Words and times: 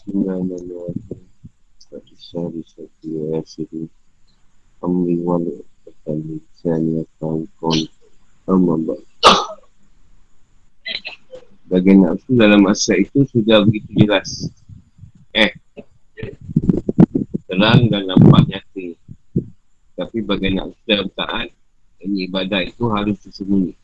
Bismillahirrahmanirrahim. 0.00 1.20
Bagian 11.68 11.98
nafsu 12.00 12.32
dalam 12.32 12.64
masa 12.64 12.96
itu 12.96 13.28
sudah 13.28 13.60
begitu 13.60 13.92
jelas. 13.92 14.48
Eh, 15.36 15.52
terang 17.44 17.92
dan 17.92 18.08
nampak 18.08 18.48
nyata. 18.48 18.96
Tapi 20.00 20.24
bagian 20.24 20.64
nafsu 20.64 20.80
dalam 20.88 21.12
taat, 21.12 21.52
ini 22.00 22.24
ibadah 22.24 22.64
itu 22.64 22.88
harus 22.88 23.20
disembunyi. 23.20 23.76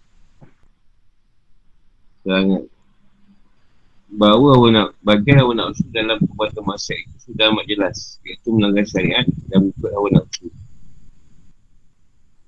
Sangat 2.25 2.73
bahawa 4.17 4.57
awak 4.57 4.71
nak 4.73 4.89
bagian 5.05 5.45
awak 5.45 5.55
nak 5.61 5.67
usul 5.77 5.89
dalam 5.93 6.17
perbuatan 6.25 6.65
masa 6.65 6.97
itu 6.97 7.17
sudah 7.29 7.53
amat 7.53 7.65
jelas. 7.69 8.17
Iaitu 8.25 8.49
melanggar 8.49 8.85
syariat 8.89 9.29
dan 9.53 9.69
mengikut 9.69 9.93
awak 9.93 10.11
nak 10.17 10.25
usul. 10.33 10.53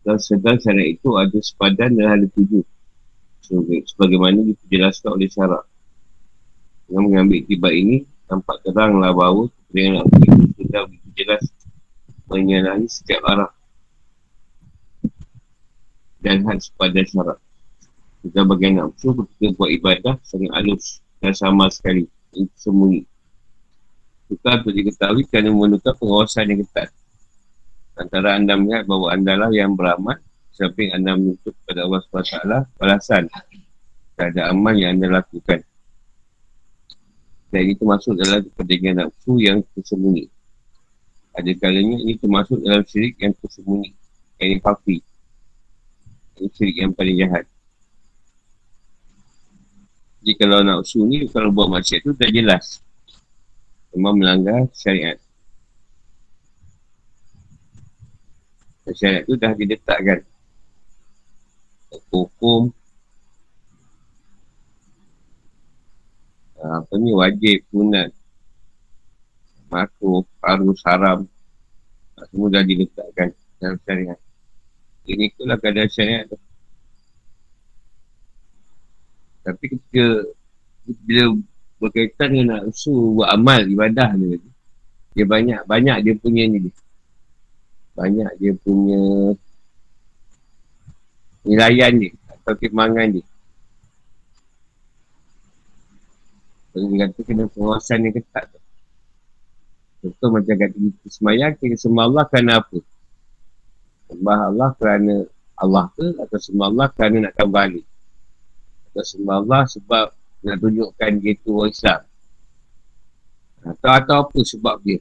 Dan 0.09 0.16
sedang 0.16 0.56
syariat 0.56 0.91
itu 0.97 1.09
ada 1.20 1.39
sepadan 1.45 1.91
dan 1.92 2.06
ada 2.09 2.27
tujuh. 2.33 2.65
Sebagaimana 3.92 4.45
dijelaskan 4.45 5.16
oleh 5.16 5.28
syarat 5.28 5.65
dengan 6.89 7.05
mengambil 7.05 7.41
tiba 7.45 7.69
ini 7.69 8.09
nampak 8.28 8.64
teranglah 8.64 9.12
bahawa 9.12 9.53
dengan 9.69 10.00
nak 10.00 10.05
usul 10.09 10.41
itu 10.41 10.61
sudah 10.64 10.83
begitu 10.89 11.09
jelas 11.20 11.42
menyalahi 12.28 12.87
setiap 12.89 13.20
arah 13.28 13.53
dan 16.25 16.45
had 16.48 16.61
sepadan 16.64 17.05
syarat 17.05 17.39
juga 18.25 18.41
bagian 18.48 18.80
nak 18.80 18.97
usul 18.97 19.28
ketika 19.37 19.48
buat 19.61 19.70
ibadah 19.73 20.14
sangat 20.25 20.53
halus 20.56 21.05
dan 21.18 21.32
sama 21.34 21.70
sekali. 21.70 22.06
Itu 22.32 22.52
sembunyi 22.56 23.02
bukan 24.28 24.54
untuk 24.60 24.74
diketahui 24.77 25.24
kerana 25.24 25.48
memerlukan 25.48 25.96
pengawasan 25.96 26.52
yang 26.52 26.60
ketat. 26.68 26.92
Antara 27.97 28.36
anda 28.36 28.55
melihat 28.55 28.84
bahawa 28.84 29.16
anda 29.16 29.34
lah 29.34 29.50
yang 29.50 29.75
beramal 29.75 30.20
sampai 30.55 30.92
anda 30.92 31.16
menutup 31.16 31.56
kepada 31.64 31.88
Allah 31.88 32.00
SWT 32.05 32.44
balasan 32.78 33.25
terhadap 34.14 34.44
amal 34.52 34.75
yang 34.77 35.00
anda 35.00 35.19
lakukan. 35.19 35.64
Dan 37.48 37.60
ini 37.64 37.75
termasuk 37.80 38.20
dalam 38.20 38.44
kepentingan 38.44 39.08
nafsu 39.08 39.41
yang 39.41 39.64
tersembunyi. 39.72 40.28
Ada 41.32 41.50
kalanya 41.56 41.97
ini 41.97 42.20
termasuk 42.20 42.60
dalam 42.60 42.84
syirik 42.84 43.16
yang 43.19 43.32
tersembunyi 43.41 43.97
yang 44.38 44.48
ini 44.55 44.60
papi 44.62 44.97
ini 46.38 46.48
syirik 46.55 46.77
yang 46.78 46.92
paling 46.94 47.19
jahat 47.19 47.44
jadi 50.19 50.34
kalau 50.34 50.66
nak 50.66 50.83
usul 50.83 51.06
ni, 51.06 51.30
kalau 51.30 51.55
buat 51.55 51.70
maksiat 51.70 52.02
tu 52.02 52.11
dah 52.12 52.30
jelas. 52.30 52.83
Memang 53.94 54.19
melanggar 54.19 54.66
syariat. 54.75 55.16
Dan 58.83 58.94
syariat 58.98 59.22
tu 59.25 59.34
dah 59.38 59.52
diletakkan. 59.55 60.19
Hukum. 62.10 62.75
Apa 66.58 66.92
ni 66.98 67.14
wajib, 67.14 67.62
punat. 67.70 68.10
Makruh, 69.70 70.27
harus, 70.42 70.80
haram. 70.82 71.30
Semua 72.34 72.50
dah 72.50 72.66
diletakkan 72.66 73.30
dalam 73.62 73.78
syariat. 73.86 74.19
Ini 75.06 75.30
itulah 75.30 75.56
keadaan 75.62 75.88
syariat 75.88 76.27
tu. 76.27 76.47
Tapi 79.48 79.64
ketika 79.72 80.06
bila 80.84 81.24
berkaitan 81.80 82.28
dengan 82.36 82.46
nak 82.60 82.77
buat 83.16 83.28
amal 83.32 83.64
ibadah 83.64 84.12
dia 84.12 84.36
dia 85.16 85.24
banyak 85.24 85.60
banyak 85.64 85.96
dia 86.04 86.14
punya 86.20 86.44
ni 86.44 86.68
dia. 86.68 86.74
Banyak 87.96 88.30
dia 88.36 88.52
punya 88.60 89.00
nilaian 91.48 91.92
dia 91.97 92.12
atau 92.28 92.53
timbangan 92.60 93.08
dia. 93.16 93.25
Dia 96.76 97.08
kata 97.08 97.20
kena 97.25 97.44
pengawasan 97.50 98.04
yang 98.04 98.14
ketat 98.20 98.44
tu. 98.53 98.60
Contoh 99.98 100.28
macam 100.38 100.54
kata 100.54 100.76
kita 100.78 101.08
semayang, 101.10 101.53
kita 101.58 101.75
sembah 101.75 102.04
Allah 102.06 102.25
kerana 102.31 102.53
apa? 102.62 102.78
Sembah 104.06 104.38
Allah 104.47 104.70
kerana 104.78 105.14
Allah 105.58 105.84
ke 105.98 106.06
atau 106.22 106.38
sembah 106.38 106.66
Allah 106.70 106.87
kerana 106.94 107.16
nak 107.26 107.34
kembali? 107.34 107.82
Atau 108.98 109.14
sembah 109.14 109.47
Allah 109.47 109.62
sebab 109.70 110.06
nak 110.42 110.59
tunjukkan 110.59 111.10
dia 111.22 111.38
tu 111.38 111.54
orang 111.54 111.70
Islam. 111.70 112.00
Atau, 113.62 113.91
atau 113.94 114.16
apa 114.26 114.38
sebab 114.42 114.75
dia. 114.82 114.98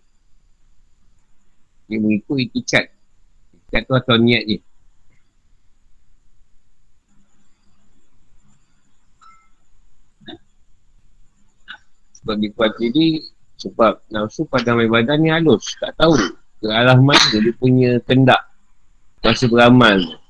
Dia 1.89 1.97
mengikut 1.97 2.37
itikat. 2.45 2.93
Itikat 3.57 3.81
tu 3.89 3.93
atau 3.97 4.21
niat 4.21 4.45
dia. 4.45 4.61
Sebab 12.21 12.37
dia 12.37 12.53
kuat 12.53 12.77
sebab 13.57 13.97
nafsu 14.13 14.45
pada 14.45 14.77
ibadah 14.77 15.17
ni 15.17 15.33
halus. 15.33 15.73
Tak 15.81 15.97
tahu 15.97 16.13
ke 16.61 16.69
arah 16.69 17.01
mana 17.01 17.33
dia 17.33 17.49
punya 17.57 17.97
kendak. 18.05 18.45
Masa 19.25 19.49
beramal. 19.49 20.21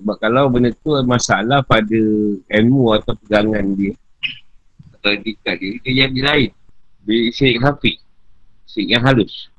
Sebab 0.00 0.16
kalau 0.16 0.48
benda 0.48 0.72
tu 0.80 0.96
masalah 1.04 1.60
pada 1.60 2.00
ilmu 2.48 2.96
atau 2.96 3.12
pegangan 3.20 3.68
dia 3.76 3.92
atau 4.96 5.12
etikat 5.12 5.60
dia, 5.60 5.76
dia 5.84 5.92
jadi 6.08 6.20
lain. 6.24 6.50
Dia 7.04 7.28
syirik 7.36 7.60
hafiq. 7.60 8.00
Syirik 8.64 8.96
yang 8.96 9.04
halus. 9.04 9.52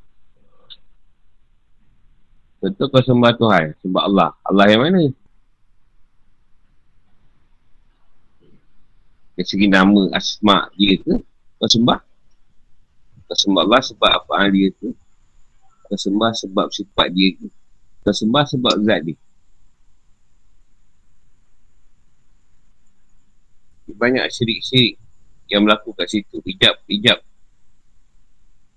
Contoh 2.58 2.90
kau 2.90 3.06
sembah 3.06 3.34
Tuhan, 3.38 3.66
sembah 3.86 4.04
Allah. 4.06 4.30
Allah 4.46 4.66
yang 4.70 4.82
mana? 4.82 5.14
Dari 9.38 9.46
segi 9.46 9.70
nama 9.70 10.10
asma 10.18 10.70
dia 10.74 10.98
ke, 11.02 11.22
kau 11.62 11.70
sembah? 11.70 12.02
Kau 13.30 13.38
sembah 13.38 13.62
Allah 13.66 13.82
sebab 13.86 14.10
apa 14.10 14.50
dia 14.50 14.74
tu? 14.78 14.90
Kau 15.86 15.98
sembah 15.98 16.34
sebab 16.34 16.66
sifat 16.74 17.14
dia 17.14 17.30
tu? 17.38 17.50
Kau 18.02 18.14
sembah 18.14 18.44
sebab 18.46 18.74
zat 18.86 19.06
dia? 19.06 19.18
Banyak 24.02 24.26
syirik-syirik 24.34 24.98
yang 25.46 25.62
berlaku 25.62 25.94
kat 25.94 26.10
situ. 26.10 26.42
Hijab, 26.42 26.82
hijab. 26.90 27.22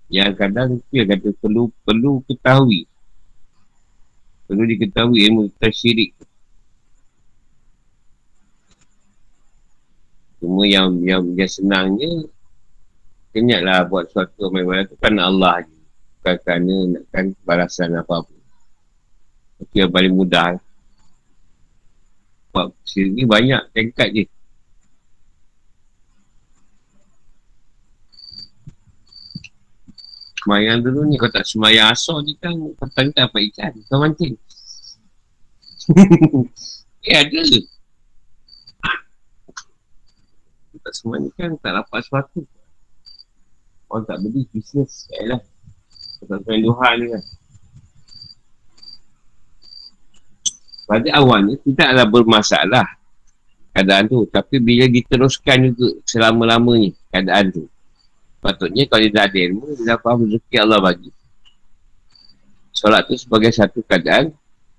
Yang 0.05 0.31
kadang 0.37 0.69
dia 0.93 1.09
kata 1.09 1.33
perlu 1.41 1.73
perlu 1.81 2.21
ketahui. 2.29 2.85
Perlu 4.45 4.63
diketahui 4.69 5.25
ilmu 5.25 5.49
tentang 5.49 5.73
syirik. 5.73 6.13
Cuma 10.37 10.61
yang 10.69 11.01
yang 11.01 11.25
yang 11.33 11.49
senangnya 11.49 12.29
kenyatlah 13.33 13.89
buat 13.89 14.05
suatu 14.13 14.53
amal 14.53 14.85
tu 14.85 14.93
kan 15.01 15.17
Allah 15.17 15.65
je. 15.65 15.73
Bukan 16.21 16.35
kerana 16.45 16.75
nakkan 16.93 17.25
balasan 17.41 17.97
apa-apa. 17.97 18.35
Itu 19.57 19.73
yang 19.73 19.89
paling 19.89 20.13
mudah. 20.13 20.61
Sebab 22.53 22.67
syirik 22.85 23.11
ni 23.17 23.23
banyak 23.25 23.61
tingkat 23.73 24.09
je. 24.13 24.34
Semayang 30.45 30.85
dulu 30.85 31.09
ni. 31.09 31.17
Kau 31.17 31.33
tak 31.33 31.49
semayang 31.49 31.89
asal 31.89 32.21
ni 32.21 32.37
kan 32.37 32.53
petang 32.77 33.09
tak 33.17 33.33
dapat 33.33 33.49
ikan. 33.49 33.73
Kau 33.89 33.97
mancing. 33.97 34.37
Eh 37.05 37.21
ada 37.21 37.37
tak 40.81 40.93
semayang 40.97 41.29
kan 41.37 41.53
tak 41.61 41.73
dapat 41.77 41.99
sesuatu. 42.01 42.41
Orang 43.89 44.05
tak 44.09 44.17
beli 44.25 44.45
bisnes 44.49 45.05
eh 45.17 45.29
lah. 45.29 45.41
Tak 46.25 46.41
semayang 46.45 46.65
Tuhan 46.65 46.93
ni 46.97 47.07
kan. 47.13 47.23
Pada 50.85 51.09
awalnya 51.17 51.53
tidaklah 51.61 52.05
bermasalah 52.09 52.87
keadaan 53.73 54.05
tu. 54.09 54.25
Tapi 54.29 54.57
bila 54.61 54.89
diteruskan 54.89 55.73
juga 55.73 55.93
selama-lamanya 56.09 56.89
keadaan 57.13 57.53
tu 57.53 57.65
Patutnya 58.45 58.85
kalau 58.85 59.01
dia 59.01 59.09
dah 59.09 59.25
ada 59.25 59.39
ilmu, 59.41 59.73
dia 59.73 59.83
dah 59.89 59.97
faham 59.97 60.29
rezeki 60.29 60.55
Allah 60.61 60.77
bagi. 60.77 61.09
Solat 62.69 63.09
tu 63.09 63.17
sebagai 63.17 63.49
satu 63.49 63.81
keadaan, 63.81 64.29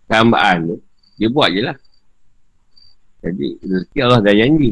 kehambaan 0.07 0.71
tu, 0.71 0.77
dia 1.19 1.27
buat 1.27 1.51
je 1.51 1.67
lah. 1.67 1.75
Jadi, 3.27 3.59
rezeki 3.59 3.99
Allah 4.07 4.23
dah 4.23 4.35
janji. 4.39 4.71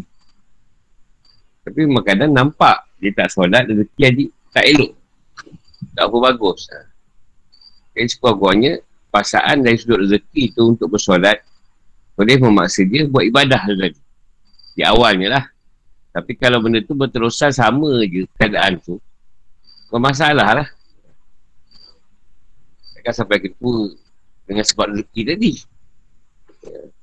Tapi 1.66 1.80
kadang 2.06 2.30
nampak 2.30 2.86
dia 3.02 3.10
tak 3.18 3.34
solat, 3.34 3.66
rezeki 3.66 4.02
adik 4.06 4.30
tak 4.54 4.62
elok. 4.62 4.94
Tak 5.98 6.04
apa 6.06 6.16
bagus. 6.30 6.70
Jadi, 7.98 8.06
sekurang-kurangnya, 8.14 8.78
pasaan 9.10 9.66
dari 9.66 9.74
sudut 9.74 10.06
rezeki 10.06 10.54
tu 10.54 10.70
untuk 10.70 10.94
bersolat, 10.94 11.42
boleh 12.14 12.38
memaksa 12.38 12.86
dia 12.86 13.10
buat 13.10 13.26
ibadah 13.26 13.58
tadi. 13.66 13.98
Di 14.78 14.86
awalnya 14.86 15.34
lah. 15.34 15.44
Tapi 16.14 16.38
kalau 16.38 16.62
benda 16.62 16.78
tu 16.78 16.94
berterusan 16.94 17.50
sama 17.50 18.06
je 18.06 18.22
keadaan 18.38 18.78
tu, 18.78 19.02
bukan 19.90 19.98
masalah 19.98 20.62
lah. 20.62 20.68
Takkan 22.94 23.14
sampai 23.18 23.42
ke 23.42 23.50
dengan 24.46 24.62
sebab 24.62 24.94
rezeki 24.94 25.22
tadi. 25.26 25.52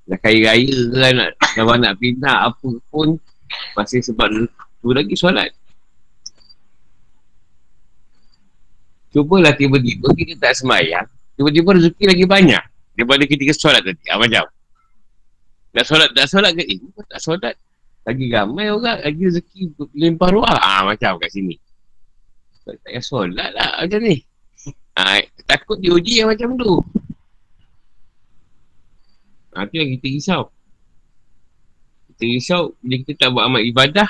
Dah 0.07 0.15
kaya 0.15 0.55
raya 0.55 0.63
ke 0.63 0.95
kan 0.95 1.13
nak, 1.19 1.29
kalau 1.59 1.75
nak 1.75 1.93
pindah 1.99 2.47
apa 2.47 2.69
pun, 2.87 3.19
masih 3.75 3.99
sebab 3.99 4.31
tu 4.79 4.89
lagi 4.95 5.13
solat. 5.19 5.51
Cubalah 9.11 9.51
tiba-tiba 9.59 10.07
kita 10.15 10.39
tak 10.39 10.55
semayang, 10.55 11.03
tiba-tiba 11.35 11.75
rezeki 11.75 12.15
lagi 12.15 12.23
banyak 12.23 12.63
daripada 12.95 13.23
kita 13.27 13.51
solat 13.51 13.83
tadi. 13.83 14.07
Ah, 14.07 14.15
macam. 14.15 14.47
Tak 15.75 15.83
solat, 15.83 16.09
tak 16.15 16.27
solat 16.31 16.51
ke? 16.55 16.63
Eh, 16.63 16.79
tak 17.11 17.19
solat. 17.19 17.55
Lagi 18.01 18.25
ramai 18.33 18.73
orang, 18.73 18.99
lagi 19.05 19.21
rezeki 19.29 19.77
lempar 19.93 20.33
ruang. 20.33 20.57
Ah, 20.57 20.81
macam 20.81 21.21
kat 21.21 21.29
sini. 21.29 21.53
Tak 22.65 22.77
payah 22.85 23.03
solat 23.03 23.49
lah 23.53 23.85
macam 23.85 23.99
ni. 24.01 24.21
Ah, 24.97 25.21
takut 25.45 25.77
diuji 25.77 26.21
yang 26.21 26.29
macam 26.29 26.57
tu. 26.57 26.81
Ah, 29.53 29.67
tu 29.69 29.77
yang 29.77 29.93
kita 29.97 30.07
risau. 30.09 30.41
Kita 32.11 32.23
risau, 32.25 32.61
bila 32.81 32.95
kita 33.05 33.13
tak 33.17 33.29
buat 33.33 33.45
amal 33.45 33.61
ibadah, 33.61 34.09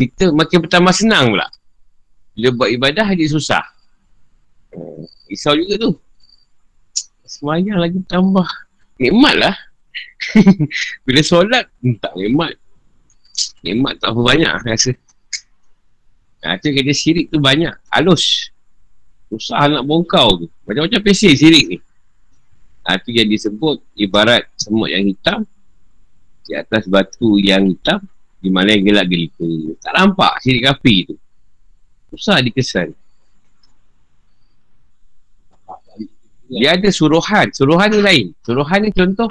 kita 0.00 0.32
makin 0.32 0.58
bertambah 0.64 0.94
senang 0.94 1.34
pula. 1.34 1.48
Bila 2.34 2.48
buat 2.56 2.70
ibadah, 2.72 3.06
dia 3.14 3.28
susah. 3.30 3.62
Hmm, 4.74 5.06
risau 5.30 5.54
juga 5.54 5.78
tu. 5.78 5.90
Semayang 7.24 7.78
lagi 7.78 7.98
tambah. 8.10 8.46
Nikmat 8.98 9.34
lah. 9.38 9.54
Bila 11.06 11.20
solat, 11.22 11.66
hmm, 11.82 11.98
tak 11.98 12.14
nikmat. 12.18 12.54
Nikmat 13.64 13.98
tak 13.98 14.12
apa 14.12 14.20
banyak 14.20 14.52
rasa. 14.64 14.92
Tu 16.60 16.68
kata 16.76 16.92
sirik 16.92 17.32
tu 17.32 17.40
banyak. 17.40 17.72
Halus. 17.88 18.52
Susah 19.32 19.66
nak 19.66 19.88
bongkau 19.88 20.44
tu. 20.44 20.46
Macam-macam 20.68 21.00
pesir 21.00 21.32
sirik 21.34 21.64
ni. 21.66 21.78
Ha, 22.84 23.00
tu 23.00 23.16
yang 23.16 23.32
disebut 23.32 23.80
ibarat 23.96 24.44
semut 24.60 24.92
yang 24.92 25.08
hitam 25.08 25.48
di 26.44 26.52
atas 26.52 26.84
batu 26.84 27.40
yang 27.40 27.64
hitam 27.64 28.04
di 28.44 28.52
mana 28.52 28.76
yang 28.76 28.84
gelap 28.84 29.08
gelita. 29.08 29.48
Tak 29.80 29.92
nampak 29.96 30.32
sirik 30.44 30.68
api 30.68 31.08
tu. 31.08 31.16
Susah 32.12 32.44
dikesan. 32.44 32.92
Dia 36.52 36.76
ada 36.76 36.92
suruhan. 36.92 37.48
Suruhan 37.56 37.88
ni 37.88 38.00
lain. 38.04 38.26
Suruhan 38.44 38.84
ni 38.84 38.92
contoh 38.92 39.26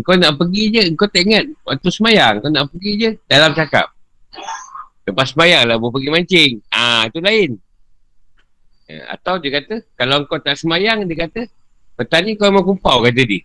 kau 0.00 0.16
nak 0.16 0.40
pergi 0.40 0.72
je, 0.72 0.82
kau 0.96 1.04
tak 1.04 1.28
ingat 1.28 1.44
waktu 1.68 1.88
semayang, 1.92 2.40
kau 2.40 2.48
nak 2.48 2.72
pergi 2.72 2.90
je 2.96 3.10
dalam 3.28 3.52
cakap. 3.52 3.92
Lepas 5.04 5.36
semayang 5.36 5.68
lah, 5.68 5.76
boleh 5.76 6.00
pergi 6.00 6.08
mancing. 6.08 6.52
Ah, 6.72 7.04
tu 7.12 7.20
lain. 7.20 7.60
Ya, 8.88 9.12
atau 9.12 9.36
dia 9.36 9.60
kata, 9.60 9.84
kalau 10.00 10.24
kau 10.24 10.40
tak 10.40 10.56
semayang, 10.56 11.04
dia 11.04 11.28
kata, 11.28 11.44
petani 12.00 12.40
kau 12.40 12.48
memang 12.48 12.64
kumpau, 12.64 13.04
kata 13.04 13.20
dia. 13.20 13.44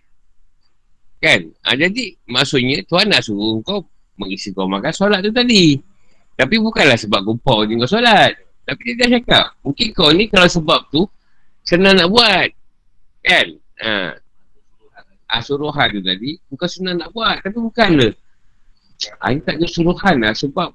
Kan? 1.20 1.52
Ah, 1.60 1.76
jadi, 1.76 2.16
maksudnya, 2.24 2.80
Tuhan 2.88 3.12
nak 3.12 3.28
suruh 3.28 3.60
kau 3.60 3.84
mengisi 4.16 4.56
kau 4.56 4.64
makan 4.64 4.88
solat 4.94 5.20
tu 5.20 5.28
tadi. 5.28 5.76
Tapi 6.32 6.56
bukanlah 6.62 6.96
sebab 6.96 7.28
kumpau 7.28 7.68
je 7.68 7.76
kau 7.76 7.90
solat. 7.90 8.32
Tapi 8.64 8.96
dia 8.96 9.04
dah 9.04 9.08
cakap, 9.20 9.44
mungkin 9.60 9.86
kau 9.92 10.08
ni 10.16 10.24
kalau 10.32 10.48
sebab 10.48 10.80
tu, 10.88 11.04
senang 11.60 12.00
nak 12.00 12.08
buat. 12.08 12.48
Kan? 13.20 13.46
Ha 13.84 14.16
uh, 15.28 15.42
suruhan 15.44 15.88
tu 15.92 16.00
tadi. 16.00 16.40
Bukan 16.48 16.68
senang 16.68 16.96
nak 17.00 17.12
buat 17.12 17.44
tapi 17.44 17.58
bukan 17.60 17.88
le 17.96 18.08
uh, 19.22 19.28
ini 19.30 19.40
tak 19.44 19.60
ada 19.60 19.66
suruhan 19.68 20.16
lah 20.24 20.32
sebab 20.34 20.72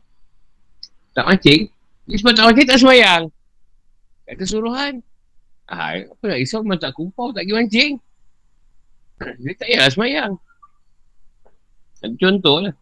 tak 1.14 1.26
mancing. 1.28 1.70
Ini 2.10 2.16
sebab 2.22 2.32
tak 2.38 2.46
mancing 2.50 2.68
tak 2.70 2.80
semayang 2.80 3.24
kata 4.24 4.44
suruhan. 4.48 4.94
Ah, 5.64 5.96
apa 5.96 6.24
nak 6.28 6.38
risau 6.40 6.60
memang 6.62 6.80
tak 6.80 6.94
kumpau 6.96 7.32
tak 7.32 7.44
pergi 7.44 7.56
mancing. 7.56 7.94
Dia 9.42 9.54
tak 9.56 9.68
payah 9.68 9.90
semayang 9.92 10.34
contoh 12.20 12.68
lah. 12.68 12.76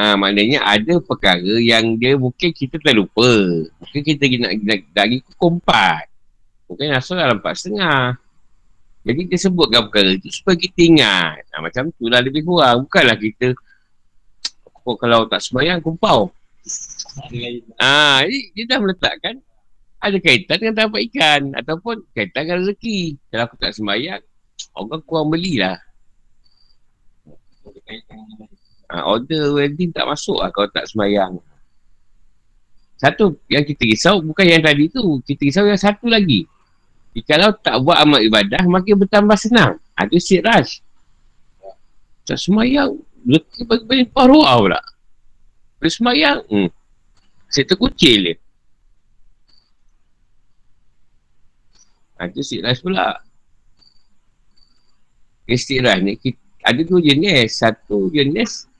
Ha, 0.00 0.16
maknanya 0.16 0.64
ada 0.64 0.96
perkara 1.02 1.60
yang 1.60 1.98
dia 2.00 2.16
mungkin 2.16 2.56
kita 2.56 2.80
terlupa. 2.80 3.28
Mungkin 3.84 4.00
kita 4.00 4.24
nak, 4.40 4.52
nak, 4.64 4.80
nak, 4.96 5.06
nak 5.12 5.22
kompat. 5.36 6.08
Mungkin 6.70 6.94
asal 6.94 7.18
dalam 7.18 7.42
empat 7.42 7.58
setengah. 7.58 8.14
Jadi 9.02 9.20
dia 9.26 9.38
sebutkan 9.42 9.90
perkara 9.90 10.14
itu 10.14 10.30
supaya 10.30 10.54
kita 10.54 10.80
ingat. 10.86 11.42
Ha, 11.50 11.58
macam 11.58 11.90
tu 11.90 12.06
lah 12.06 12.22
lebih 12.22 12.46
kurang. 12.46 12.86
Bukanlah 12.86 13.18
kita 13.18 13.58
kau 14.80 14.94
kalau 14.94 15.26
tak 15.26 15.42
sembahyang 15.42 15.82
kumpau. 15.82 16.30
Ah, 17.82 18.22
ha, 18.22 18.28
dia 18.28 18.64
dah 18.70 18.78
meletakkan 18.78 19.42
ada 20.00 20.16
kaitan 20.16 20.56
dengan 20.56 20.76
dapat 20.86 21.00
ikan 21.12 21.52
ataupun 21.58 22.06
kaitan 22.16 22.48
dengan 22.48 22.56
rezeki. 22.64 23.18
Kalau 23.28 23.42
aku 23.44 23.56
tak 23.60 23.72
sembahyang, 23.76 24.22
orang 24.78 25.02
kurang 25.04 25.28
belilah. 25.28 25.76
Ha, 28.90 29.04
order 29.10 29.58
wedding 29.58 29.90
tak 29.90 30.06
masuk 30.08 30.38
lah 30.38 30.48
kalau 30.54 30.70
tak 30.72 30.88
sembahyang. 30.88 31.34
Satu 33.00 33.40
yang 33.48 33.64
kita 33.64 33.82
risau 33.88 34.20
bukan 34.20 34.44
yang 34.44 34.62
tadi 34.64 34.92
tu. 34.92 35.20
Kita 35.24 35.40
risau 35.40 35.64
yang 35.68 35.80
satu 35.80 36.08
lagi. 36.08 36.44
Kalau 37.26 37.50
tak 37.58 37.74
buat 37.82 37.98
amal 37.98 38.22
ibadah, 38.22 38.62
makin 38.70 39.02
bertambah 39.02 39.34
senang. 39.34 39.82
Ada 39.98 40.14
ha, 40.14 40.22
siraj. 40.22 40.78
Tak 42.22 42.38
semayang, 42.38 43.02
letih 43.26 43.66
bagi-bagi 43.66 44.06
paruah 44.06 44.54
pula. 44.62 44.80
Bila 45.82 45.90
semayang, 45.90 46.38
hmm. 46.46 46.70
saya 47.50 47.66
terkucil 47.66 48.30
dia. 48.30 48.34
Ha, 52.22 52.30
siraj 52.30 52.78
pula. 52.78 53.18
Istirah 55.50 55.98
ni, 55.98 56.14
ada 56.62 56.80
dua 56.86 57.02
jenis. 57.02 57.58
Satu 57.58 58.06
jenis, 58.14 58.70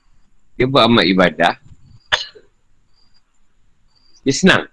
dia 0.55 0.71
buat 0.71 0.87
amal 0.87 1.03
ibadah. 1.03 1.59
Dia 4.23 4.31
senang. 4.31 4.71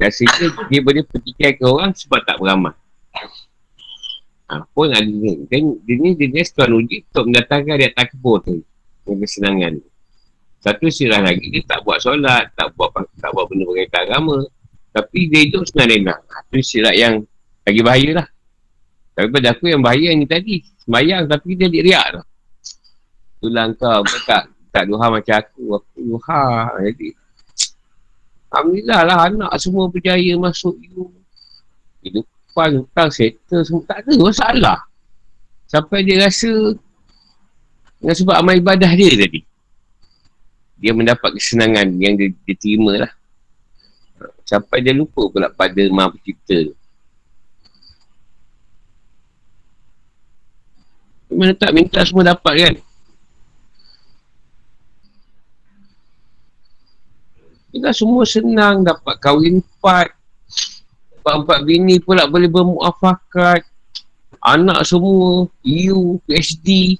Biasanya 0.00 0.48
dia 0.72 0.80
boleh 0.80 1.04
petikai 1.04 1.60
ke 1.60 1.64
orang 1.68 1.92
sebab 1.92 2.24
tak 2.24 2.40
beramal. 2.40 2.72
Ha, 4.48 4.64
pun 4.72 4.88
ada 4.88 5.04
ni. 5.04 5.44
Kan, 5.44 5.76
dia 5.84 5.94
ni 6.00 6.16
dia 6.16 6.26
ni 6.32 6.40
tuan 6.40 6.72
uji 6.72 7.04
untuk 7.12 7.28
mendatangkan 7.28 7.76
dia 7.76 7.92
tak 7.92 8.16
kebur 8.16 8.40
tu. 8.40 8.64
Dengan 9.04 9.16
kesenangan. 9.20 9.72
Satu 10.64 10.88
sirah 10.88 11.20
lagi, 11.20 11.52
dia 11.52 11.60
tak 11.68 11.84
buat 11.84 12.00
solat, 12.00 12.48
tak 12.56 12.72
buat 12.80 12.96
tak 13.20 13.30
buat 13.36 13.44
benda 13.52 13.68
berkaitan 13.68 14.08
agama. 14.08 14.40
Tapi 14.90 15.20
dia 15.28 15.40
hidup 15.44 15.68
senang 15.68 15.88
renang. 15.92 16.22
Ha, 16.32 16.48
tu 16.48 16.64
sirah 16.64 16.96
yang 16.96 17.20
lagi 17.68 17.80
bahaya 17.84 18.10
lah. 18.24 18.26
Tapi 19.14 19.28
pada 19.36 19.52
aku 19.52 19.68
yang 19.68 19.84
bahaya 19.84 20.16
ni 20.16 20.24
tadi. 20.24 20.64
Semayang 20.80 21.28
tapi 21.28 21.60
dia 21.60 21.68
riak 21.68 22.06
tu. 22.16 22.22
Tulang 23.44 23.76
kau, 23.76 24.00
tak, 24.24 24.48
tak 24.72 24.88
duha 24.88 25.06
macam 25.12 25.36
aku. 25.36 25.76
Aku 25.76 25.96
duha. 26.00 26.72
Jadi, 26.88 27.19
Alhamdulillah 28.50 29.00
lah 29.06 29.18
anak 29.30 29.52
semua 29.62 29.86
berjaya 29.86 30.34
masuk 30.34 30.74
you. 30.82 31.14
Kehidupan, 32.02 32.82
hutang, 32.82 33.10
settle 33.14 33.62
semua. 33.62 33.82
Tak 33.86 33.98
ada 34.02 34.12
masalah. 34.18 34.78
Sampai 35.70 36.02
dia 36.02 36.18
rasa 36.18 36.50
dengan 38.02 38.16
sebab 38.16 38.34
amal 38.34 38.58
ibadah 38.58 38.90
dia 38.96 39.14
tadi. 39.14 39.46
Dia 40.80 40.96
mendapat 40.96 41.36
kesenangan 41.36 41.94
yang 42.00 42.16
dia, 42.16 42.32
dia 42.32 42.56
terima 42.58 43.06
lah. 43.06 43.12
Sampai 44.42 44.82
dia 44.82 44.96
lupa 44.96 45.30
pula 45.30 45.46
pada 45.52 45.78
maha 45.92 46.10
pencipta 46.10 46.56
tu. 46.72 46.74
Mana 51.30 51.54
tak 51.54 51.70
minta 51.70 52.02
semua 52.02 52.26
dapat 52.26 52.54
kan? 52.58 52.74
Kita 57.70 57.94
semua 57.94 58.26
senang 58.26 58.82
dapat 58.82 59.14
kahwin 59.22 59.62
empat. 59.62 60.10
Empat-empat 61.20 61.58
bini 61.62 62.02
pula 62.02 62.26
boleh 62.26 62.50
bermuafakat. 62.50 63.62
Anak 64.40 64.82
semua, 64.88 65.46
you, 65.62 66.18
PhD. 66.26 66.98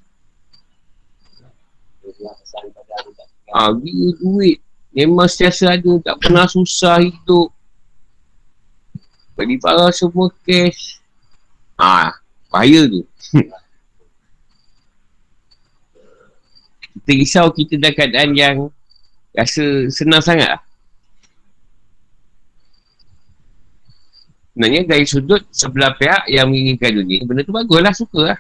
Ah, 3.51 3.75
gila 3.75 4.09
duit. 4.21 4.63
Memang 4.95 5.27
setiasa 5.27 5.75
ada, 5.75 5.93
tak 6.05 6.17
pernah 6.23 6.47
susah 6.47 7.03
hidup. 7.03 7.51
Bagi 9.35 9.57
para 9.59 9.89
semua 9.91 10.29
cash. 10.45 11.01
Ah, 11.75 12.15
bahaya 12.53 12.87
tu. 12.87 13.03
kita 17.01 17.11
risau 17.17 17.49
kita 17.51 17.81
dalam 17.81 17.97
keadaan 17.97 18.31
yang 18.37 18.57
rasa 19.35 19.87
senang 19.91 20.23
sangat 20.23 20.59
lah. 20.59 20.63
Sebenarnya 24.51 24.83
dari 24.85 25.07
sudut 25.07 25.43
sebelah 25.55 25.95
pihak 25.97 26.29
yang 26.29 26.51
menginginkan 26.51 27.01
dunia, 27.01 27.25
benda 27.25 27.47
tu 27.47 27.55
bagus 27.55 27.81
lah, 27.81 27.95
suka 27.95 28.21
lah. 28.35 28.39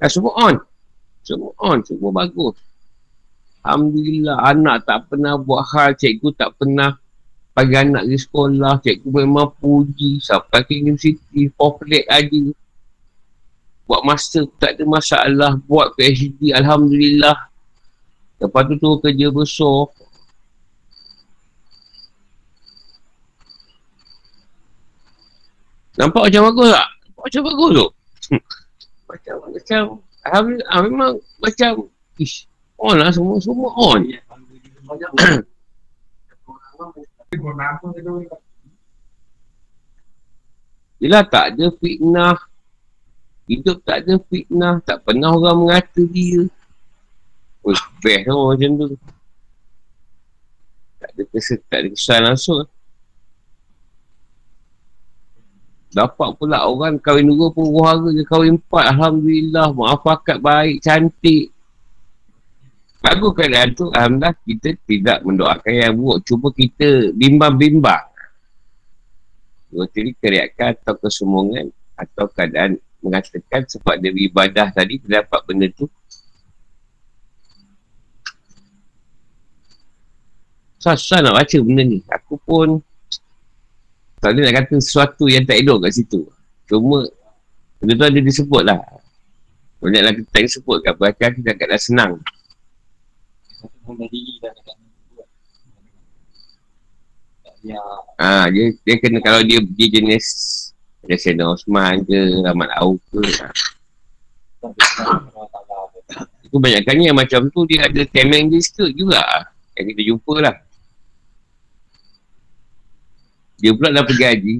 Dah 0.00 0.10
semua 0.10 0.32
on. 0.50 0.56
Semua 1.22 1.52
on, 1.62 1.78
semua 1.86 2.10
bagus. 2.10 2.58
Alhamdulillah, 3.62 4.42
anak 4.42 4.82
tak 4.82 5.06
pernah 5.06 5.38
buat 5.38 5.62
hal, 5.70 5.94
cikgu 5.94 6.34
tak 6.34 6.58
pernah 6.58 6.98
bagi 7.54 7.76
anak 7.78 8.08
di 8.08 8.18
sekolah, 8.18 8.82
cikgu 8.82 9.06
memang 9.06 9.54
puji, 9.60 10.18
sampai 10.18 10.64
ke 10.66 10.82
universiti, 10.82 11.46
popular 11.54 12.02
aja. 12.10 12.42
Buat 13.86 14.02
master 14.08 14.48
tak 14.56 14.80
ada 14.80 14.84
masalah, 14.88 15.52
buat 15.68 15.94
PhD, 15.94 16.50
Alhamdulillah. 16.50 17.51
Lepas 18.42 18.66
tu 18.66 18.74
tu 18.74 18.98
kerja 18.98 19.30
besar. 19.30 19.86
Nampak 25.94 26.26
macam 26.26 26.42
bagus 26.50 26.68
tak? 26.74 26.88
Nampak 27.06 27.22
macam 27.22 27.42
bagus 27.46 27.70
tu? 27.70 27.88
macam, 29.12 29.34
macam, 29.54 29.82
Alhamdulillah, 30.26 30.80
memang 30.82 31.12
macam, 31.38 31.72
ish, 32.18 32.50
on 32.80 32.96
lah 32.98 33.14
semua, 33.14 33.38
semua 33.38 33.70
on. 33.78 34.10
Yelah 41.02 41.22
tak 41.26 41.54
ada 41.54 41.70
fitnah. 41.78 42.38
Hidup 43.50 43.82
tak 43.82 44.06
ada 44.06 44.22
fitnah. 44.30 44.78
Tak 44.86 45.02
pernah 45.02 45.34
orang 45.34 45.66
mengata 45.66 46.02
dia. 46.06 46.46
Oh, 47.62 47.74
best 48.02 48.26
lah 48.26 48.44
macam 48.50 48.70
tu. 48.74 48.86
Tak 50.98 51.10
ada 51.14 51.22
kesan, 51.30 51.58
tak 51.70 51.78
ada 51.78 51.88
kesan 51.94 52.20
langsung. 52.26 52.66
Dapat 55.92 56.28
pula 56.40 56.64
orang 56.64 56.96
kahwin 56.96 57.28
dua 57.28 57.52
pun 57.52 57.68
rohara 57.68 58.08
dia 58.10 58.24
kahwin 58.24 58.56
empat. 58.56 58.96
Alhamdulillah. 58.96 59.76
Maaf 59.76 60.02
akad 60.08 60.40
baik, 60.40 60.80
cantik. 60.80 61.52
Bagus 63.02 63.34
keadaan 63.34 63.68
tu, 63.74 63.90
Alhamdulillah 63.90 64.34
kita 64.46 64.68
tidak 64.86 65.18
mendoakan 65.26 65.72
yang 65.74 65.94
buruk. 65.98 66.22
Cuba 66.22 66.48
kita 66.54 67.10
bimbang-bimbang. 67.12 68.06
Jadi 69.72 70.10
keriakan 70.22 70.76
atau 70.80 70.94
kesemungan 71.00 71.66
atau 71.98 72.30
keadaan 72.30 72.78
mengatakan 73.02 73.66
sebab 73.66 73.98
dia 73.98 74.14
ibadah 74.14 74.70
tadi 74.70 75.02
dia 75.02 75.20
dapat 75.20 75.40
benda 75.44 75.66
tu. 75.74 75.90
Susah 80.82 81.22
nak 81.22 81.38
baca 81.38 81.58
benda 81.62 81.82
ni. 81.86 82.02
Aku 82.10 82.34
pun 82.42 82.82
tak 84.18 84.34
nak 84.34 84.54
kata 84.66 84.82
sesuatu 84.82 85.30
yang 85.30 85.46
tak 85.46 85.62
elok 85.62 85.86
kat 85.86 85.94
situ. 85.94 86.26
Cuma 86.66 87.06
benda 87.78 87.94
tu 87.94 88.06
ada 88.10 88.18
disebut 88.18 88.62
lah. 88.66 88.82
Banyaklah 89.82 90.14
kita 90.14 90.28
tak 90.30 90.46
sebut 90.50 90.78
kat 90.82 90.94
dan 91.42 91.54
kat 91.54 91.66
dah 91.70 91.78
senang 91.78 92.18
diri 93.82 94.38
dah 94.42 94.52
dekat 94.54 94.76
Ha, 98.18 98.50
dia, 98.50 98.74
dia 98.82 98.94
kena 98.98 99.22
kalau 99.22 99.38
dia, 99.46 99.62
dia 99.62 99.86
jenis 99.86 100.26
dia 101.06 101.14
Sena 101.14 101.54
Osman 101.54 102.02
ke 102.02 102.42
Rahmat 102.42 102.74
Au 102.82 102.98
ke 103.06 103.22
ha. 103.22 103.54
Itu 106.42 106.58
banyakkannya 106.58 107.14
yang 107.14 107.18
macam 107.18 107.46
tu 107.54 107.62
dia 107.70 107.86
ada 107.86 108.02
temeng 108.10 108.50
dia 108.50 108.58
juga 108.90 109.46
Yang 109.78 109.94
kita 109.94 110.02
jumpa 110.10 110.34
lah 110.42 110.58
Dia 113.62 113.70
pula 113.72 113.94
dah 113.94 114.02
pergi 114.02 114.24
haji 114.26 114.54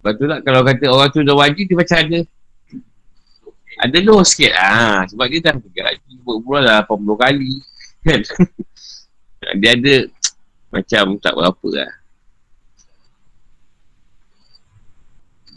Lepas 0.00 0.12
tu 0.18 0.24
lah 0.26 0.38
kalau 0.42 0.60
kata 0.66 0.84
orang 0.90 1.08
tu 1.14 1.22
dah 1.22 1.36
wajib 1.38 1.64
dia 1.70 1.76
macam 1.78 1.96
ada 2.02 2.20
Ada 3.86 3.98
low 4.02 4.20
sikit 4.26 4.52
ah 4.58 4.74
ha, 4.74 5.06
Sebab 5.06 5.26
dia 5.30 5.38
dah 5.38 5.54
pergi 5.54 5.80
haji 5.86 6.12
Buat-buat 6.26 6.60
lah 6.66 6.82
80 6.82 7.22
kali 7.22 7.52
Kan? 8.00 8.20
Dia 9.60 9.72
ada 9.72 9.94
macam 10.70 11.18
tak 11.18 11.34
berapa 11.34 11.68
lah. 11.74 11.92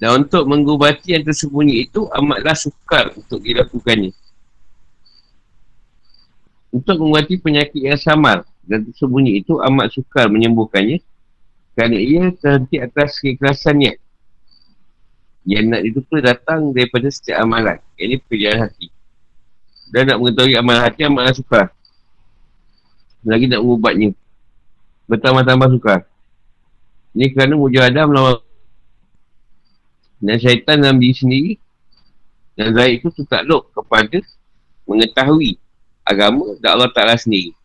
Dan 0.01 0.25
untuk 0.25 0.43
mengubati 0.49 1.15
yang 1.15 1.23
tersembunyi 1.23 1.87
itu 1.87 2.07
amatlah 2.11 2.57
sukar 2.57 3.13
untuk 3.15 3.39
dilakukannya. 3.39 4.11
Untuk 6.73 6.99
mengubati 6.99 7.39
penyakit 7.39 7.79
yang 7.79 7.95
samar 7.95 8.43
dan 8.65 8.83
tersembunyi 8.89 9.39
itu 9.45 9.61
amat 9.61 9.93
sukar 9.93 10.27
menyembuhkannya 10.27 10.99
kerana 11.73 11.97
ia 11.97 12.29
terhenti 12.33 12.77
atas 12.77 13.17
keikhlasannya. 13.21 13.97
Yang 15.43 15.65
nak 15.67 15.81
ditukar 15.83 16.19
datang 16.23 16.71
daripada 16.71 17.11
setiap 17.11 17.43
amalan. 17.43 17.77
Ini 17.99 18.15
pekerjaan 18.23 18.69
hati. 18.69 18.87
Dan 19.91 20.07
nak 20.07 20.17
mengetahui 20.23 20.55
amalan 20.55 20.81
hati 20.87 21.01
amatlah 21.03 21.35
sukar 21.35 21.67
lagi 23.23 23.47
nak 23.47 23.63
ubatnya 23.63 24.11
bertambah-tambah 25.07 25.67
sukar 25.79 25.99
ini 27.15 27.31
kerana 27.31 27.55
mujahadah 27.55 28.03
melawan 28.07 28.37
dan 30.23 30.37
syaitan 30.39 30.79
dalam 30.79 30.99
diri 30.99 31.15
sendiri 31.15 31.51
dan 32.59 32.75
zahir 32.75 32.99
itu 32.99 33.09
tertakluk 33.15 33.71
kepada 33.71 34.19
mengetahui 34.87 35.55
agama 36.03 36.55
dan 36.59 36.79
Allah 36.79 36.91
Ta'ala 36.91 37.15
sendiri 37.15 37.55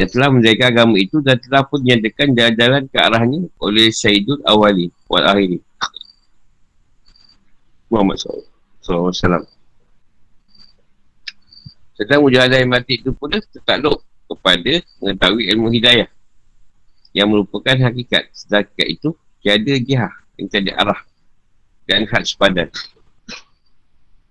yang 0.00 0.08
telah 0.08 0.28
menjaga 0.32 0.72
agama 0.72 0.96
itu 0.96 1.20
dan 1.20 1.36
telah 1.36 1.60
pun 1.68 1.84
dinyatakan 1.84 2.32
jalan-jalan 2.32 2.82
ke 2.88 2.96
arahnya 2.96 3.40
oleh 3.60 3.92
Syahidul 3.92 4.40
Awali 4.48 4.88
wal 5.12 5.28
Akhiri 5.28 5.60
Muhammad 7.92 8.16
SAW 8.80 9.12
sedang 12.00 12.24
mujahadah 12.24 12.64
yang 12.64 12.72
mati 12.72 12.96
itu 12.96 13.12
pun 13.12 13.28
tertakluk 13.28 14.00
kepada 14.24 14.80
mengetahui 15.04 15.52
ilmu 15.52 15.68
hidayah 15.68 16.08
yang 17.12 17.28
merupakan 17.28 17.76
hakikat. 17.76 18.32
Sedang 18.32 18.64
hakikat 18.64 18.88
itu 18.88 19.08
tiada 19.44 19.74
jihah 19.76 20.12
yang 20.40 20.48
tiada 20.48 20.72
arah 20.80 21.00
dan 21.84 22.08
hak 22.08 22.24
sepadan. 22.24 22.72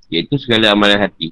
Iaitu 0.10 0.42
segala 0.42 0.74
amalan 0.74 0.98
hati. 0.98 1.30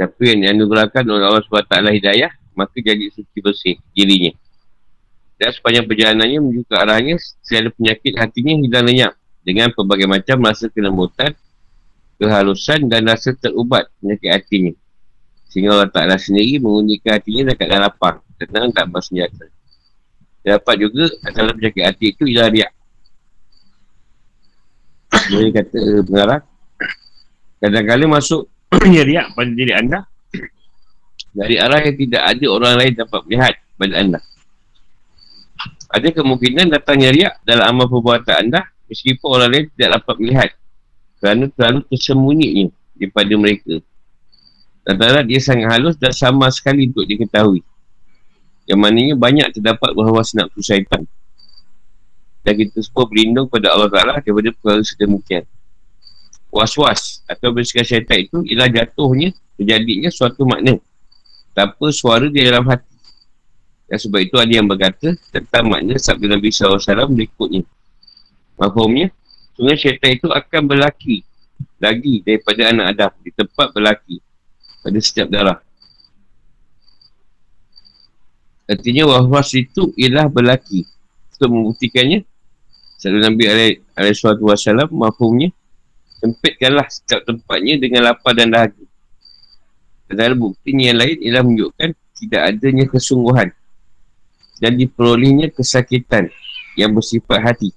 Siapa 0.00 0.22
yang 0.24 0.48
dianugerahkan 0.48 1.04
oleh 1.04 1.28
Allah 1.28 1.44
SWT 1.44 1.92
hidayah, 1.92 2.32
maka 2.54 2.78
jadi 2.80 3.10
suci 3.12 3.38
bersih 3.42 3.74
dirinya. 3.92 4.32
Dan 5.34 5.50
sepanjang 5.50 5.84
perjalanannya 5.90 6.38
menuju 6.38 6.62
ke 6.66 6.74
arahnya, 6.78 7.18
segala 7.42 7.68
penyakit 7.74 8.14
hatinya 8.14 8.54
hilang 8.54 8.86
lenyap 8.86 9.12
dengan 9.42 9.68
pelbagai 9.74 10.06
macam 10.06 10.36
rasa 10.46 10.70
kelembutan, 10.70 11.34
kehalusan 12.22 12.86
dan 12.86 13.04
rasa 13.04 13.34
terubat 13.34 13.90
penyakit 13.98 14.30
hatinya. 14.30 14.72
Sehingga 15.50 15.74
Allah 15.74 15.90
Ta'ala 15.90 16.16
sendiri 16.18 16.62
mengundikan 16.62 17.18
hatinya 17.18 17.54
dekat 17.54 17.66
dalam 17.70 17.90
lapang. 17.90 18.16
Tenang 18.34 18.74
tak 18.74 18.90
bersenjata. 18.90 19.46
Dapat 20.42 20.74
juga 20.82 21.08
dalam 21.30 21.54
penyakit 21.54 21.82
hati 21.82 22.06
itu 22.10 22.24
ialah 22.26 22.50
riak. 22.50 22.72
Boleh 25.30 25.50
kata 25.54 25.78
pengarah. 26.04 26.40
Kadang-kadang 27.62 28.10
masuk 28.10 28.50
riak 29.08 29.32
pada 29.32 29.50
diri 29.54 29.72
anda. 29.72 30.04
Dari 31.34 31.58
arah 31.58 31.82
yang 31.82 31.98
tidak 31.98 32.22
ada 32.22 32.46
orang 32.46 32.74
lain 32.78 32.92
dapat 32.94 33.20
melihat 33.26 33.54
pada 33.74 33.94
anda. 33.98 34.20
Ada 35.90 36.08
kemungkinan 36.14 36.70
datangnya 36.70 37.10
riak 37.10 37.34
dalam 37.42 37.74
amal 37.74 37.86
perbuatan 37.90 38.34
anda 38.38 38.70
meskipun 38.86 39.28
orang 39.30 39.50
lain 39.50 39.64
tidak 39.74 39.88
dapat 39.98 40.14
melihat 40.22 40.50
kerana 41.18 41.44
terlalu 41.50 41.80
tersembunyinya 41.90 42.66
daripada 42.94 43.34
mereka. 43.34 43.74
Rata-rata 44.84 45.24
dia 45.24 45.40
sangat 45.40 45.68
halus 45.72 45.96
dan 45.96 46.12
sama 46.12 46.46
sekali 46.52 46.92
untuk 46.92 47.08
diketahui. 47.08 47.64
Yang 48.68 48.78
maknanya 48.78 49.14
banyak 49.16 49.46
terdapat 49.56 49.90
bahawa 49.96 50.20
nafsu 50.20 50.60
syaitan. 50.60 51.02
Dan 52.44 52.52
kita 52.60 52.84
semua 52.84 53.08
berlindung 53.08 53.48
pada 53.48 53.72
Allah 53.72 53.88
Ta'ala 53.88 54.20
daripada 54.20 54.52
perkara 54.52 54.84
sedemikian. 54.84 55.48
Was-was 56.52 57.24
atau 57.24 57.56
bersikap 57.56 57.88
syaitan 57.88 58.28
itu 58.28 58.44
ialah 58.52 58.68
jatuhnya, 58.68 59.32
terjadinya 59.56 60.12
suatu 60.12 60.44
makna. 60.44 60.76
Tanpa 61.54 61.86
suara 61.94 62.26
di 62.26 62.42
dalam 62.42 62.66
hati. 62.66 62.94
Dan 63.86 63.98
sebab 64.00 64.20
itu 64.20 64.36
ada 64.36 64.52
yang 64.52 64.66
berkata 64.66 65.14
tentang 65.30 65.70
makna 65.70 65.94
sabda 65.94 66.34
Nabi 66.34 66.50
SAW 66.50 67.14
berikutnya. 67.14 67.62
Mahfumnya, 68.58 69.14
sungai 69.54 69.78
syaitan 69.78 70.18
itu 70.18 70.26
akan 70.30 70.62
berlaki 70.66 71.22
lagi 71.78 72.22
daripada 72.26 72.74
anak 72.74 72.86
Adam 72.98 73.12
di 73.22 73.30
tempat 73.30 73.70
berlaki 73.70 74.18
pada 74.82 74.98
setiap 74.98 75.30
darah. 75.30 75.58
Artinya 78.64 79.04
wahwas 79.08 79.52
itu 79.54 79.92
ialah 79.94 80.26
berlaki. 80.26 80.88
Untuk 81.34 81.50
membuktikannya, 81.50 82.24
Saudara 83.04 83.28
Nabi 83.28 83.44
wasallam 84.40 84.88
mafhumnya 84.96 85.52
sempitkanlah 86.24 86.88
setiap 86.88 87.20
tempatnya 87.28 87.76
dengan 87.76 88.08
lapar 88.08 88.32
dan 88.32 88.48
dahaga. 88.48 88.83
Dan 90.14 90.38
bukti 90.38 90.70
yang 90.72 90.96
lain 90.98 91.18
ialah 91.20 91.42
menunjukkan 91.42 91.90
tidak 92.14 92.42
adanya 92.54 92.84
kesungguhan 92.86 93.50
dan 94.62 94.72
diperolehnya 94.78 95.50
kesakitan 95.50 96.30
yang 96.78 96.94
bersifat 96.94 97.42
hati. 97.42 97.70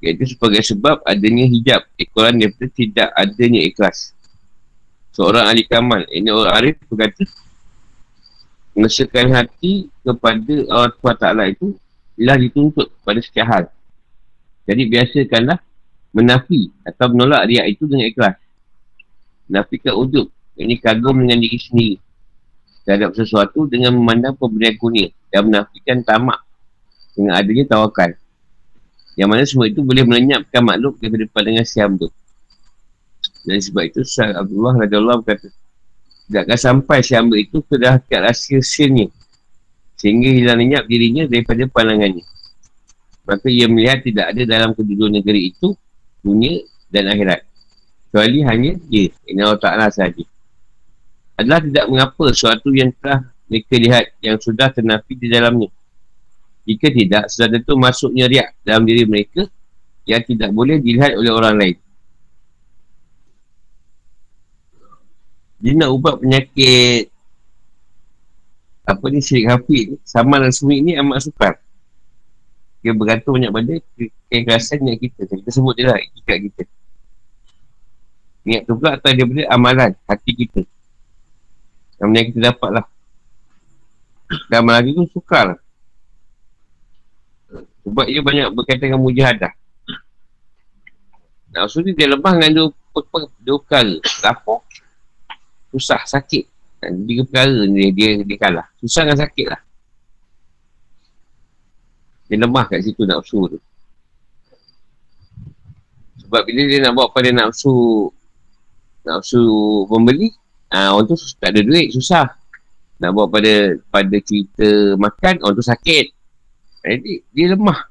Iaitu 0.00 0.32
sebagai 0.32 0.64
sebab 0.64 1.04
adanya 1.04 1.44
hijab 1.44 1.84
ekoran 2.00 2.40
daripada 2.40 2.72
tidak 2.72 3.08
adanya 3.12 3.60
ikhlas. 3.60 4.16
seorang 5.10 5.44
ahli 5.52 5.66
kamal. 5.66 6.06
Ini 6.08 6.30
orang 6.32 6.54
arif 6.54 6.76
berkata, 6.86 7.26
mengesahkan 8.72 9.26
hati 9.34 9.90
kepada 10.06 10.54
Allah 10.70 11.14
Ta'ala 11.18 11.44
itu 11.50 11.76
ialah 12.16 12.38
dituntut 12.40 12.88
pada 13.02 13.20
setiap 13.20 13.46
hal. 13.50 13.64
Jadi 14.64 14.82
biasakanlah 14.86 15.58
menafi 16.14 16.70
atau 16.86 17.06
menolak 17.10 17.42
riak 17.50 17.66
itu 17.74 17.84
dengan 17.90 18.06
ikhlas. 18.06 18.36
Nafikan 19.50 19.98
uduk. 19.98 20.30
Ini 20.58 20.74
kagum 20.82 21.20
dengan 21.22 21.38
diri 21.38 21.58
sendiri. 21.58 21.96
Terhadap 22.86 23.14
sesuatu 23.14 23.68
dengan 23.70 23.94
memandang 23.94 24.34
pemberian 24.34 24.74
kuning. 24.80 25.12
Dan 25.30 25.50
menafikan 25.50 26.02
tamak 26.02 26.42
dengan 27.14 27.38
adanya 27.38 27.64
tawakal. 27.70 28.10
Yang 29.14 29.28
mana 29.28 29.42
semua 29.46 29.66
itu 29.68 29.84
boleh 29.84 30.02
melenyapkan 30.06 30.62
makhluk 30.64 30.98
daripada 30.98 31.22
depan 31.28 31.42
dengan 31.46 31.64
siam 31.66 31.94
tu. 31.94 32.10
Dan 33.44 33.56
sebab 33.60 33.82
itu 33.88 34.04
Syed 34.04 34.36
Abdullah 34.36 34.84
radhiyallahu 34.84 35.24
berkata 35.24 35.48
Tidakkan 36.28 36.58
sampai 36.60 37.00
si 37.00 37.16
hamba 37.16 37.40
itu 37.40 37.64
ke 37.64 37.80
hakikat 37.80 38.20
rahsia 38.20 38.60
sirnya 38.60 39.08
Sehingga 39.96 40.28
hilang 40.28 40.60
lenyap 40.60 40.84
dirinya 40.84 41.24
daripada 41.24 41.64
pandangannya 41.66 42.24
Maka 43.24 43.46
ia 43.48 43.66
melihat 43.66 44.04
tidak 44.04 44.36
ada 44.36 44.42
dalam 44.44 44.70
kedua 44.76 45.08
negeri 45.08 45.50
itu 45.50 45.72
Dunia 46.20 46.60
dan 46.92 47.08
akhirat 47.08 47.40
Kecuali 48.08 48.38
hanya 48.44 48.70
dia 48.86 49.08
Ini 49.24 49.40
Allah 49.40 49.60
Ta'ala 49.60 49.86
sahaja 49.88 50.24
Adalah 51.40 51.64
tidak 51.64 51.84
mengapa 51.88 52.24
sesuatu 52.36 52.68
yang 52.76 52.92
telah 53.00 53.24
mereka 53.48 53.74
lihat 53.80 54.04
Yang 54.20 54.36
sudah 54.44 54.68
ternafi 54.68 55.16
di 55.16 55.32
dalamnya. 55.32 55.72
Jika 56.68 56.92
tidak, 56.92 57.24
sudah 57.32 57.48
tentu 57.48 57.72
masuknya 57.80 58.28
riak 58.28 58.48
dalam 58.60 58.84
diri 58.84 59.08
mereka 59.08 59.48
Yang 60.04 60.36
tidak 60.36 60.52
boleh 60.52 60.76
dilihat 60.76 61.16
oleh 61.16 61.32
orang 61.32 61.56
lain. 61.56 61.76
Dia 65.60 65.76
nak 65.76 65.92
ubat 65.92 66.20
penyakit 66.20 67.12
apa 68.88 69.06
ni 69.06 69.20
syirik 69.22 69.46
hafid 69.46 69.84
ni 69.94 69.96
sama 70.02 70.40
dan 70.40 70.50
sumi 70.50 70.80
ni 70.80 70.96
amat 70.96 71.20
sukar. 71.20 71.60
Dia 72.80 72.96
bergantung 72.96 73.36
banyak 73.36 73.52
pada 73.52 73.76
keikhlasan 74.32 74.80
niat 74.80 75.04
kita 75.04 75.28
kita 75.28 75.50
sebut 75.52 75.76
dia 75.76 75.92
lah 75.92 76.00
ikat 76.00 76.48
kita. 76.48 76.62
Niat 78.48 78.64
tu 78.64 78.72
pula 78.72 78.96
atas 78.96 79.12
daripada 79.12 79.52
amalan 79.52 79.92
hati 80.08 80.32
kita 80.32 80.64
yang 82.00 82.10
yang 82.16 82.26
kita 82.32 82.40
dapat 82.52 82.70
lah 82.80 82.84
dan 84.48 84.64
amalan 84.64 84.90
tu 84.96 85.04
sukar 85.12 85.58
sebab 87.84 88.04
dia 88.08 88.20
banyak 88.20 88.48
berkaitan 88.52 88.92
dengan 88.92 89.02
mujahadah 89.04 89.52
Nafsu 91.50 91.82
ni 91.82 91.98
dia 91.98 92.06
lemah 92.06 92.38
dengan 92.38 92.52
dua, 92.54 92.68
dua, 92.94 93.26
dua 93.42 93.58
perkara 93.58 93.98
Lapor 94.22 94.62
susah, 95.70 96.02
sakit. 96.02 96.44
Tiga 96.80 97.22
perkara 97.26 97.66
ni 97.66 97.94
dia, 97.94 98.18
dia 98.20 98.38
kalah. 98.38 98.66
Susah 98.82 99.06
dan 99.06 99.16
sakit 99.16 99.46
lah. 99.46 99.60
Dia 102.30 102.38
lemah 102.38 102.64
kat 102.70 102.82
situ 102.86 103.02
nafsu 103.06 103.38
tu. 103.50 103.58
Sebab 106.26 106.46
bila 106.46 106.62
dia 106.62 106.78
nak 106.78 106.94
bawa 106.94 107.10
pada 107.10 107.30
nafsu 107.34 108.06
nafsu 109.02 109.42
membeli, 109.90 110.30
ha, 110.70 110.94
orang 110.94 111.06
tu 111.06 111.16
tak 111.38 111.54
ada 111.54 111.60
duit, 111.60 111.90
susah. 111.92 112.30
Nak 113.00 113.10
bawa 113.16 113.26
pada 113.32 113.80
pada 113.88 114.16
cerita 114.20 114.94
makan, 114.96 115.40
orang 115.42 115.56
tu 115.56 115.64
sakit. 115.64 116.06
Jadi 116.80 117.12
dia 117.32 117.52
lemah. 117.52 117.90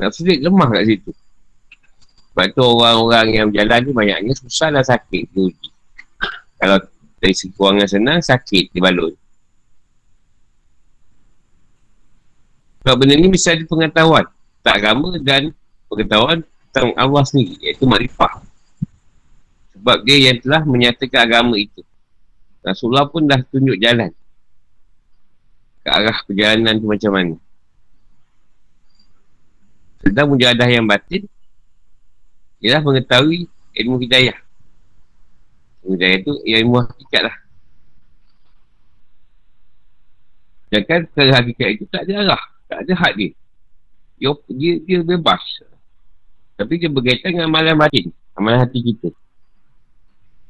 Nafsu 0.00 0.24
dia 0.24 0.40
lemah 0.40 0.68
kat 0.70 0.84
situ. 0.86 1.12
Sebab 2.30 2.46
tu 2.54 2.62
orang-orang 2.62 3.26
yang 3.34 3.46
berjalan 3.50 3.80
ni 3.84 3.92
banyaknya 3.92 4.32
susah 4.38 4.70
dan 4.70 4.86
sakit. 4.86 5.28
Kalau 6.56 6.78
dari 7.20 7.34
segi 7.36 7.52
kewangan 7.52 7.88
senang, 7.90 8.18
sakit 8.22 8.72
di 8.72 8.78
balon. 8.80 9.12
Sebab 12.80 12.94
benda 12.96 13.14
ni 13.18 13.28
mesti 13.28 13.48
ada 13.52 13.64
pengetahuan. 13.68 14.24
Tak 14.64 14.74
agama 14.80 15.12
dan 15.20 15.52
pengetahuan 15.92 16.40
tentang 16.70 16.96
Allah 16.96 17.22
sendiri. 17.28 17.60
Iaitu 17.60 17.84
makrifah. 17.84 18.40
Sebab 19.76 20.00
dia 20.06 20.32
yang 20.32 20.40
telah 20.40 20.64
menyatakan 20.64 21.28
agama 21.28 21.60
itu. 21.60 21.84
Rasulullah 22.60 23.08
pun 23.08 23.24
dah 23.24 23.40
tunjuk 23.48 23.80
jalan. 23.80 24.12
Ke 25.80 25.88
arah 25.88 26.18
perjalanan 26.28 26.76
tu 26.76 26.86
macam 26.88 27.12
mana. 27.16 27.36
Sedang 30.04 30.28
mujahadah 30.32 30.68
yang 30.68 30.84
batin. 30.84 31.24
Ialah 32.60 32.84
mengetahui 32.84 33.48
ilmu 33.80 33.96
hidayah. 34.04 34.36
Hidayah 35.80 36.18
tu 36.20 36.32
ilmu 36.44 36.84
hakikat 36.84 37.22
lah. 37.24 37.36
Sedangkan 40.68 41.00
secara 41.08 41.30
hakikat 41.40 41.68
itu 41.80 41.84
tak 41.88 42.04
ada 42.04 42.12
arah. 42.28 42.42
Tak 42.68 42.78
ada 42.84 42.94
dia. 43.16 43.32
Dia, 44.20 44.30
dia, 44.52 44.72
dia 44.84 44.98
bebas. 45.00 45.40
Tapi 46.60 46.76
dia 46.76 46.92
berkaitan 46.92 47.32
dengan 47.32 47.48
amalan 47.48 47.74
batin. 47.80 48.12
Amalan 48.36 48.68
hati 48.68 48.78
kita. 48.84 49.08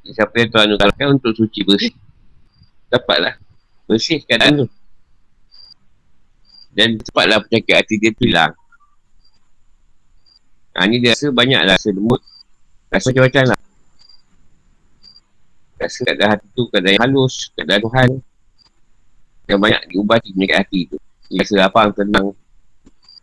Siapa 0.07 0.35
yang 0.41 0.49
Tuhan 0.49 0.65
anugerahkan 0.73 1.07
untuk 1.21 1.33
suci 1.37 1.61
bersih. 1.63 1.93
Dapatlah. 2.89 3.37
Bersih 3.85 4.25
keadaan 4.25 4.65
tu. 4.65 4.67
Dan 6.71 6.97
cepatlah 7.03 7.43
penyakit 7.45 7.75
hati 7.77 7.95
dia 8.01 8.11
tu 8.15 8.25
hilang. 8.25 8.53
Ha, 10.79 10.87
ni 10.87 11.03
dia 11.03 11.13
rasa 11.13 11.29
banyak 11.29 11.61
lah. 11.67 11.77
Rasa 11.77 11.91
lembut. 11.93 12.23
Rasa 12.89 13.13
macam-macam 13.13 13.45
lah 13.55 13.61
rasa 15.81 16.05
keadaan 16.05 16.31
hati 16.37 16.47
tu 16.53 16.63
keadaan 16.69 16.93
yang 16.93 17.05
halus, 17.09 17.35
keadaan 17.57 17.81
Tuhan 17.81 18.09
yang 19.49 19.59
banyak 19.59 19.81
diubati 19.89 20.29
penyakit 20.37 20.57
hati 20.61 20.81
tu. 20.93 20.97
Dia 21.33 21.43
rasa 21.43 21.55
lapang, 21.57 21.89
tenang, 21.97 22.27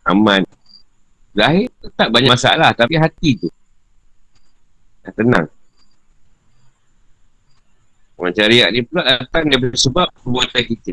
aman. 0.04 0.42
Lahir 1.38 1.70
tak 1.94 2.10
banyak 2.10 2.34
masalah 2.34 2.74
tapi 2.74 2.98
hati 2.98 3.38
tu 3.38 3.48
tenang. 5.14 5.48
Macam 8.18 8.44
riak 8.50 8.68
ni 8.74 8.82
pula 8.82 9.06
datang 9.06 9.46
daripada 9.46 9.78
sebab 9.78 10.10
perbuatan 10.10 10.62
kita. 10.66 10.92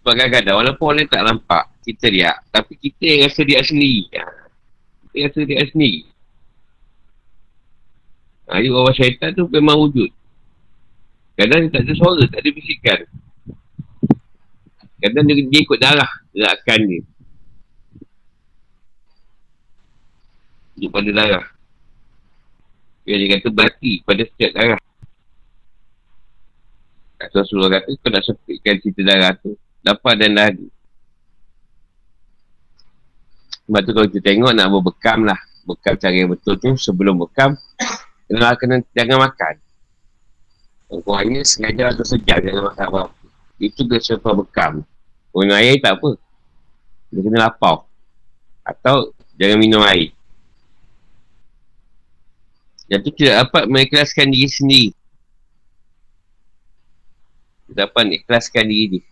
Sebab 0.00 0.12
kadang-kadang 0.16 0.56
walaupun 0.56 0.86
orang 0.96 1.08
tak 1.12 1.20
nampak 1.20 1.64
kita 1.84 2.08
riak 2.08 2.36
tapi 2.48 2.80
kita 2.80 3.04
yang 3.04 3.20
rasa 3.28 3.40
riak 3.44 3.62
sendiri. 3.68 4.08
Kita 5.12 5.16
rasa 5.28 5.38
riak 5.44 5.64
sendiri. 5.68 6.00
Ha, 8.46 8.62
jadi 8.62 8.72
orang 8.72 8.96
syaitan 8.96 9.30
tu 9.36 9.44
memang 9.52 9.76
wujud. 9.84 10.08
Kadang 11.36 11.68
dia 11.68 11.72
tak 11.76 11.84
ada 11.84 11.92
suara, 11.92 12.22
tak 12.24 12.40
ada 12.40 12.50
bisikan. 12.56 12.98
Kadang 14.96 15.24
dia, 15.28 15.44
dia 15.44 15.60
ikut 15.60 15.76
darah 15.76 16.10
gerakan 16.32 16.80
dia. 16.88 17.02
Duduk 20.76 20.90
pada 20.92 21.10
darah. 21.12 21.46
Yang 23.06 23.18
dia 23.22 23.28
kata 23.38 23.48
berarti 23.54 23.92
pada 24.02 24.22
setiap 24.26 24.50
darah. 24.58 24.82
Rasulullah 27.16 27.80
kata, 27.80 27.90
kau 27.96 28.10
nak 28.12 28.22
sepitkan 28.26 28.74
cerita 28.82 29.00
darah 29.06 29.32
tu, 29.38 29.54
dapat 29.80 30.14
dan 30.18 30.30
lari. 30.34 30.66
Sebab 33.66 33.80
tu 33.82 33.90
kalau 33.94 34.08
kita 34.10 34.22
tengok 34.30 34.52
nak 34.54 34.68
berbekam 34.70 35.26
lah. 35.26 35.38
Bekam 35.66 35.98
cara 35.98 36.14
yang 36.14 36.30
betul 36.30 36.54
tu 36.62 36.78
sebelum 36.78 37.18
bekam, 37.18 37.58
kena, 38.30 38.54
kena 38.54 38.76
jangan 38.94 39.26
makan. 39.26 39.54
Kurangnya 40.86 41.42
sengaja 41.42 41.90
atau 41.90 42.06
sejam 42.06 42.38
jangan 42.38 42.70
makan 42.70 42.86
apa 42.86 43.02
Itu 43.58 43.82
dia 43.90 43.98
sebab 43.98 44.46
bekam. 44.46 44.86
Minum 45.34 45.58
air 45.58 45.82
tak 45.82 45.98
apa. 45.98 46.14
Dia 47.10 47.20
kena 47.26 47.50
lapau. 47.50 47.90
Atau 48.62 49.10
jangan 49.34 49.58
minum 49.58 49.82
air. 49.82 50.15
Tu 52.86 53.10
tidak 53.18 53.50
dapat 53.50 53.66
mengikhlaskan 53.66 54.30
diri 54.30 54.46
sendiri. 54.46 54.90
Tidak 57.66 57.90
dapat 57.90 58.02
mengikhlaskan 58.14 58.64
diri 58.70 58.84
dia. 58.98 59.02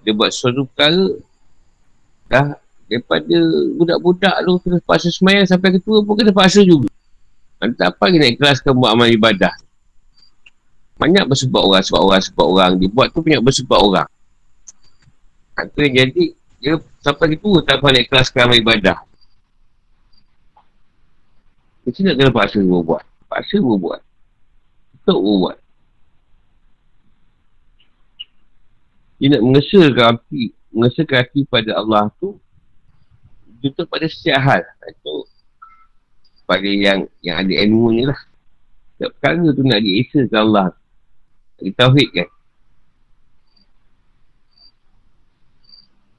Dia 0.00 0.12
buat 0.16 0.32
sesuatu 0.32 0.64
perkara 0.70 1.06
dah 2.26 2.46
daripada 2.86 3.38
budak-budak 3.76 4.34
tu 4.46 4.52
kena 4.62 4.78
paksa 4.86 5.10
semayang 5.10 5.46
sampai 5.46 5.74
ketua 5.76 6.00
pun 6.06 6.14
kena 6.14 6.32
paksa 6.32 6.62
juga. 6.62 6.88
Entah 7.60 7.92
apa 7.92 8.08
lagi 8.08 8.16
nak 8.22 8.30
ikhlaskan 8.36 8.72
buat 8.76 8.94
amal 8.94 9.08
ibadah. 9.10 9.52
Banyak 10.96 11.28
bersebab 11.28 11.60
orang, 11.60 11.84
sebab 11.84 12.00
orang, 12.00 12.22
sebab 12.24 12.46
orang. 12.48 12.70
Dia 12.80 12.88
buat 12.88 13.12
tu 13.12 13.20
banyak 13.20 13.42
bersebab 13.44 13.80
orang. 13.80 14.08
Itu 15.56 15.78
yang 15.84 15.94
jadi, 16.00 16.24
dia 16.60 16.74
sampai 17.04 17.36
itu 17.36 17.48
tak 17.64 17.84
boleh 17.84 18.04
ikhlaskan 18.04 18.48
amal 18.48 18.56
ibadah. 18.56 18.96
Mesti 21.86 22.02
nak 22.02 22.14
kena 22.18 22.34
paksa 22.34 22.58
dia 22.58 22.78
buat. 22.82 23.02
Paksa 23.30 23.62
dia 23.62 23.74
buat. 23.78 24.00
Untuk 24.98 25.18
dia 25.22 25.38
nak 29.32 29.42
mengesahkan 29.48 30.20
hati, 30.20 30.52
mengesahkan 30.74 31.24
hati 31.24 31.40
pada 31.48 31.70
Allah 31.80 32.12
tu, 32.20 32.36
tutup 33.64 33.88
pada 33.88 34.04
setiap 34.04 34.40
hal. 34.44 34.62
Itu 34.84 35.24
pada 36.44 36.68
yang 36.68 37.08
yang 37.24 37.40
ada 37.40 37.52
ilmu 37.64 37.96
ni 37.96 38.04
lah. 38.04 38.20
Tak 38.96 39.16
perkara 39.16 39.44
tu 39.52 39.62
nak 39.64 39.80
ke 39.80 40.36
Allah. 40.36 40.72
Ditauhid 41.60 42.08
kan. 42.12 42.28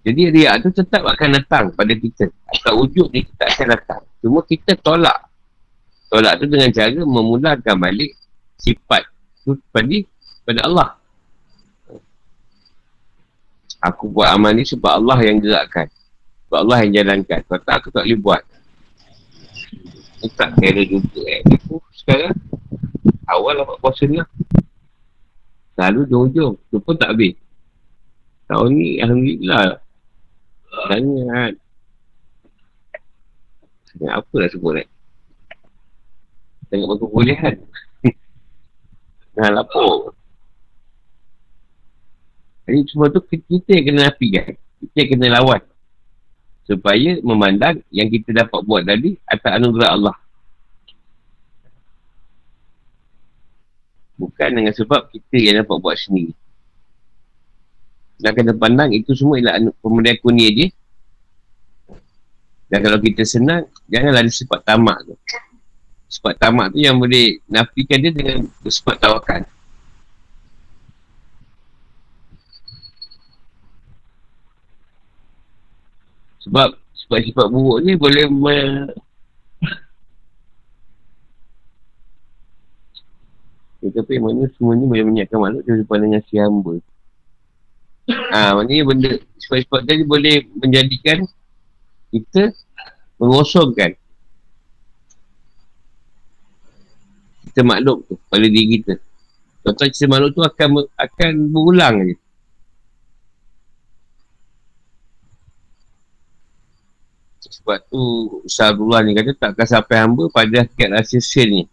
Jadi 0.08 0.22
riak 0.32 0.56
tu 0.64 0.70
tetap 0.72 1.04
akan 1.04 1.30
datang 1.36 1.66
pada 1.76 1.94
kita. 1.94 2.32
Atau 2.48 2.86
wujud 2.86 3.12
ni 3.12 3.28
kita 3.28 3.44
akan 3.44 3.68
datang. 3.76 4.02
Cuma 4.24 4.40
kita 4.42 4.74
tolak. 4.80 5.27
Tolak 6.08 6.40
tu 6.40 6.48
dengan 6.48 6.72
cara 6.72 7.00
memulakan 7.04 7.76
balik 7.84 8.16
sifat 8.56 9.04
tu 9.44 9.60
pada, 9.76 9.98
pada 10.48 10.62
Allah. 10.64 10.90
Aku 13.84 14.10
buat 14.10 14.32
amal 14.32 14.56
ni 14.56 14.64
sebab 14.64 15.04
Allah 15.04 15.20
yang 15.22 15.44
gerakkan. 15.44 15.92
Sebab 16.48 16.60
Allah 16.64 16.78
yang 16.88 16.92
jalankan. 17.04 17.40
Kalau 17.46 17.62
tak, 17.62 17.76
aku 17.84 17.90
tak 17.92 18.04
boleh 18.08 18.20
buat. 18.24 18.42
Aku 20.18 20.28
tak 20.34 20.50
kira 20.58 20.82
juga 20.88 21.22
eh. 21.28 21.44
Aku 21.46 21.78
sekarang, 21.94 22.34
awal 23.30 23.54
lah 23.60 23.64
buat 23.68 23.80
puasa 23.84 24.08
ni 24.08 24.18
lah. 24.18 24.30
Selalu 25.78 26.02
jom-jom. 26.10 26.58
Tu 26.72 26.80
pun 26.82 26.96
tak 26.98 27.14
habis. 27.14 27.38
Tahun 28.50 28.70
ni, 28.74 28.98
Alhamdulillah. 29.04 29.78
Sangat. 30.72 31.54
Sangat 33.94 34.14
apa 34.24 34.36
lah 34.40 34.50
sebut 34.50 34.74
eh? 34.82 34.88
Sangat 36.68 36.88
bagus 36.92 37.10
bolehan. 37.12 37.56
Nah, 39.38 39.54
lapor. 39.54 40.18
Jadi 42.66 42.90
semua 42.90 43.08
tu 43.14 43.22
kita 43.22 43.70
yang 43.70 43.86
kena 43.94 44.10
kan? 44.10 44.58
Kita 44.82 44.96
yang 44.98 45.10
kena 45.14 45.28
lawan. 45.38 45.62
Supaya 46.66 47.22
memandang 47.22 47.86
yang 47.94 48.10
kita 48.10 48.34
dapat 48.34 48.60
buat 48.66 48.82
tadi 48.82 49.14
atas 49.30 49.52
anugerah 49.62 49.90
Allah. 49.94 50.18
Bukan 54.18 54.50
dengan 54.52 54.74
sebab 54.74 55.06
kita 55.14 55.38
yang 55.38 55.62
dapat 55.62 55.78
buat 55.86 55.96
sendiri. 56.02 56.34
Dan 58.18 58.34
kena 58.34 58.58
pandang 58.58 58.90
itu 58.90 59.14
semua 59.14 59.38
ialah 59.38 59.70
pemberian 59.80 60.18
kunia 60.20 60.50
dia. 60.50 60.68
Dan 62.68 62.84
kalau 62.84 63.00
kita 63.00 63.24
senang, 63.24 63.70
janganlah 63.88 64.28
sifat 64.28 64.60
tamak 64.66 64.98
tu. 65.08 65.16
Sifat 66.08 66.40
tamak 66.40 66.72
tu 66.72 66.80
yang 66.80 66.96
boleh 66.96 67.44
nafikan 67.52 68.00
dia 68.00 68.16
dengan 68.16 68.48
sifat 68.64 68.96
tawakal. 68.96 69.44
Sebab 76.48 76.80
sifat-sifat 76.96 77.48
buruk 77.52 77.84
ni 77.84 78.00
boleh 78.00 78.24
me... 78.32 78.58
Ya, 83.84 83.90
tapi 83.94 84.16
mana 84.18 84.48
semua 84.56 84.80
ni 84.80 84.88
boleh 84.88 85.04
menyiapkan 85.06 85.38
makhluk 85.44 85.64
daripada 85.68 86.02
dengan 86.08 86.24
si 86.24 86.40
hamba. 86.40 86.80
Ha, 88.08 88.56
maknanya 88.56 88.84
benda 88.88 89.12
sifat-sifat 89.44 89.82
tadi 89.84 90.08
boleh 90.08 90.48
menjadikan 90.56 91.28
kita 92.16 92.56
mengosongkan 93.20 94.00
kita 97.58 97.66
makhluk 97.66 98.06
tu 98.06 98.14
pada 98.30 98.46
diri 98.46 98.78
kita. 98.78 99.02
Contoh 99.66 99.90
cerita 99.90 100.14
makhluk 100.14 100.32
tu 100.38 100.46
akan 100.46 100.70
akan 100.94 101.32
berulang 101.50 101.96
je. 102.06 102.16
Sebab 107.50 107.82
tu 107.90 108.02
Ustaz 108.46 108.78
Abdullah 108.78 109.02
ni 109.02 109.18
kata 109.18 109.34
takkan 109.34 109.66
sampai 109.66 110.06
hamba 110.06 110.30
pada 110.30 110.62
hakikat 110.62 111.02
rahsia 111.02 111.18
sel 111.18 111.50
ni. 111.50 111.66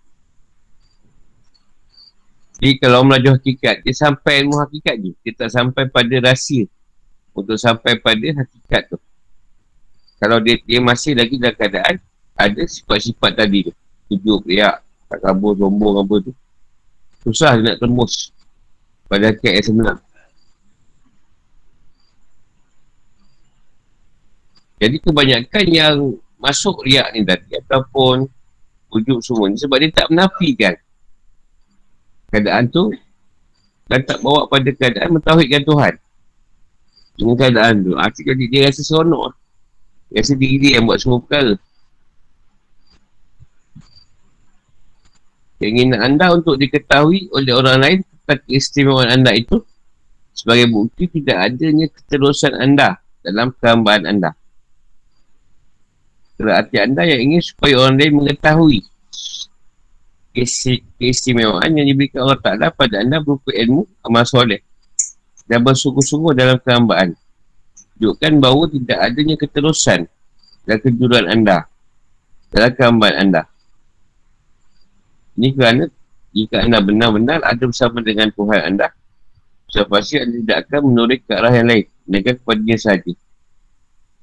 Jadi 2.64 2.80
kalau 2.80 3.04
melaju 3.04 3.36
hakikat, 3.36 3.84
dia 3.84 3.92
sampai 3.92 4.40
ilmu 4.40 4.56
hakikat 4.64 4.96
je. 5.04 5.12
Dia 5.20 5.32
tak 5.36 5.52
sampai 5.52 5.84
pada 5.92 6.16
rahsia 6.24 6.64
untuk 7.36 7.60
sampai 7.60 8.00
pada 8.00 8.24
hakikat 8.40 8.88
tu. 8.88 8.96
Kalau 10.16 10.40
dia, 10.40 10.56
dia 10.64 10.80
masih 10.80 11.12
lagi 11.12 11.36
dalam 11.36 11.52
keadaan 11.52 12.00
ada 12.32 12.62
sifat-sifat 12.64 13.36
tadi 13.36 13.68
tu. 13.68 13.72
Tujuk, 14.08 14.48
riak, 14.48 14.83
tak 15.08 15.18
kabur, 15.20 15.54
sombong 15.54 16.00
apa 16.00 16.14
tu. 16.24 16.32
Susah 17.24 17.56
nak 17.60 17.80
tembus. 17.80 18.32
Pada 19.08 19.32
hakikat 19.32 19.52
yang 19.60 19.66
sebenar. 19.66 19.96
Jadi 24.82 24.96
kebanyakan 25.00 25.66
yang 25.70 25.96
masuk 26.36 26.84
riak 26.84 27.08
ni 27.16 27.24
tadi 27.24 27.56
ataupun 27.56 28.28
wujud 28.92 29.18
semua 29.24 29.48
ni 29.48 29.56
sebab 29.56 29.80
dia 29.80 29.88
tak 29.94 30.12
menafikan. 30.12 30.74
Keadaan 32.28 32.68
tu 32.68 32.92
dan 33.88 34.04
tak 34.04 34.20
bawa 34.20 34.44
pada 34.50 34.68
keadaan 34.74 35.16
mentauhidkan 35.16 35.62
Tuhan. 35.64 35.94
Dengan 37.16 37.36
keadaan 37.38 37.74
tu 37.86 37.92
akhirnya 37.96 38.46
dia 38.50 38.60
rasa 38.68 38.82
seronok. 38.84 39.32
Rasa 40.12 40.36
diri 40.36 40.60
dia 40.60 40.82
yang 40.82 40.84
buat 40.84 41.00
semua 41.00 41.22
perkara 41.22 41.56
keinginan 45.58 46.00
anda 46.02 46.34
untuk 46.34 46.58
diketahui 46.58 47.30
oleh 47.34 47.52
orang 47.54 47.78
lain 47.80 47.98
tentang 48.02 48.40
keistimewaan 48.46 49.10
anda 49.10 49.32
itu 49.34 49.62
sebagai 50.34 50.70
bukti 50.70 51.06
tidak 51.20 51.52
adanya 51.52 51.86
keterusan 51.90 52.54
anda 52.58 52.98
dalam 53.22 53.54
kehambaan 53.58 54.04
anda 54.04 54.34
Berarti 56.34 56.82
anda 56.82 57.06
yang 57.06 57.30
ingin 57.30 57.42
supaya 57.46 57.78
orang 57.78 57.94
lain 57.94 58.12
mengetahui 58.18 58.80
keistimewaan 60.98 61.70
yang 61.78 61.86
diberikan 61.86 62.26
Allah 62.26 62.40
Ta'ala 62.42 62.66
pada 62.74 62.98
anda 62.98 63.22
berupa 63.22 63.54
ilmu 63.54 63.86
amal 64.02 64.26
soleh 64.26 64.58
dan 65.46 65.62
bersungguh-sungguh 65.62 66.34
dalam 66.34 66.58
kehambaan. 66.58 67.14
Tunjukkan 67.94 68.32
bahawa 68.42 68.66
tidak 68.66 68.98
adanya 68.98 69.36
keterusan 69.38 70.10
dan 70.66 70.76
kejuruan 70.82 71.30
anda 71.30 71.70
dalam 72.50 72.74
kehambaan 72.74 73.14
anda. 73.14 73.46
Ini 75.34 75.48
kerana 75.54 75.84
jika 76.34 76.62
anda 76.62 76.78
benar-benar 76.82 77.42
ada 77.42 77.62
bersama 77.62 78.02
dengan 78.02 78.30
Tuhan 78.30 78.60
anda, 78.74 78.90
sudah 79.70 79.86
pasti 79.90 80.18
anda 80.18 80.34
tidak 80.38 80.56
akan 80.66 80.80
menurut 80.90 81.18
ke 81.22 81.32
arah 81.34 81.50
yang 81.50 81.66
lain, 81.66 81.86
mereka 82.06 82.38
kepada 82.38 82.60
dia 82.62 82.78
sahaja. 82.78 83.12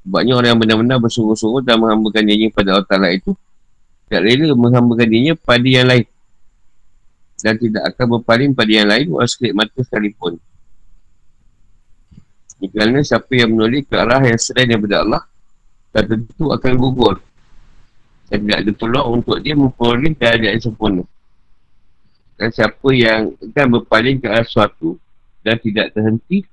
Sebabnya 0.01 0.33
orang 0.33 0.49
yang 0.55 0.59
benar-benar 0.59 0.97
bersungguh-sungguh 0.97 1.61
dan 1.61 1.77
menghambakan 1.77 2.23
dirinya 2.25 2.49
pada 2.51 2.69
Allah 2.73 2.87
Ta'ala 2.89 3.07
itu 3.13 3.31
tak 4.09 4.21
rela 4.25 4.55
menghambakan 4.57 5.07
dirinya 5.07 5.33
pada 5.37 5.67
yang 5.67 5.87
lain. 5.87 6.05
Dan 7.41 7.53
tidak 7.57 7.83
akan 7.93 8.05
berpaling 8.17 8.51
pada 8.53 8.71
yang 8.71 8.87
lain 8.89 9.05
walau 9.13 9.29
sekelip 9.29 9.53
mata 9.53 9.79
sekalipun. 9.81 10.37
Kerana 12.61 13.01
siapa 13.01 13.33
yang 13.33 13.57
menoleh 13.57 13.81
ke 13.81 13.97
arah 13.97 14.21
yang 14.21 14.37
selain 14.37 14.69
daripada 14.69 15.01
Allah 15.01 15.23
dan 15.89 16.03
tentu 16.05 16.53
akan 16.53 16.73
gugur 16.77 17.17
dan 18.31 18.47
tidak 18.47 18.57
ada 18.63 18.71
peluang 18.71 19.07
untuk 19.19 19.43
dia 19.43 19.51
memperoleh 19.59 20.15
keadaan 20.15 20.55
yang 20.55 20.63
sempurna. 20.63 21.03
Dan 22.39 22.47
siapa 22.55 22.89
yang 22.95 23.35
akan 23.35 23.67
berpaling 23.75 24.23
ke 24.23 24.31
arah 24.31 24.47
suatu 24.47 24.95
dan 25.43 25.59
tidak 25.59 25.91
terhenti 25.91 26.47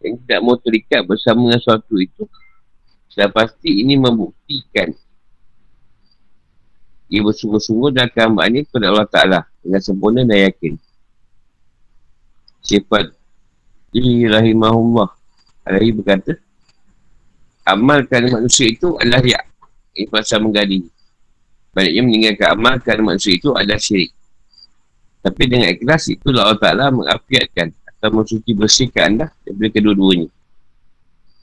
yang 0.00 0.16
tidak 0.24 0.40
mau 0.40 0.56
terikat 0.56 1.04
bersama 1.04 1.44
dengan 1.44 1.60
suatu 1.60 2.00
itu 2.00 2.24
sudah 3.12 3.28
pasti 3.28 3.84
ini 3.84 4.00
membuktikan. 4.00 4.90
Ia 7.12 7.20
bersungguh-sungguh 7.20 7.92
dan 7.92 8.08
kehambaan 8.08 8.56
ini 8.56 8.64
kepada 8.64 8.90
Allah 8.90 9.06
Ta'ala 9.06 9.40
dengan 9.60 9.80
sempurna 9.84 10.24
dan 10.24 10.50
yakin. 10.50 10.74
Sifat 12.64 13.12
ini 13.92 14.24
rahimahullah 14.24 15.12
Alaihi 15.68 15.92
berkata 15.94 16.32
Amalkan 17.68 18.24
manusia 18.32 18.72
itu 18.72 18.96
adalah 18.96 19.20
ya 19.20 19.36
Ini 19.92 20.08
pasal 20.08 20.40
menggali 20.40 20.93
Baliknya 21.74 22.02
meninggalkan 22.06 22.48
amalkan 22.54 22.96
manusia 23.02 23.34
itu 23.34 23.50
adalah 23.52 23.82
syirik. 23.82 24.14
Tapi 25.24 25.42
dengan 25.50 25.68
ikhlas 25.74 26.06
itu 26.06 26.30
Allah 26.36 26.60
Ta'ala 26.60 26.92
mengafiatkan 26.92 27.72
Atau 27.88 28.12
mensuci 28.12 28.52
bersihkan 28.52 29.16
anda 29.16 29.26
daripada 29.42 29.68
kedua-duanya. 29.74 30.28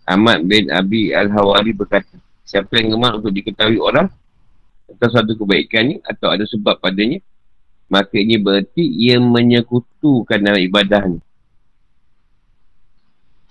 Ahmad 0.08 0.46
bin 0.48 0.72
Abi 0.72 1.12
Al-Hawari 1.12 1.76
berkata 1.76 2.16
Siapa 2.46 2.80
yang 2.80 2.96
gemar 2.96 3.20
untuk 3.20 3.32
diketahui 3.32 3.80
orang 3.80 4.12
atau 4.92 5.08
satu 5.08 5.40
kebaikan 5.40 5.84
ni 5.88 5.96
atau 6.04 6.28
ada 6.28 6.44
sebab 6.44 6.76
padanya 6.84 7.24
maka 7.92 8.16
ini 8.20 8.40
berarti 8.40 8.84
ia 8.84 9.20
menyekutukan 9.20 10.40
dalam 10.40 10.60
ibadah 10.64 11.12
ni. 11.12 11.20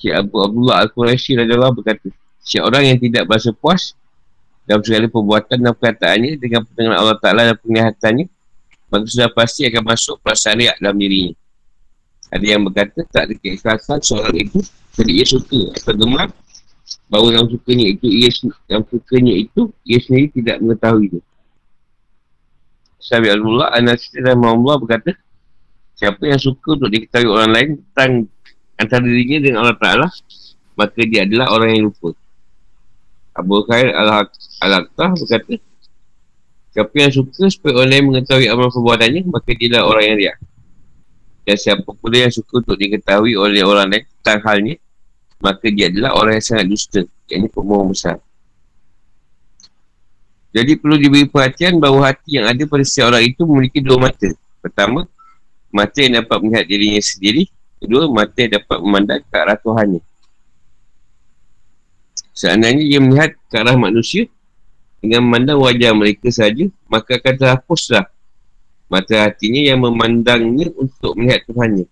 Syekh 0.00 0.16
Abu 0.16 0.40
Abdullah 0.40 0.84
Al-Qurashi 0.84 1.36
adalah 1.36 1.72
berkata 1.76 2.08
Syekh 2.40 2.64
orang 2.64 2.88
yang 2.88 2.98
tidak 3.00 3.28
berasa 3.28 3.52
puas 3.52 3.92
dalam 4.70 4.86
segala 4.86 5.10
perbuatan 5.10 5.58
dan 5.58 5.74
perkataannya 5.74 6.38
dengan 6.38 6.62
pendengaran 6.62 6.98
Allah 7.02 7.18
Ta'ala 7.18 7.42
dan 7.50 7.56
penglihatannya 7.58 8.26
maka 8.86 9.04
sudah 9.10 9.26
pasti 9.34 9.66
akan 9.66 9.82
masuk 9.82 10.22
perasaan 10.22 10.62
riak 10.62 10.78
dalam 10.78 10.94
dirinya. 10.94 11.34
Ada 12.30 12.44
yang 12.46 12.62
berkata 12.62 13.02
tak 13.10 13.22
ada 13.26 13.34
keikhlasan 13.34 13.98
soal 13.98 14.30
itu 14.38 14.62
jadi 14.94 15.10
ia 15.10 15.26
suka 15.26 15.74
atau 15.74 15.94
gemar. 15.98 16.30
Bahawa 17.10 17.34
dalam 17.34 17.50
sukanya 17.50 17.86
itu 17.90 18.06
ia 18.06 18.30
dalam 18.70 18.86
sukanya 18.86 19.34
itu 19.34 19.74
ia 19.82 19.98
sendiri 19.98 20.30
tidak 20.30 20.62
mengetahui 20.62 21.10
itu 21.10 21.18
Sabi 23.00 23.26
Allah, 23.32 23.74
Anas 23.74 24.06
dan 24.14 24.38
Allah 24.38 24.76
berkata, 24.78 25.16
siapa 25.98 26.20
yang 26.30 26.38
suka 26.38 26.78
untuk 26.78 26.92
diketahui 26.94 27.26
orang 27.26 27.50
lain 27.50 27.68
tentang 27.90 28.12
antara 28.78 29.02
dirinya 29.02 29.38
dengan 29.40 29.58
Allah 29.64 29.78
Ta'ala, 29.80 30.06
maka 30.76 31.00
dia 31.08 31.24
adalah 31.26 31.50
orang 31.50 31.68
yang 31.74 31.82
lupa. 31.90 32.12
Abu 33.40 33.64
Khair 33.64 33.96
Al-Aqtah 34.60 35.10
berkata, 35.16 35.54
siapa 36.70 36.94
yang 36.94 37.12
suka 37.12 37.48
supaya 37.48 37.80
orang 37.80 37.90
lain 37.90 38.04
mengetahui 38.12 38.46
amal 38.52 38.68
perbuatannya, 38.70 39.22
maka 39.32 39.50
dia 39.56 39.66
adalah 39.72 39.84
orang 39.90 40.04
yang 40.06 40.16
riak. 40.20 40.36
Dan 41.48 41.56
siapa 41.56 41.88
pula 41.96 42.16
yang 42.28 42.32
suka 42.32 42.60
untuk 42.60 42.76
diketahui 42.76 43.34
oleh 43.34 43.64
orang 43.64 43.88
lain 43.90 44.04
tentang 44.20 44.38
halnya, 44.44 44.76
maka 45.40 45.66
dia 45.72 45.88
adalah 45.88 46.14
orang 46.14 46.36
yang 46.38 46.46
sangat 46.46 46.66
dusta. 46.68 47.00
Yang 47.26 47.38
ini 47.40 47.48
pembohong 47.48 47.90
besar. 47.90 48.20
Jadi 50.50 50.74
perlu 50.76 50.98
diberi 50.98 51.30
perhatian 51.30 51.78
bahawa 51.78 52.10
hati 52.10 52.36
yang 52.36 52.50
ada 52.50 52.62
pada 52.66 52.82
setiap 52.82 53.14
orang 53.14 53.22
itu 53.22 53.42
memiliki 53.46 53.78
dua 53.78 54.02
mata. 54.02 54.28
Pertama, 54.58 55.06
mata 55.70 55.98
yang 56.02 56.18
dapat 56.20 56.38
melihat 56.42 56.66
dirinya 56.66 56.98
sendiri. 56.98 57.46
Kedua, 57.78 58.10
mata 58.10 58.34
yang 58.34 58.58
dapat 58.58 58.78
memandang 58.82 59.22
ke 59.22 59.34
arah 59.38 59.54
Tuhannya. 59.56 60.02
Seandainya 62.40 62.84
dia 62.88 63.00
melihat 63.04 63.30
ke 63.52 63.56
arah 63.60 63.76
manusia 63.76 64.24
dengan 65.04 65.28
memandang 65.28 65.60
wajah 65.60 65.92
mereka 65.92 66.32
saja, 66.32 66.72
maka 66.88 67.20
akan 67.20 67.36
terhapuslah 67.36 68.08
mata 68.88 69.28
hatinya 69.28 69.60
yang 69.60 69.84
memandangnya 69.84 70.72
untuk 70.72 71.20
melihat 71.20 71.44
Tuhannya. 71.44 71.84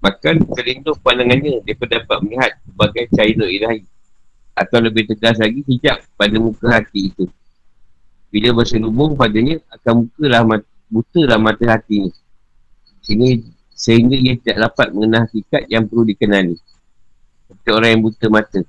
Bahkan 0.00 0.48
terlindung 0.56 0.96
pandangannya 1.04 1.60
daripada 1.60 2.00
dapat 2.00 2.18
melihat 2.24 2.52
sebagai 2.64 3.04
cahaya 3.12 3.46
ilahi 3.52 3.84
atau 4.56 4.78
lebih 4.80 5.04
tegas 5.12 5.36
lagi 5.36 5.60
hijab 5.68 6.00
pada 6.16 6.36
muka 6.40 6.66
hati 6.72 7.12
itu. 7.12 7.28
Bila 8.32 8.64
berselubung 8.64 9.12
padanya 9.12 9.60
akan 9.76 10.08
bukalah 10.08 10.40
mat, 10.48 10.62
butalah 10.88 11.36
mata 11.36 11.68
hatinya. 11.68 12.08
Sehingga, 13.04 13.44
sehingga 13.76 14.16
ia 14.16 14.40
tidak 14.40 14.72
dapat 14.72 14.96
mengenal 14.96 15.28
hakikat 15.28 15.68
yang 15.68 15.84
perlu 15.84 16.08
dikenali. 16.08 16.56
Seperti 17.44 17.68
orang 17.68 17.90
yang 17.92 18.02
buta 18.08 18.26
mata 18.32 18.60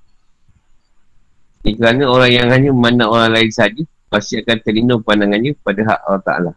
ini 1.64 1.72
kerana 1.80 2.04
orang 2.12 2.32
yang 2.32 2.48
hanya 2.52 2.70
memandang 2.76 3.10
orang 3.10 3.32
lain 3.32 3.52
saja 3.52 3.84
pasti 4.12 4.38
akan 4.40 4.58
terlindung 4.62 5.02
pandangannya 5.02 5.56
pada 5.64 5.82
hak 5.84 6.00
Allah 6.06 6.24
Ta'ala 6.24 6.52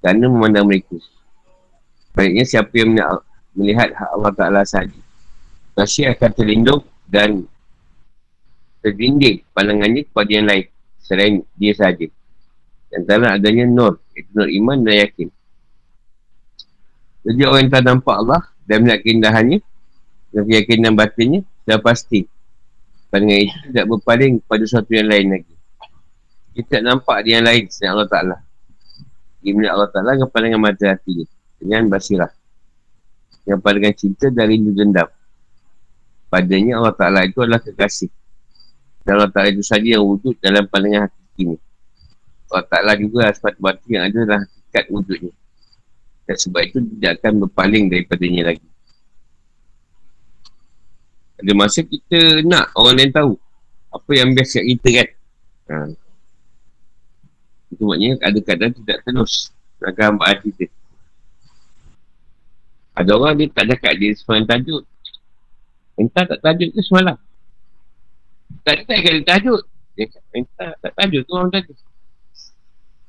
kerana 0.00 0.24
memandang 0.30 0.66
mereka 0.70 0.96
baiknya 2.14 2.44
siapa 2.46 2.72
yang 2.78 2.94
melihat 3.52 3.90
hak 3.92 4.10
Allah 4.14 4.32
Ta'ala 4.32 4.62
saja 4.62 4.98
pasti 5.74 6.06
akan 6.06 6.30
terlindung 6.34 6.82
dan 7.06 7.46
terginding 8.82 9.42
pandangannya 9.52 10.06
kepada 10.06 10.30
yang 10.30 10.46
lain 10.46 10.66
selain 11.02 11.34
dia 11.56 11.72
sahaja. 11.72 12.06
Antara 12.88 13.36
adanya 13.36 13.68
nur, 13.68 14.00
itu 14.16 14.28
nur 14.32 14.48
iman 14.48 14.80
dan 14.80 15.08
yakin. 15.08 15.28
Jadi 17.28 17.40
orang 17.44 17.60
yang 17.68 17.72
tak 17.72 17.84
nampak 17.84 18.16
Allah 18.16 18.42
dan 18.64 18.76
melihat 18.84 19.00
keindahannya 19.04 19.58
dan 20.32 20.42
keyakinan 20.48 20.92
batinnya 20.96 21.40
dah 21.68 21.76
pasti 21.80 22.24
pandangan 23.08 23.40
itu 23.40 23.56
tidak 23.72 23.86
berpaling 23.88 24.32
kepada 24.44 24.62
sesuatu 24.64 24.92
yang 24.92 25.08
lain 25.08 25.26
lagi. 25.32 25.54
Kita 26.58 26.68
tak 26.78 26.82
nampak 26.84 27.16
yang 27.24 27.44
lain 27.46 27.64
selain 27.70 27.92
Allah 27.96 28.08
Ta'ala. 28.10 28.36
Melihat 29.40 29.72
Allah 29.72 29.90
Ta'ala 29.94 30.10
dengan 30.18 30.28
pandangan 30.28 30.60
mata 30.60 30.84
hatinya 30.90 31.26
dengan 31.56 31.82
basirah. 31.88 32.32
Yang 33.48 33.58
pandangan 33.64 33.94
cinta 33.96 34.26
dari 34.28 34.58
rindu 34.58 34.72
dendam. 34.76 35.08
Padanya 36.28 36.82
Allah 36.82 36.94
Ta'ala 36.94 37.24
itu 37.24 37.40
adalah 37.40 37.62
kekasih. 37.64 38.10
Dan 39.06 39.22
Allah 39.22 39.32
Ta'ala 39.32 39.48
itu 39.48 39.64
saja 39.64 39.88
yang 39.96 40.04
wujud 40.04 40.36
dalam 40.42 40.68
pandangan 40.68 41.08
hati 41.08 41.22
ini. 41.40 41.56
Allah 42.52 42.64
Ta'ala 42.68 42.92
juga 43.00 43.32
sebab 43.32 43.56
batu 43.56 43.86
yang 43.88 44.04
ada 44.08 44.18
adalah 44.24 44.40
hakikat 44.44 44.84
wujudnya. 44.92 45.32
Dan 46.28 46.36
sebab 46.36 46.60
itu 46.60 46.78
tidak 46.96 47.24
akan 47.24 47.32
berpaling 47.48 47.88
daripadanya 47.88 48.52
lagi. 48.52 48.68
Ada 51.38 51.52
masa 51.54 51.80
kita 51.86 52.42
nak 52.42 52.74
orang 52.74 52.94
lain 52.98 53.12
tahu 53.14 53.32
apa 53.94 54.10
yang 54.12 54.34
best 54.34 54.58
kat 54.58 54.64
kita 54.66 54.88
kan. 54.90 55.08
Ha. 55.68 55.76
Itu 57.70 57.82
maknanya 57.86 58.18
ada 58.24 58.38
kadang 58.42 58.72
tidak 58.74 58.98
terus 59.06 59.54
nak 59.78 59.92
gambar 59.94 60.26
hati 60.34 60.50
kita. 60.50 60.66
Ada 62.98 63.10
orang 63.14 63.38
dia 63.38 63.46
tak 63.54 63.70
cakap 63.70 63.92
dia 63.94 64.10
semalam 64.18 64.44
tajuk. 64.50 64.82
Entah 65.94 66.24
tak 66.26 66.40
tajuk 66.42 66.70
ke 66.74 66.80
semalam. 66.82 67.16
Tak 68.66 68.74
ada 68.82 68.94
kali 68.98 69.22
tajuk. 69.22 69.62
Dia 69.94 70.06
minta 70.34 70.66
tak 70.82 70.92
tajuk 70.98 71.22
tu 71.22 71.32
orang 71.38 71.50
tajuk. 71.54 71.78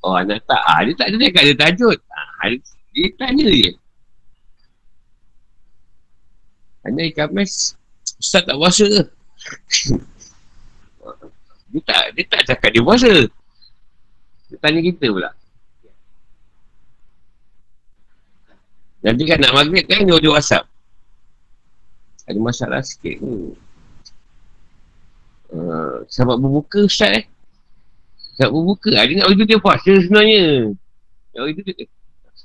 Oh 0.05 0.13
anak 0.13 0.45
tak. 0.45 0.61
Ah, 0.61 0.85
dia 0.85 0.93
tak 0.93 1.09
ada 1.09 1.17
dekat 1.17 1.43
dia 1.49 1.57
tajuk. 1.57 1.97
Ah, 2.13 2.49
dia 2.93 3.09
tanya 3.17 3.47
je. 3.49 3.71
Hanya 6.85 7.01
ikan 7.09 7.29
mes. 7.33 7.78
Ustaz 8.19 8.43
tak 8.43 8.59
puasa 8.59 8.83
ke? 8.83 9.03
dia 11.71 11.81
tak 11.87 12.03
dia 12.11 12.23
tak 12.27 12.41
cakap 12.51 12.69
dia 12.75 12.83
puasa. 12.83 13.13
Dia 14.51 14.57
tanya 14.59 14.79
kita 14.83 15.07
pula. 15.07 15.31
Nanti 18.99 19.23
kan 19.23 19.39
nak 19.39 19.55
maghrib 19.55 19.87
kan 19.87 20.03
dia 20.03 20.19
dia 20.19 20.31
whatsapp. 20.35 20.67
Ada 22.27 22.39
masalah 22.43 22.83
sikit. 22.83 23.23
Hmm. 23.23 23.55
Uh, 25.49 26.05
sebab 26.05 26.37
berbuka 26.37 26.85
Ustaz 26.85 27.09
eh 27.09 27.25
Sebab 28.37 28.53
berbuka 28.53 28.93
Dia 28.93 29.17
nak 29.17 29.33
itu 29.33 29.49
dia 29.49 29.57
puasa 29.57 29.97
sebenarnya 29.97 30.77
Nak 31.33 31.45
itu 31.49 31.61
dia 31.65 31.89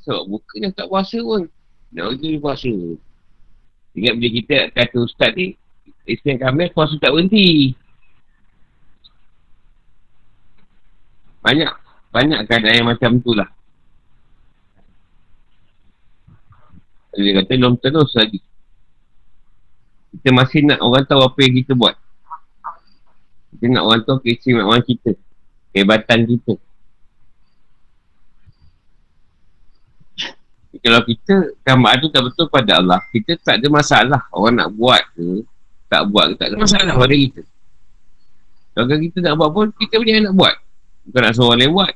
Sebab 0.08 0.24
buka 0.24 0.56
dia 0.56 0.72
tak 0.72 0.88
puasa 0.88 1.20
pun 1.20 1.44
Nak 1.92 2.16
itu 2.16 2.32
dia 2.32 2.40
puasa 2.40 2.72
Ingat 3.92 4.14
bila 4.16 4.28
kita 4.40 4.56
kata 4.72 4.96
Ustaz 5.04 5.37
ni 5.37 5.52
Ismail 6.05 6.38
Kamil 6.40 6.69
puasa 6.77 6.95
tak 7.01 7.12
berhenti 7.12 7.73
Banyak 11.40 11.71
Banyak 12.12 12.40
keadaan 12.49 12.77
yang 12.85 12.88
macam 12.88 13.19
tu 13.21 13.33
lah 13.33 13.49
Dia 17.14 17.40
kata 17.40 17.53
belum 17.57 17.81
terus 17.81 18.12
lagi 18.17 18.40
Kita 20.12 20.29
masih 20.33 20.69
nak 20.69 20.85
orang 20.85 21.05
tahu 21.09 21.25
apa 21.25 21.38
yang 21.40 21.55
kita 21.62 21.73
buat 21.73 21.95
kita 23.55 23.71
nak 23.71 23.87
orang 23.87 24.03
tahu 24.03 24.19
keistimewaan 24.21 24.83
kita. 24.83 25.14
Kehebatan 25.71 26.27
kita. 26.27 26.59
Kalau 30.85 31.01
kita 31.07 31.35
gambar 31.64 31.93
tu 32.03 32.12
tak 32.12 32.23
betul 32.29 32.47
pada 32.53 32.77
Allah, 32.83 33.01
kita 33.09 33.40
tak 33.40 33.57
ada 33.62 33.73
masalah. 33.73 34.21
Orang 34.35 34.61
nak 34.61 34.69
buat 34.75 35.01
ke, 35.17 35.47
tak 35.88 36.03
buat 36.11 36.35
tak 36.37 36.53
ada 36.53 36.57
masalah 36.59 36.94
pada 36.97 37.14
kita. 37.14 37.42
Kalau 38.75 38.87
kita 38.90 39.18
nak 39.23 39.35
buat 39.38 39.51
pun, 39.55 39.66
kita 39.79 39.94
punya 40.03 40.25
nak 40.25 40.35
buat. 40.35 40.55
Bukan 41.07 41.20
nak 41.23 41.33
suruh 41.37 41.55
orang 41.55 41.59
lain 41.62 41.70
buat. 41.70 41.94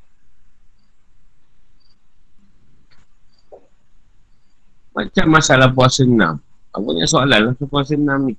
Macam 4.95 5.27
masalah 5.31 5.69
puasa 5.75 6.03
enam. 6.07 6.39
Apa 6.71 6.85
punya 6.85 7.07
soalan 7.09 7.41
lah 7.51 7.55
puasa 7.67 7.99
enam 7.99 8.31
ni 8.31 8.35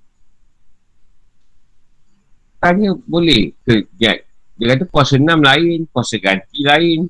tanya 2.60 2.92
boleh 3.08 3.56
ke 3.64 3.88
Jack 3.96 4.28
dia 4.60 4.76
kata 4.76 4.84
puasa 4.92 5.16
enam 5.16 5.40
lain 5.40 5.88
puasa 5.88 6.20
ganti 6.20 6.60
lain 6.68 7.08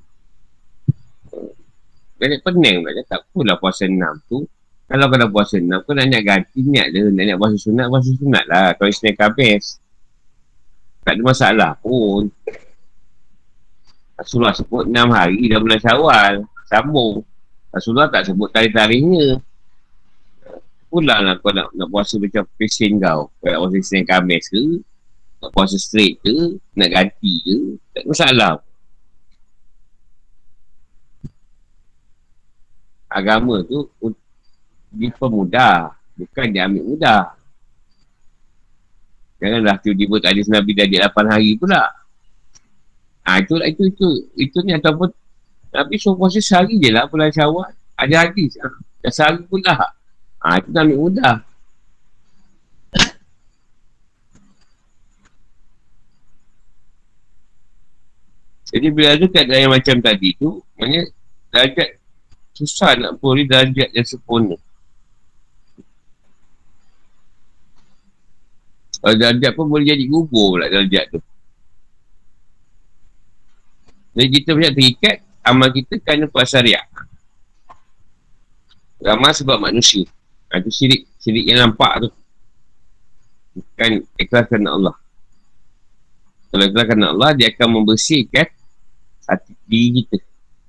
dia 2.22 2.38
pening 2.38 2.86
nak 2.86 2.94
cakap 3.02 3.20
pula 3.34 3.58
puasa 3.58 3.90
enam 3.90 4.14
tu 4.30 4.46
kalau 4.90 5.06
kena 5.06 5.30
puasa 5.30 5.62
enam 5.62 5.78
kau 5.86 5.94
nak 5.94 6.10
nak 6.10 6.22
ganti 6.26 6.66
niat 6.66 6.90
dia 6.90 7.06
nak 7.06 7.22
nak 7.22 7.38
puasa 7.38 7.56
sunat 7.62 7.86
puasa 7.86 8.10
sunat 8.10 8.44
lah. 8.50 8.74
Kalau 8.74 8.90
isnin 8.90 9.14
kabis 9.14 9.78
tak 11.06 11.14
ada 11.14 11.22
masalah 11.22 11.72
pun. 11.78 12.26
Rasulullah 14.18 14.50
sebut 14.50 14.90
enam 14.90 15.14
hari 15.14 15.46
dah 15.46 15.62
bulan 15.62 15.78
syawal. 15.78 16.34
Sambung. 16.66 17.22
Rasulullah 17.70 18.10
tak 18.10 18.34
sebut 18.34 18.50
tarikh-tarikhnya 18.50 19.38
pulang 20.90 21.22
lah 21.22 21.38
kau 21.38 21.54
nak, 21.54 21.70
nak 21.70 21.86
puasa 21.86 22.18
macam 22.18 22.42
pesen 22.58 22.98
kau. 22.98 23.30
Kau 23.30 23.46
nak 23.46 23.60
puasa 23.62 23.76
isnin 23.78 24.02
kabis 24.02 24.50
ke 24.50 24.62
nak 25.38 25.50
puasa 25.54 25.78
straight 25.78 26.18
ke 26.20 26.58
Nak 26.74 26.90
ganti 26.90 27.34
ke 27.46 27.56
Tak 27.94 28.04
masalah. 28.10 28.58
Agama 33.06 33.62
tu 33.62 33.86
Dipermudah 34.90 35.94
Bukan 36.18 36.46
dia 36.52 36.66
ambil 36.66 36.84
mudah 36.84 37.40
Janganlah 39.40 39.80
tiba-tiba 39.80 40.20
tak 40.20 40.36
ada 40.36 40.60
Nabi 40.60 40.70
dah 40.76 40.86
8 41.08 41.32
hari 41.32 41.56
pula. 41.56 41.80
Ha 43.24 43.40
itu 43.40 43.56
itu 43.64 43.82
itu 43.88 44.06
itu 44.36 44.58
ni 44.60 44.76
ataupun 44.76 45.08
Nabi 45.72 45.96
suruh 45.96 46.20
puasa 46.20 46.44
sehari 46.44 46.76
je 46.76 46.92
lah 46.92 47.08
bulan 47.08 47.32
syawal. 47.32 47.72
Ada 47.96 48.28
hadis 48.28 48.60
Dah 49.00 49.12
sehari 49.12 49.40
pula 49.48 49.96
Ha 50.44 50.60
itu 50.60 50.68
dah 50.68 50.84
ambil 50.84 51.00
mudah 51.00 51.36
Jadi 58.70 58.86
bila 58.94 59.18
ada 59.18 59.26
keadaan 59.26 59.66
yang 59.66 59.74
macam 59.74 59.96
tadi 59.98 60.30
tu, 60.38 60.62
maknanya 60.78 61.10
darjat 61.50 61.98
susah 62.54 62.94
nak 63.02 63.18
pulih 63.18 63.42
darjat 63.42 63.90
yang 63.90 64.06
sempurna. 64.06 64.54
Kalau 69.00 69.16
darjat 69.16 69.52
pun 69.56 69.66
boleh 69.66 69.88
jadi 69.88 70.04
gugur 70.04 70.60
pula 70.60 70.68
darjat 70.68 71.08
tu. 71.08 71.20
Jadi 74.12 74.28
kita 74.28 74.52
banyak 74.52 74.74
terikat, 74.76 75.16
amal 75.40 75.72
kita 75.72 75.96
kerana 76.02 76.28
puasa 76.28 76.60
riak. 76.60 76.84
Ramah 79.00 79.32
sebab 79.32 79.56
manusia. 79.56 80.04
Ha, 80.52 80.60
itu 80.60 80.68
syirik. 80.68 81.08
Syirik 81.16 81.44
yang 81.48 81.64
nampak 81.64 82.04
tu. 82.04 82.08
Bukan 83.56 84.04
ikhlas 84.20 84.44
kerana 84.50 84.76
Allah. 84.76 84.94
Kalau 86.52 86.64
ikhlas 86.68 86.84
kerana 86.84 87.06
Allah, 87.16 87.30
dia 87.32 87.48
akan 87.48 87.68
membersihkan 87.80 88.46
hati 89.24 89.52
diri 89.64 90.04
kita. 90.04 90.18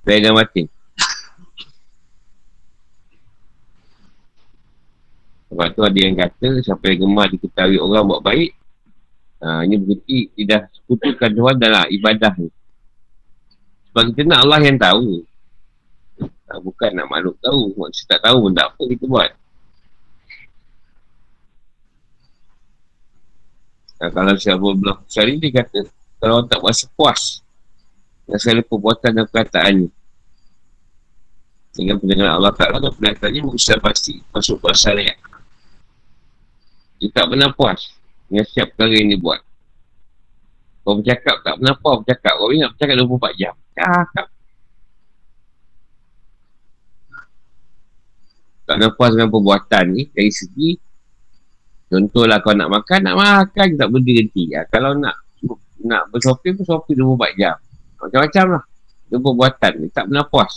Dari 0.08 0.20
dan 0.24 0.34
batin. 0.38 0.66
Sebab 5.52 5.68
tu 5.76 5.84
ada 5.84 6.00
yang 6.00 6.16
kata, 6.16 6.64
siapa 6.64 6.96
yang 6.96 7.12
gemar 7.12 7.28
diketahui 7.28 7.76
orang 7.76 8.08
buat 8.08 8.24
baik, 8.24 8.56
ha, 9.44 9.68
ini 9.68 9.76
berarti 9.84 10.32
tidak 10.40 10.72
sekutukan 10.72 11.32
Tuhan 11.36 11.56
dalam 11.60 11.86
ibadah 11.92 12.34
ni. 12.40 12.48
Sebab 13.92 14.16
kita 14.16 14.32
nak 14.32 14.40
Allah 14.48 14.60
yang 14.64 14.80
tahu. 14.80 15.28
Ha, 16.24 16.56
bukan 16.64 16.90
nak 16.96 17.08
makhluk 17.12 17.36
tahu. 17.44 17.76
Maksud 17.76 18.06
tak 18.08 18.24
tahu 18.24 18.48
pun 18.48 18.54
tak 18.56 18.72
apa 18.72 18.84
kita 18.96 19.04
buat. 19.12 19.32
Ha, 24.00 24.08
kalau 24.08 24.34
siapa 24.40 24.68
belah 24.72 24.98
syari 25.12 25.36
dia 25.36 25.52
kata, 25.52 25.84
kalau 26.24 26.40
orang 26.40 26.48
tak 26.48 26.64
puas 26.64 26.80
puas 26.96 27.22
dengan 28.24 28.40
segala 28.40 28.62
perbuatan 28.64 29.12
dan 29.20 29.26
perkataannya. 29.28 29.90
Dengan 31.72 31.96
pendengaran 32.00 32.34
Allah 32.40 32.56
Ta'ala 32.56 32.78
dan 32.80 32.92
perkataannya, 32.96 33.42
mesti 33.52 33.76
pasti 33.84 34.14
masuk 34.32 34.64
puasa 34.64 34.96
syariat. 34.96 35.20
Dia 37.02 37.10
tak 37.10 37.34
pernah 37.34 37.50
puas 37.50 37.98
dengan 38.30 38.46
setiap 38.46 38.78
perkara 38.78 38.94
yang 38.94 39.10
dia 39.10 39.20
buat. 39.20 39.42
Kau 40.86 40.94
bercakap 41.02 41.36
tak 41.42 41.54
pernah 41.58 41.76
puas 41.82 41.96
bercakap. 42.06 42.34
Kau 42.38 42.50
ingat 42.54 42.70
bercakap 42.78 42.96
24 43.02 43.42
jam. 43.42 43.54
Cakap. 43.74 44.28
Tak 48.70 48.74
pernah 48.78 48.94
puas 48.94 49.12
dengan 49.18 49.30
perbuatan 49.34 49.84
ni 49.92 50.04
dari 50.14 50.32
segi 50.32 50.72
Contohlah 51.92 52.40
kau 52.40 52.56
nak 52.56 52.72
makan, 52.72 53.04
nak 53.04 53.18
makan 53.20 53.68
tak 53.76 53.92
berhenti. 53.92 54.48
Ya, 54.48 54.64
kalau 54.72 54.96
nak 54.96 55.28
nak 55.84 56.08
bersopir 56.08 56.56
pun 56.56 56.64
sopir 56.64 56.96
24 56.96 57.36
jam. 57.36 57.58
Macam-macam 58.00 58.46
lah. 58.56 58.64
Dia 59.12 59.18
perbuatan 59.20 59.72
ni. 59.76 59.88
Tak 59.92 60.08
pernah 60.08 60.24
puas. 60.24 60.54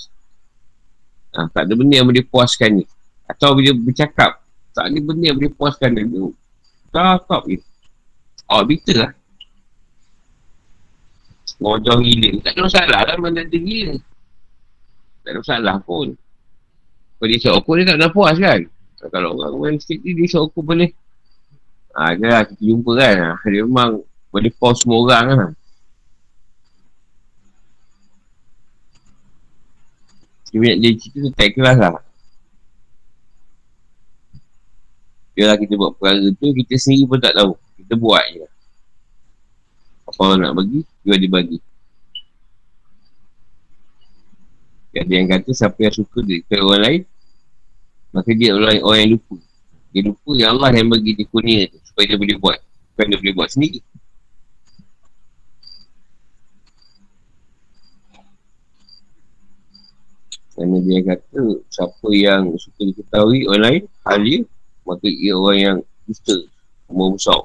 Ha, 1.34 1.50
tak 1.50 1.66
ada 1.66 1.72
benda 1.74 1.98
yang 1.98 2.06
boleh 2.06 2.22
puaskan 2.22 2.78
ni. 2.78 2.84
Atau 3.26 3.58
bila 3.58 3.74
bercakap, 3.74 4.43
tak 4.74 4.90
ada 4.90 4.98
benda 4.98 5.24
yang 5.30 5.38
boleh 5.38 5.54
puaskan 5.54 5.94
dia 5.94 6.02
tu. 6.10 6.34
Cakap 6.90 7.46
je. 7.46 7.58
Awak 8.50 8.64
bitter 8.66 8.96
lah. 9.06 9.12
Ngojong 11.62 12.02
gila. 12.02 12.30
Tak 12.42 12.52
ada 12.52 12.60
masalah 12.66 13.00
lah 13.06 13.16
mana 13.22 13.40
dia 13.46 13.60
gila. 13.62 13.94
Tak 15.22 15.30
ada 15.30 15.38
masalah 15.38 15.76
pun. 15.86 16.18
Kalau 17.16 17.28
dia 17.30 17.38
sok 17.38 17.70
dia 17.78 17.88
tak 17.88 17.98
nak 18.02 18.10
puas 18.10 18.36
kan. 18.36 18.60
Kalau 19.04 19.36
orang 19.36 19.54
main 19.60 19.74
sikit 19.78 20.02
ni, 20.02 20.12
dia 20.18 20.26
sok 20.28 20.58
boleh. 20.58 20.90
Ha, 21.94 22.18
dia 22.18 22.26
lah, 22.26 22.42
kita 22.42 22.58
jumpa 22.58 22.90
kan. 22.98 23.14
Ha, 23.22 23.46
dia 23.46 23.62
memang 23.62 24.02
boleh 24.34 24.52
pause 24.58 24.82
semua 24.82 24.98
orang 25.06 25.24
lah. 25.30 25.50
Dia 30.50 30.58
banyak 30.62 30.78
dia 30.82 30.90
cerita 30.98 31.18
tu 31.22 31.30
tak 31.34 31.46
ikhlas 31.50 31.76
lah. 31.78 32.02
Biarlah 35.34 35.58
kita 35.58 35.74
buat 35.74 35.98
perkara 35.98 36.30
tu, 36.38 36.46
kita 36.54 36.74
sendiri 36.78 37.10
pun 37.10 37.18
tak 37.18 37.34
tahu. 37.34 37.58
Kita 37.74 37.94
buat 37.98 38.22
je. 38.30 38.46
Apa 40.06 40.20
orang 40.22 40.40
nak 40.46 40.54
bagi, 40.54 40.80
dia 41.02 41.18
dibagi. 41.18 41.58
Ada 44.94 45.10
yang 45.10 45.26
kata 45.26 45.50
siapa 45.50 45.74
yang 45.82 45.90
suka 45.90 46.22
dekat 46.22 46.62
orang 46.62 46.82
lain, 46.86 47.02
maka 48.14 48.30
dia 48.30 48.54
orang, 48.54 48.78
orang 48.78 48.98
yang 49.02 49.12
lupa. 49.18 49.36
Dia 49.90 50.02
lupa 50.06 50.30
yang 50.38 50.50
Allah 50.54 50.70
yang 50.78 50.86
bagi 50.86 51.18
dia 51.18 51.26
kurnia 51.26 51.66
tu, 51.66 51.82
supaya 51.82 52.04
dia 52.06 52.14
boleh 52.14 52.38
buat. 52.38 52.58
Bukan 52.94 53.06
dia 53.10 53.18
boleh 53.18 53.34
buat 53.34 53.48
sendiri. 53.50 53.82
Kerana 60.54 60.78
dia 60.86 61.00
kata, 61.02 61.42
siapa 61.66 62.08
yang 62.14 62.54
suka 62.54 62.86
diketahui 62.86 63.50
orang 63.50 63.62
lain, 63.66 63.82
hal 64.06 64.18
dia, 64.22 64.40
maka 64.84 65.08
ia 65.08 65.32
orang 65.34 65.58
yang 65.58 65.78
dusta 66.04 66.36
umur 66.88 67.16
besar. 67.16 67.40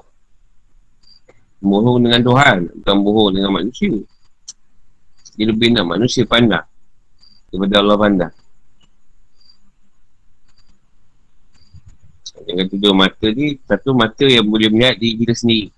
Bohong 1.59 1.99
dengan 2.07 2.23
Tuhan 2.23 2.57
bukan 2.83 2.97
bohong 3.03 3.31
dengan 3.35 3.51
manusia. 3.51 3.91
Dia 5.35 5.47
lebih 5.47 5.71
nak 5.75 5.87
manusia 5.87 6.23
pandang 6.27 6.67
daripada 7.51 7.75
Allah 7.79 7.97
pandang. 7.99 8.33
Yang 12.47 12.57
kata 12.65 12.75
dua 12.79 12.93
mata 12.95 13.27
ni 13.27 13.47
satu 13.67 13.91
mata 13.91 14.25
yang 14.25 14.47
boleh 14.47 14.71
melihat 14.71 14.95
diri 14.99 15.15
kita 15.23 15.33
sendiri. 15.35 15.69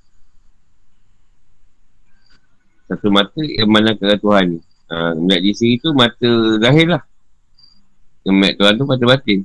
Satu 2.90 3.08
mata 3.10 3.42
yang 3.42 3.70
mana 3.70 3.98
kata 3.98 4.18
Tuhan 4.22 4.46
ni. 4.58 4.60
Ha, 4.92 5.18
melihat 5.18 5.42
diri 5.46 5.56
sendiri 5.58 5.78
tu 5.82 5.90
mata 5.94 6.30
lahir 6.62 6.88
lah 6.90 7.04
yang 8.26 8.36
melihat 8.38 8.56
Tuhan 8.62 8.74
tu 8.78 8.86
mata 8.86 9.04
batin 9.06 9.40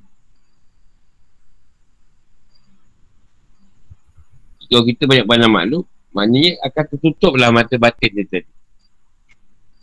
kalau 4.68 4.84
kita 4.84 5.02
banyak 5.06 5.26
pandang 5.26 5.52
makhluk, 5.52 5.84
maknanya 6.10 6.52
akan 6.66 6.84
tertutup 6.94 7.32
lah 7.36 7.50
mata 7.52 7.74
batin 7.76 8.10
dia 8.12 8.26
tadi. 8.26 8.50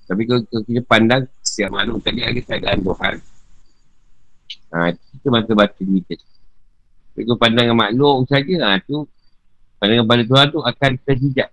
Tapi 0.04 0.22
kalau, 0.28 0.42
kalau 0.50 0.64
kita 0.68 0.82
pandang 0.84 1.24
setiap 1.40 1.70
makhluk 1.72 2.04
tadi 2.04 2.20
ada 2.22 2.40
keadaan 2.44 2.80
Tuhan, 2.84 3.16
ha, 4.74 4.78
kita 4.92 5.28
mata 5.32 5.52
batin 5.56 5.88
kita. 6.02 6.16
Tapi 7.14 7.22
kalau 7.30 7.40
pandangan 7.40 7.76
makhluk 7.78 8.16
saja, 8.28 8.56
ha, 8.66 8.78
tu 8.84 9.08
pandangan 9.80 10.06
pada 10.10 10.24
Tuhan 10.28 10.46
tu 10.52 10.60
akan 10.60 10.92
terhijab. 11.08 11.50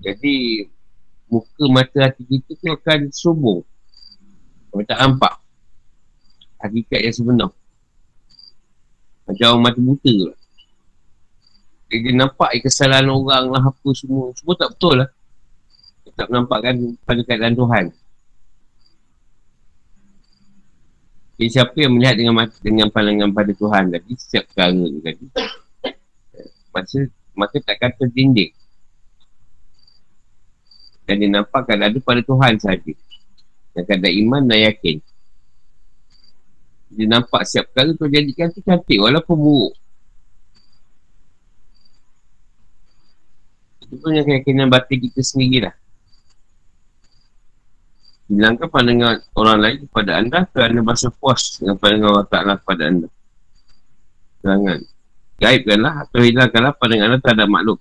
Jadi, 0.00 0.64
muka 1.28 1.64
mata 1.68 1.98
hati 2.08 2.24
kita 2.24 2.56
tu 2.56 2.66
akan 2.72 2.98
subuh. 3.12 3.60
Kalau 4.72 4.84
tak 4.88 4.98
nampak 4.98 5.32
hakikat 6.58 7.00
yang 7.04 7.14
sebenar. 7.14 7.50
Macam 9.30 9.46
orang 9.46 9.62
mata 9.62 9.78
buta 9.78 10.10
tu. 10.10 10.26
Dia, 11.90 12.10
nampak 12.14 12.50
kesalahan 12.66 13.06
orang 13.06 13.46
lah 13.46 13.62
apa 13.70 13.88
semua. 13.94 14.34
Semua 14.34 14.54
tak 14.58 14.74
betul 14.74 14.94
lah. 15.06 15.08
Tak 16.18 16.26
menampakkan 16.26 16.74
pada 17.06 17.20
keadaan 17.22 17.54
Tuhan. 17.54 17.84
Jadi 21.40 21.56
siapa 21.56 21.72
yang 21.80 21.96
melihat 21.96 22.20
dengan 22.20 22.34
mata, 22.36 22.52
dengan 22.60 22.92
pandangan 22.92 23.32
pada 23.32 23.48
Tuhan 23.56 23.88
tadi 23.88 24.12
Setiap 24.12 24.44
perkara 24.52 24.76
tu 24.76 25.00
tadi 25.00 25.24
Masa 26.68 27.00
Maka 27.32 27.56
takkan 27.64 27.96
terdinding 27.96 28.52
Dan 31.08 31.16
dia 31.16 31.32
nampak 31.32 31.64
keadaan 31.64 31.96
tu 31.96 32.04
pada 32.04 32.20
Tuhan 32.20 32.60
saja 32.60 32.92
Dan 33.72 33.82
keadaan 33.88 34.14
iman 34.20 34.42
dan 34.52 34.68
yakin 34.68 35.00
dia 36.90 37.06
nampak 37.06 37.46
siap 37.46 37.70
perkara 37.70 37.94
tu 37.94 38.10
jadikan 38.10 38.50
tu 38.50 38.58
cantik 38.66 38.98
walaupun 38.98 39.36
buruk. 39.38 39.74
Itu 43.86 43.94
pun 43.98 44.10
yang 44.14 44.26
keyakinan 44.26 44.66
batin 44.66 44.98
kita 44.98 45.22
sendiri 45.22 45.70
lah. 45.70 45.74
Hilangkan 48.30 48.70
pandangan 48.70 49.18
orang 49.34 49.58
lain 49.58 49.76
kepada 49.90 50.10
anda 50.22 50.38
kerana 50.50 50.78
masa 50.86 51.10
puas 51.10 51.58
dengan 51.58 51.74
pandangan 51.78 52.10
Allah 52.14 52.28
Ta'ala 52.30 52.52
kepada 52.62 52.82
anda. 52.86 53.08
Jangan. 54.46 54.78
Gaibkanlah 55.40 55.94
atau 56.06 56.20
hilangkanlah 56.22 56.72
pandangan 56.78 57.06
anda 57.10 57.18
terhadap 57.18 57.48
makhluk. 57.50 57.78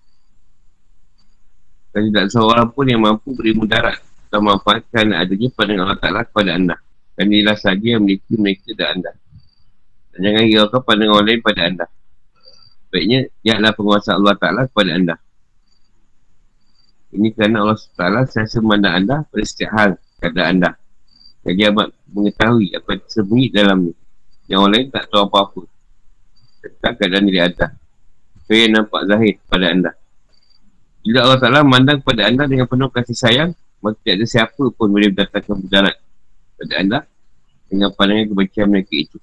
Dan 1.94 2.10
tidak 2.14 2.26
seorang 2.34 2.70
pun 2.74 2.86
yang 2.86 3.02
mampu 3.02 3.34
beri 3.34 3.54
mudarat 3.54 4.02
atau 4.30 4.42
manfaatkan 4.42 5.14
adanya 5.14 5.50
pandangan 5.54 5.82
Allah 5.86 6.02
Ta'ala 6.02 6.22
kepada 6.26 6.50
anda. 6.58 6.78
Dan 7.20 7.36
inilah 7.36 7.60
saja 7.60 8.00
yang 8.00 8.08
memiliki 8.08 8.40
mereka 8.40 8.72
dan 8.80 8.96
anda. 8.96 9.12
Dan 10.16 10.20
jangan 10.24 10.44
hiraukan 10.48 10.82
pandangan 10.88 11.14
orang 11.20 11.28
lain 11.28 11.42
pada 11.44 11.62
anda. 11.68 11.86
Baiknya, 12.96 13.20
lihatlah 13.44 13.72
penguasa 13.76 14.16
Allah 14.16 14.36
Ta'ala 14.40 14.62
kepada 14.72 14.96
anda. 14.96 15.16
Ini 17.12 17.28
kerana 17.36 17.68
Allah 17.68 17.76
Ta'ala 17.76 18.24
sentiasa 18.24 18.64
memandang 18.64 19.04
anda 19.04 19.16
pada 19.28 19.44
setiap 19.44 19.72
hal 19.76 19.92
keadaan 20.24 20.64
anda. 20.64 20.72
Jadi 21.44 21.62
amat 21.68 21.92
mengetahui 22.08 22.72
apa 22.72 22.88
yang 22.88 23.02
tersembunyi 23.04 23.48
dalam 23.52 23.78
ni. 23.84 23.94
Yang 24.48 24.60
orang 24.64 24.72
lain 24.72 24.86
tak 24.96 25.04
tahu 25.12 25.22
apa-apa. 25.28 25.62
Tentang 26.64 26.94
keadaan 27.04 27.24
diri 27.28 27.40
anda. 27.44 27.68
Saya 28.48 28.64
nampak 28.72 29.02
zahir 29.12 29.36
pada 29.44 29.66
anda. 29.68 29.92
Bila 31.04 31.20
Allah 31.28 31.40
Ta'ala 31.44 31.60
memandang 31.68 32.00
kepada 32.00 32.32
anda 32.32 32.48
dengan 32.48 32.64
penuh 32.64 32.88
kasih 32.88 33.18
sayang, 33.20 33.52
maka 33.84 34.00
tidak 34.08 34.24
ada 34.24 34.26
siapa 34.40 34.64
pun 34.72 34.88
boleh 34.88 35.12
mendatangkan 35.12 35.68
mudarat 35.68 36.00
kepada 36.60 36.76
anda 36.84 37.00
dengan 37.72 37.88
pandangan 37.96 38.28
kebencian 38.36 38.68
mereka 38.68 38.94
itu. 39.00 39.18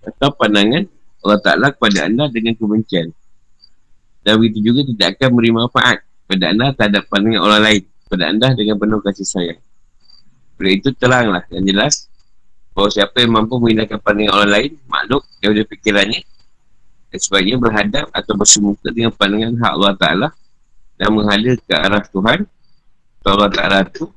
Atau 0.00 0.32
pandangan 0.32 0.88
Allah 1.20 1.40
Ta'ala 1.44 1.68
kepada 1.76 2.08
anda 2.08 2.24
dengan 2.32 2.56
kebencian. 2.56 3.12
Dan 4.24 4.40
begitu 4.40 4.72
juga 4.72 4.80
tidak 4.88 5.20
akan 5.20 5.28
beri 5.36 5.50
manfaat 5.52 6.00
kepada 6.24 6.44
anda 6.48 6.66
terhadap 6.72 7.04
pandangan 7.12 7.40
orang 7.44 7.60
lain 7.60 7.82
kepada 8.08 8.24
anda 8.32 8.48
dengan 8.56 8.80
penuh 8.80 9.00
kasih 9.04 9.28
sayang. 9.28 9.60
Oleh 10.56 10.80
itu 10.80 10.88
teranglah 10.96 11.44
yang 11.52 11.68
jelas 11.68 12.08
bahawa 12.72 12.88
siapa 12.88 13.20
yang 13.20 13.36
mampu 13.36 13.60
menggunakan 13.60 14.00
pandangan 14.00 14.32
orang 14.40 14.50
lain, 14.56 14.70
makhluk 14.88 15.22
daripada 15.44 15.62
fikirannya 15.68 16.20
dan 17.12 17.18
sebagainya 17.20 17.58
berhadap 17.60 18.06
atau 18.16 18.32
bersemuka 18.32 18.88
dengan 18.88 19.12
pandangan 19.12 19.52
hak 19.60 19.72
Allah 19.76 19.92
Ta'ala 20.00 20.28
dan 20.96 21.08
menghala 21.12 21.52
ke 21.56 21.74
arah 21.74 22.02
Tuhan 22.04 22.40
atau 23.22 23.30
Allah 23.38 23.50
Ta'ala 23.50 23.78
itu 23.86 24.10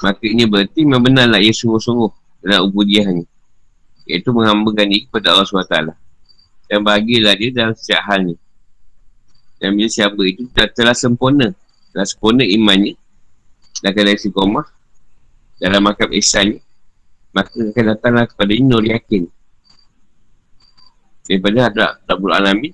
maka 0.00 0.24
ini 0.24 0.48
berarti 0.48 0.84
memang 0.84 1.02
benarlah 1.12 1.40
ia 1.40 1.52
sungguh-sungguh 1.52 2.10
dalam 2.44 2.68
ubudiahnya. 2.68 3.24
Iaitu 4.04 4.32
menghambakan 4.36 4.84
diri 4.88 5.08
kepada 5.08 5.32
Allah 5.32 5.48
SWT 5.48 5.96
dan 6.68 6.78
bahagialah 6.84 7.34
dia 7.36 7.50
dalam 7.52 7.72
setiap 7.76 8.04
halnya. 8.04 8.36
Dan 9.60 9.76
bila 9.76 9.88
siapa 9.88 10.20
itu 10.28 10.44
telah, 10.52 10.70
telah 10.72 10.96
sempurna 10.96 11.56
telah 11.94 12.04
sempurna 12.04 12.44
imannya 12.44 13.00
dan 13.80 13.90
keadaan 13.96 14.18
istiqomah 14.18 14.66
dalam 15.56 15.80
makam 15.86 16.10
ihsannya 16.12 16.60
maka 17.32 17.50
akan 17.50 17.84
datanglah 17.96 18.24
kepada 18.28 18.52
nur 18.60 18.84
yakin. 18.84 19.24
Daripada 21.24 21.58
hadrat 21.70 21.92
Rabbul 22.04 22.34
Alamin 22.36 22.72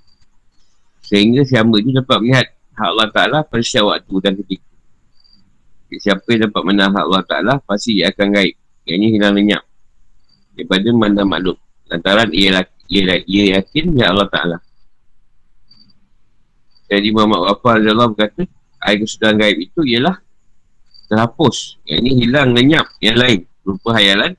sehingga 1.07 1.47
siapa 1.47 1.71
itu 1.79 1.95
dapat 1.95 2.19
melihat 2.23 2.47
hak 2.75 2.89
Allah 2.89 3.09
Ta'ala 3.11 3.39
pada 3.47 3.63
setiap 3.63 3.91
waktu 3.91 4.15
dan 4.23 4.33
ketika. 4.39 4.69
Siapa 5.91 6.23
yang 6.31 6.47
dapat 6.47 6.63
menang 6.63 6.91
hak 6.95 7.05
Allah 7.11 7.25
Ta'ala 7.27 7.55
pasti 7.63 7.99
ia 7.99 8.15
akan 8.15 8.29
gaib. 8.31 8.55
Yang 8.87 8.97
ini 8.97 9.07
hilang 9.19 9.35
lenyap. 9.35 9.63
Daripada 10.55 10.89
mana 10.95 11.23
makhluk 11.27 11.59
lantaran 11.91 12.31
ia, 12.31 12.63
ia, 12.87 13.19
ia 13.27 13.45
yakin 13.59 13.99
ya 13.99 14.15
Allah 14.15 14.29
Ta'ala. 14.31 14.59
Jadi 16.91 17.09
Muhammad 17.15 17.55
Wafah 17.55 17.79
Allah 17.79 18.11
berkata 18.11 18.43
air 18.83 18.99
kesudahan 18.99 19.39
gaib 19.39 19.59
itu 19.63 19.81
ialah 19.87 20.19
terhapus. 21.07 21.79
Yang 21.87 21.99
ini 22.03 22.11
hilang 22.27 22.51
lenyap 22.55 22.87
yang 22.99 23.19
lain 23.19 23.47
rupa 23.63 23.95
hayalan 23.95 24.35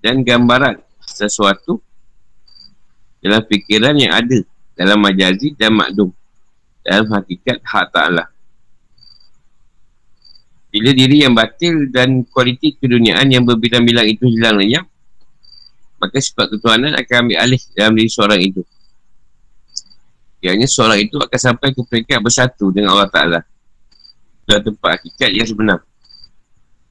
dan 0.00 0.24
gambaran 0.24 0.80
sesuatu 1.04 1.80
dalam 3.20 3.44
fikiran 3.48 3.96
yang 3.96 4.12
ada 4.12 4.38
dalam 4.76 5.00
majazi 5.00 5.56
dan 5.56 5.72
makdum 5.72 6.12
dalam 6.84 7.08
hakikat 7.10 7.64
hak 7.64 7.86
ta'ala. 7.90 8.28
Bila 10.68 10.90
diri 10.92 11.24
yang 11.24 11.32
batil 11.32 11.88
dan 11.88 12.26
kualiti 12.28 12.76
keduniaan 12.76 13.30
yang 13.30 13.46
berbilang-bilang 13.46 14.10
itu 14.10 14.26
hilang 14.26 14.58
lenyap 14.58 14.84
maka 16.04 16.20
sifat 16.20 16.52
ketuhanan 16.52 16.92
akan 17.00 17.16
ambil 17.24 17.36
alih 17.40 17.62
dalam 17.72 17.96
diri 17.96 18.10
seorang 18.12 18.40
itu. 18.44 18.60
Ianya 20.44 20.68
seorang 20.68 21.00
itu 21.00 21.16
akan 21.16 21.40
sampai 21.40 21.72
ke 21.72 21.80
peringkat 21.80 22.20
bersatu 22.20 22.68
dengan 22.68 22.92
Allah 22.92 23.08
Ta'ala. 23.08 23.40
Dalam 24.44 24.60
tempat 24.60 25.00
hakikat 25.00 25.30
yang 25.32 25.48
sebenar. 25.48 25.80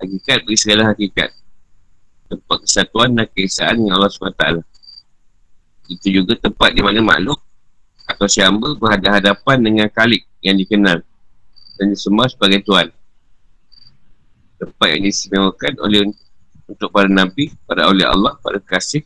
Hakikat 0.02 0.42
beri 0.42 0.58
segala 0.58 0.90
hakikat. 0.90 1.30
Tempat 2.34 2.58
kesatuan 2.66 3.14
dan 3.14 3.30
keesaan 3.30 3.78
dengan 3.78 4.02
Allah 4.02 4.10
SWT. 4.10 4.66
Itu 5.94 6.08
juga 6.10 6.34
tempat 6.34 6.74
di 6.74 6.82
mana 6.82 6.98
makhluk 7.06 7.38
atau 8.04 8.28
syamba 8.28 8.76
berhadapan 8.76 9.58
dengan 9.64 9.88
kalik 9.88 10.28
yang 10.44 10.60
dikenal 10.60 11.00
dan 11.80 11.86
disembah 11.90 12.28
sebagai 12.30 12.62
Tuhan. 12.68 12.92
Tempat 14.60 14.88
yang 14.96 15.04
disimewakan 15.08 15.74
oleh 15.84 16.00
untuk 16.68 16.90
para 16.92 17.10
Nabi, 17.12 17.52
para 17.68 17.88
oleh 17.88 18.08
Allah, 18.08 18.40
para 18.40 18.60
kasih 18.60 19.04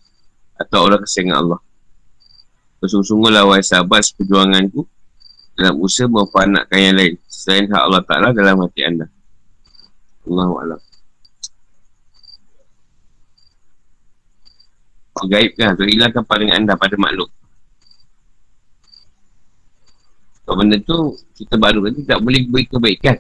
atau 0.58 0.86
orang 0.86 1.02
kesayangan 1.02 1.38
Allah. 1.42 1.60
Bersungguh-sungguhlah 2.78 3.50
wahai 3.50 3.66
sahabat 3.66 4.06
seperjuanganku 4.06 4.86
dalam 5.58 5.82
usaha 5.82 6.06
mempanakkan 6.06 6.78
yang 6.78 6.96
lain 6.98 7.14
selain 7.26 7.66
hak 7.66 7.82
Allah 7.82 8.04
Ta'ala 8.06 8.30
dalam 8.34 8.62
hati 8.62 8.86
anda. 8.86 9.10
Allahu'alam. 10.30 10.82
Gaibkan 15.18 15.74
atau 15.74 15.86
hilangkan 15.90 16.22
pandangan 16.22 16.62
anda 16.62 16.74
pada 16.78 16.94
makhluk 16.94 17.34
Kalau 20.48 20.64
benda 20.64 20.80
tu 20.80 21.12
kita 21.36 21.60
baru 21.60 21.84
nanti 21.84 22.08
tak 22.08 22.24
boleh 22.24 22.48
beri 22.48 22.72
kebaikan 22.72 23.20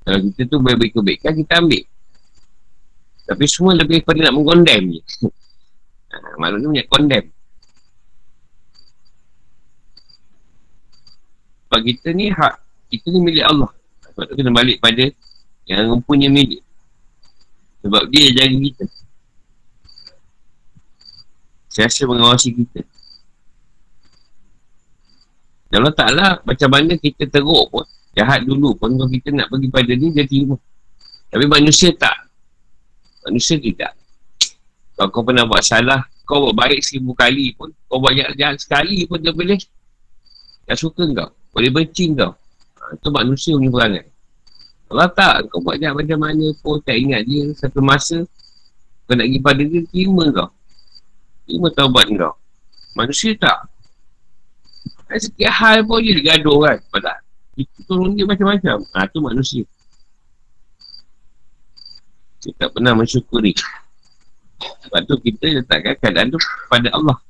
Kalau 0.00 0.18
kita 0.32 0.48
tu 0.48 0.56
boleh 0.64 0.76
beri 0.80 0.90
kebaikan 0.96 1.36
kita 1.36 1.60
ambil. 1.60 1.84
Tapi 3.28 3.44
semua 3.44 3.76
lebih 3.76 4.00
pada 4.00 4.24
nak 4.24 4.32
mengkondem 4.32 4.96
je. 4.96 5.02
Makhluk 6.40 6.58
ni 6.60 6.68
banyak 6.72 6.88
kondem 6.88 7.24
Sebab 11.68 11.80
kita 11.88 12.08
ni 12.12 12.28
hak 12.32 12.54
Kita 12.88 13.06
ni 13.12 13.20
milik 13.20 13.44
Allah. 13.44 13.68
Sebab 14.08 14.24
tu 14.32 14.34
kena 14.40 14.56
balik 14.56 14.80
pada 14.80 15.04
Yang 15.68 15.84
mempunyai 16.00 16.32
milik. 16.32 16.64
Sebab 17.84 18.08
dia 18.08 18.24
jaga 18.40 18.56
kita. 18.56 18.84
Siasa 21.76 22.08
mengawasi 22.08 22.56
kita 22.56 22.88
Kalau 25.72 25.88
taklah 25.96 26.36
Macam 26.44 26.68
mana 26.68 26.92
kita 27.00 27.24
teruk 27.32 27.72
pun. 27.72 27.86
Jahat 28.12 28.44
dulu 28.44 28.76
pun 28.76 28.92
Kalau 28.92 29.08
kita 29.08 29.32
nak 29.32 29.48
pergi 29.48 29.68
pada 29.72 29.92
ni 29.96 30.12
Dia 30.12 30.28
terima. 30.28 30.56
Tapi 31.32 31.44
manusia 31.48 31.88
tak. 31.96 32.28
Manusia 33.24 33.56
tidak. 33.56 33.96
Kalau 34.92 35.08
kau 35.08 35.24
pernah 35.24 35.48
buat 35.48 35.64
salah 35.64 36.04
Kau 36.28 36.44
buat 36.44 36.54
baik 36.60 36.84
seribu 36.84 37.16
kali 37.16 37.56
pun 37.56 37.72
Kau 37.88 38.04
buat 38.04 38.12
jahat 38.36 38.60
sekali 38.60 39.08
pun 39.08 39.16
Dia 39.16 39.32
boleh. 39.32 39.56
Tak 40.68 40.76
suka 40.76 41.08
kau 41.08 41.30
Boleh 41.56 41.72
benci 41.72 42.12
kau. 42.12 42.36
Ha, 42.84 42.92
Itu 42.92 43.08
manusia 43.08 43.56
punya 43.56 43.72
perangai. 43.72 44.04
Kalau 44.92 45.08
tak 45.16 45.48
Kau 45.48 45.64
buat 45.64 45.80
jahat 45.80 45.96
macam 45.96 46.20
mana 46.20 46.52
pun 46.60 46.76
Tak 46.84 47.00
ingat 47.00 47.24
dia 47.24 47.48
Satu 47.56 47.80
masa 47.80 48.20
Kau 49.08 49.16
nak 49.16 49.24
pergi 49.24 49.40
pada 49.40 49.62
dia 49.64 49.80
Terima 49.88 50.28
kau. 50.28 50.48
Terima 51.48 51.68
taubat 51.72 52.06
kau. 52.12 52.34
Manusia 52.92 53.32
tak 53.40 53.71
Ada 55.12 55.28
sikit 55.28 55.52
hal 55.52 55.84
pun 55.84 56.00
dia 56.00 56.16
gaduh 56.24 56.64
kan. 56.64 56.80
Padahal 56.88 57.20
Kita 57.52 57.78
tolong 57.84 58.16
dia 58.16 58.24
macam-macam. 58.24 58.80
Ha 58.96 59.04
tu 59.12 59.20
manusia. 59.20 59.62
Kita 62.40 62.56
tak 62.56 62.68
pernah 62.72 62.96
mensyukuri. 62.96 63.52
Sebab 64.88 65.00
tu 65.04 65.20
kita 65.20 65.60
letakkan 65.60 65.92
keadaan 66.00 66.32
tu 66.32 66.40
pada 66.72 66.88
Allah. 66.96 67.20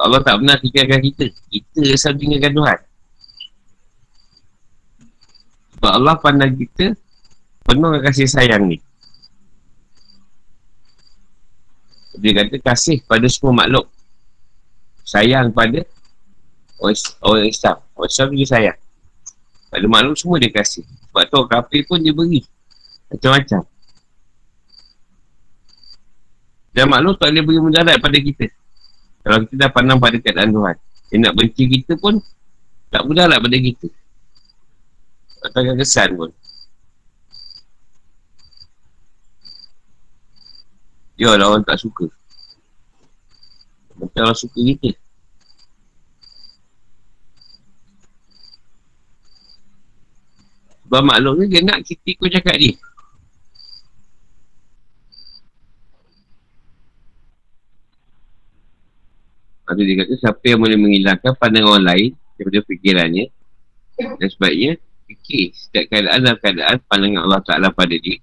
Allah 0.00 0.20
tak 0.24 0.40
pernah 0.40 0.56
tinggalkan 0.56 1.00
kita. 1.04 1.26
Kita 1.52 1.82
selalu 1.94 2.18
tinggalkan 2.18 2.52
Tuhan 2.56 2.78
Sebab 5.76 5.92
Allah 5.92 6.14
pandang 6.18 6.56
kita 6.58 6.96
Penuh 7.64 7.96
kasih 8.04 8.28
sayang 8.28 8.68
ni. 8.68 8.76
Dia 12.20 12.44
kata 12.44 12.60
kasih 12.60 13.00
pada 13.08 13.24
semua 13.24 13.64
makhluk. 13.64 13.88
Sayang 15.08 15.48
pada 15.56 15.80
orang 17.24 17.48
Islam. 17.48 17.76
Orang 17.96 18.10
Islam 18.10 18.26
dia 18.36 18.46
sayang. 18.48 18.78
Pada 19.72 19.86
makhluk 19.88 20.16
semua 20.20 20.36
dia 20.38 20.52
kasih. 20.52 20.84
Sebab 21.10 21.22
tu 21.26 21.34
orang 21.40 21.50
kafir 21.50 21.82
pun 21.88 21.98
dia 21.98 22.12
beri. 22.12 22.44
Macam-macam. 23.10 23.62
Dan 26.74 26.84
makhluk 26.90 27.16
tak 27.22 27.30
boleh 27.30 27.44
beri 27.46 27.58
mudarat 27.62 27.96
pada 28.02 28.18
kita. 28.18 28.46
Kalau 29.24 29.38
kita 29.46 29.54
dah 29.56 29.70
pandang 29.72 29.98
pada 30.02 30.16
keadaan 30.20 30.52
Tuhan 30.52 30.76
dia 31.14 31.30
nak 31.30 31.38
benci 31.38 31.70
kita 31.70 31.94
pun 31.94 32.18
tak 32.90 33.06
mudarat 33.06 33.38
pada 33.38 33.54
kita. 33.54 33.86
Tak 35.46 35.62
kesan 35.78 36.18
pun. 36.18 36.30
Ya 41.14 41.38
lah 41.38 41.54
orang 41.54 41.62
tak 41.62 41.78
suka. 41.78 42.10
Macam 43.94 44.26
orang 44.26 44.34
suka 44.34 44.58
kita 44.58 44.90
Sebab 50.94 51.10
maklum 51.10 51.42
ni 51.42 51.50
dia 51.50 51.58
nak 51.66 51.82
kita 51.82 52.06
ikut 52.06 52.30
cakap 52.38 52.54
dia 52.54 52.78
Lepas 59.66 59.74
dia 59.74 59.94
kata 60.06 60.14
siapa 60.22 60.44
yang 60.46 60.62
boleh 60.62 60.78
menghilangkan 60.78 61.34
pandangan 61.34 61.66
orang 61.74 61.86
lain 61.90 62.10
daripada 62.38 62.62
fikirannya 62.62 63.26
dan 63.98 64.28
sebabnya 64.30 64.70
fikir 65.10 65.50
setiap 65.50 65.90
keadaan 65.90 66.22
dalam 66.22 66.38
keadaan 66.38 66.76
pandangan 66.86 67.20
Allah 67.26 67.42
Ta'ala 67.42 67.68
pada 67.74 67.98
dia 67.98 68.22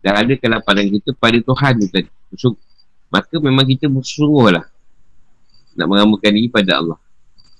dan 0.00 0.16
ada 0.16 0.32
kalau 0.40 0.64
pandangan 0.64 0.96
kita 0.96 1.10
pada 1.20 1.38
Tuhan 1.44 1.72
ni 1.76 1.86
tadi. 1.92 2.08
So, 2.40 2.56
Maka 3.12 3.36
memang 3.36 3.68
kita 3.68 3.92
bersungguh 3.92 4.56
lah. 4.56 4.64
Nak 5.76 5.84
mengamalkan 5.84 6.32
diri 6.32 6.48
pada 6.48 6.80
Allah. 6.80 6.96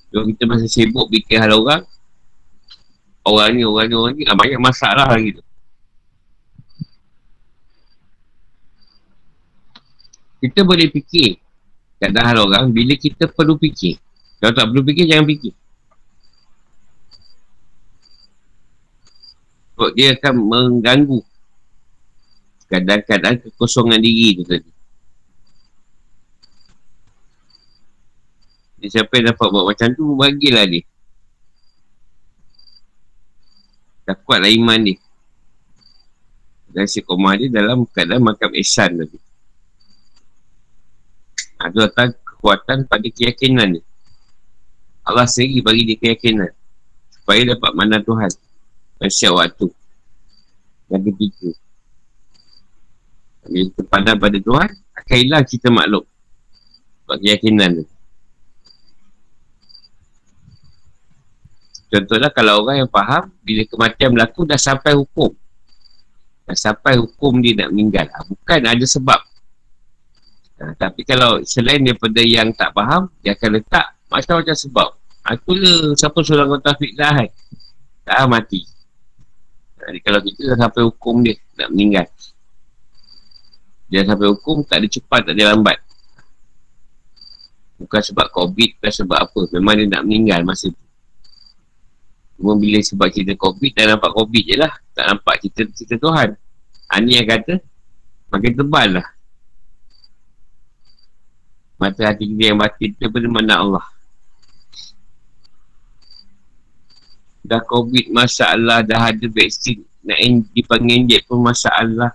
Kalau 0.08 0.24
kita 0.24 0.48
masih 0.48 0.72
sibuk 0.72 1.12
fikir 1.12 1.36
hal 1.36 1.52
orang. 1.52 1.84
Orang 3.22 3.54
ni, 3.54 3.62
orang 3.62 3.86
ni, 3.86 3.94
orang 3.94 4.14
ni. 4.18 4.22
Ah, 4.26 4.34
banyak 4.34 4.58
masalah 4.58 5.06
lagi 5.06 5.38
tu. 5.38 5.42
Kita 10.42 10.66
boleh 10.66 10.90
fikir. 10.90 11.38
Kadang 12.02 12.26
hal 12.26 12.38
orang. 12.42 12.64
Bila 12.74 12.98
kita 12.98 13.30
perlu 13.30 13.54
fikir. 13.62 13.94
Kalau 14.42 14.50
tak 14.58 14.66
perlu 14.74 14.82
fikir, 14.82 15.06
jangan 15.06 15.26
fikir. 15.30 15.54
Sebab 19.72 19.90
dia 19.94 20.14
akan 20.18 20.34
mengganggu 20.34 21.20
kadang-kadang 22.66 23.36
kekosongan 23.38 24.00
diri 24.00 24.40
tu 24.40 24.44
tadi. 24.48 24.70
Jadi 28.82 28.88
siapa 28.98 29.12
yang 29.14 29.30
dapat 29.30 29.46
buat 29.46 29.64
macam 29.70 29.88
tu, 29.94 30.04
bagilah 30.18 30.66
dia. 30.66 30.82
Tak 34.02 34.26
kuatlah 34.26 34.50
iman 34.50 34.80
dia. 34.82 34.98
Dan 36.72 36.88
si 36.88 37.04
komah 37.04 37.36
dia 37.36 37.52
dalam 37.52 37.84
keadaan 37.84 38.24
makam 38.24 38.50
ihsan 38.58 38.96
tadi. 38.96 39.18
Ha, 41.60 41.70
tu 41.70 41.78
datang 41.78 42.16
kekuatan 42.16 42.88
pada 42.90 43.06
keyakinan 43.06 43.78
dia. 43.78 43.84
Allah 45.04 45.28
sendiri 45.28 45.62
bagi 45.62 45.82
dia 45.86 45.98
keyakinan. 46.00 46.50
Supaya 47.12 47.54
dapat 47.54 47.70
mana 47.76 48.02
Tuhan. 48.02 48.32
Masya 48.98 49.30
waktu. 49.36 49.68
Yang 50.90 51.02
ketiga. 51.12 51.50
Bila 53.42 53.62
kita 53.68 53.82
pandang 53.86 54.18
pada 54.18 54.38
Tuhan, 54.38 54.70
akan 54.72 55.16
hilang 55.18 55.44
kita 55.46 55.68
maklum. 55.68 56.04
Sebab 57.02 57.16
keyakinan 57.20 57.70
tu. 57.82 57.91
Contohnya 61.92 62.32
kalau 62.32 62.64
orang 62.64 62.88
yang 62.88 62.90
faham, 62.90 63.28
bila 63.44 63.68
kematian 63.68 64.16
berlaku 64.16 64.48
dah 64.48 64.56
sampai 64.56 64.96
hukum. 64.96 65.28
Dah 66.48 66.56
sampai 66.56 66.96
hukum 66.96 67.36
dia 67.44 67.52
nak 67.60 67.68
meninggal. 67.68 68.08
Ha, 68.08 68.24
bukan 68.24 68.60
ada 68.64 68.86
sebab. 68.88 69.20
Ha, 70.56 70.72
tapi 70.80 71.04
kalau 71.04 71.44
selain 71.44 71.84
daripada 71.84 72.24
yang 72.24 72.48
tak 72.56 72.72
faham, 72.72 73.12
dia 73.20 73.36
akan 73.36 73.60
letak 73.60 73.92
macam-macam 74.08 74.56
sebab. 74.56 74.88
Itulah 75.36 75.92
siapa 75.92 76.18
seorang 76.24 76.48
kau 76.56 76.64
tafiq 76.64 76.96
dah. 76.96 77.28
Tak 78.08 78.24
mati. 78.24 78.64
Jadi 79.76 79.98
kalau 80.00 80.20
kita 80.24 80.40
dah 80.56 80.58
sampai 80.64 80.82
hukum 80.88 81.20
dia 81.20 81.36
nak 81.60 81.68
meninggal. 81.76 82.08
Dia 83.92 84.08
sampai 84.08 84.32
hukum 84.32 84.64
tak 84.64 84.80
ada 84.80 84.88
cepat, 84.88 85.20
tak 85.28 85.36
ada 85.36 85.52
lambat. 85.52 85.76
Bukan 87.76 88.00
sebab 88.00 88.32
COVID, 88.32 88.80
bukan 88.80 88.92
sebab 88.96 89.18
apa. 89.28 89.40
Memang 89.52 89.74
dia 89.76 89.86
nak 89.92 90.02
meninggal 90.08 90.40
masa 90.48 90.72
tu. 90.72 90.81
Cuma 92.42 92.58
bila 92.58 92.82
sebab 92.82 93.06
kita 93.06 93.38
COVID, 93.38 93.70
dah 93.70 93.94
nampak 93.94 94.10
COVID 94.18 94.42
je 94.42 94.56
lah. 94.58 94.72
Tak 94.98 95.04
nampak 95.14 95.38
kita 95.46 95.62
cerita 95.70 95.94
Tuhan. 96.02 96.34
Ani 96.90 97.22
yang 97.22 97.30
kata, 97.30 97.62
makin 98.34 98.52
tebal 98.58 98.98
lah. 98.98 99.06
Mata 101.78 102.02
hati 102.02 102.26
kita 102.34 102.50
yang 102.50 102.58
batin 102.58 102.90
tu 102.98 103.06
pada 103.06 103.28
mana 103.30 103.54
Allah. 103.62 103.86
dah 107.42 107.58
covid 107.66 108.06
masalah 108.14 108.86
dah 108.86 109.10
ada 109.10 109.26
vaksin 109.26 109.82
nak 110.06 110.18
dipanggil 110.54 111.04
injek 111.04 111.26
pun 111.26 111.42
masalah 111.42 112.14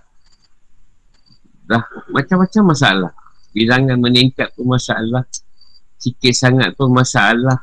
dah 1.68 1.84
macam-macam 2.08 2.72
masalah 2.72 3.12
bilangan 3.52 4.00
meningkat 4.00 4.48
pun 4.56 4.72
masalah 4.72 5.28
sikit 6.00 6.32
sangat 6.32 6.72
pun 6.72 6.88
masalah 6.88 7.60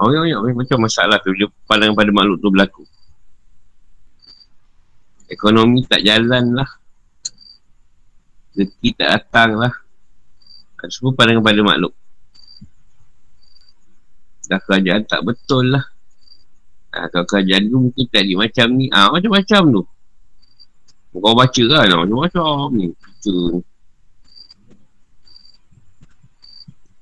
Oh, 0.00 0.08
ya, 0.08 0.24
ya, 0.24 0.40
macam 0.40 0.88
masalah 0.88 1.20
tu. 1.20 1.36
Pandang 1.68 1.92
pada 1.92 2.08
makhluk 2.08 2.40
tu 2.40 2.48
berlaku. 2.48 2.82
Ekonomi 5.28 5.84
tak 5.84 6.00
jalan 6.00 6.56
lah. 6.56 6.70
Rezeki 8.56 8.96
tak 8.96 9.08
datang 9.12 9.60
lah. 9.60 9.72
Semua 10.88 11.12
pandang 11.12 11.44
pada 11.44 11.60
makhluk. 11.60 11.92
Dah 14.48 14.58
kerajaan 14.64 15.04
tak 15.04 15.20
betul 15.22 15.68
lah. 15.68 15.84
Ha, 16.96 17.06
kalau 17.12 17.28
kerajaan 17.28 17.70
tu 17.70 17.76
mungkin 17.78 18.06
tadi 18.08 18.32
macam 18.34 18.66
ni. 18.74 18.88
Ah 18.90 19.06
ha, 19.06 19.14
macam-macam 19.14 19.62
tu. 19.68 19.82
Kau 21.12 21.36
baca 21.36 21.62
kan 21.68 21.92
macam-macam 21.92 22.66
ni. 22.74 22.86
Baca. 22.88 23.36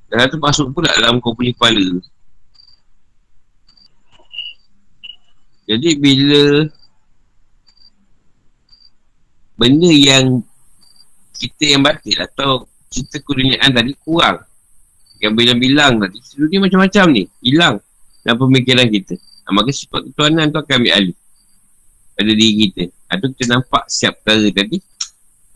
Dan 0.09 0.24
tu 0.28 0.38
masuk 0.42 0.66
pula 0.74 0.90
dalam 0.99 1.22
kau 1.22 1.32
punya 1.32 1.55
kepala 1.55 2.03
jadi 5.69 6.01
bila 6.01 6.64
benda 9.61 9.93
yang 9.93 10.41
kita 11.37 11.77
yang 11.77 11.85
batil 11.85 12.16
atau 12.25 12.64
kita 12.89 13.21
keduniaan 13.21 13.69
tadi 13.77 13.93
kurang. 14.01 14.41
Yang 15.19 15.35
bilang-bilang 15.35 15.99
tadi 15.99 16.19
Dunia 16.39 16.62
macam-macam 16.62 17.05
ni. 17.11 17.23
Hilang 17.43 17.83
Dalam 18.23 18.39
pemikiran 18.39 18.87
kita. 18.87 19.19
Ha, 19.19 19.51
Maka 19.51 19.75
sifat 19.75 20.09
ketuanan 20.09 20.49
tu 20.55 20.62
akan 20.62 20.75
ambil 20.79 20.95
alih 20.95 21.16
Pada 22.14 22.31
diri 22.33 22.55
kita. 22.71 22.83
Ha, 23.11 23.19
kita 23.19 23.45
nampak 23.51 23.85
siap 23.91 24.23
perkara 24.23 24.47
tadi 24.55 24.79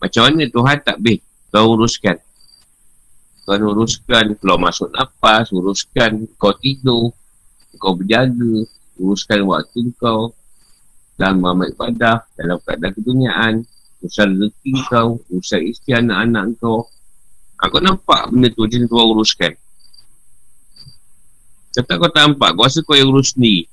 Macam 0.03 0.21
mana 0.27 0.43
Tuhan 0.51 0.77
tak 0.83 0.97
boleh 0.99 1.19
Tuhan 1.47 1.65
uruskan. 1.79 2.17
Tuhan 3.47 3.61
uruskan 3.63 4.25
Keluar 4.35 4.59
masuk 4.59 4.91
nafas 4.91 5.47
Uruskan 5.55 6.27
kau 6.35 6.51
tidur 6.59 7.15
Kau 7.79 7.95
berjaga 7.95 8.67
Uruskan 9.03 9.43
waktu 9.43 9.91
kau 9.99 10.31
Dalam 11.19 11.43
Muhammad 11.43 11.75
ibadah 11.75 12.23
Dalam 12.39 12.63
keadaan 12.63 12.93
keduniaan 12.95 13.53
Urusan 13.99 14.39
rezeki 14.39 14.73
kau 14.87 15.19
Urusan 15.27 15.61
isteri 15.67 15.99
anak-anak 15.99 16.55
kau 16.63 16.87
Aku 17.63 17.79
nampak 17.79 18.27
benda 18.27 18.51
tu 18.51 18.67
macam 18.67 18.83
tu 18.83 18.95
uruskan. 18.99 19.55
Kata 21.73 21.95
kau 21.95 22.11
tak 22.11 22.23
nampak, 22.27 22.49
kau 22.59 22.67
rasa 22.67 22.83
kau 22.83 22.91
yang 22.91 23.07
urus 23.07 23.39
ni. 23.39 23.63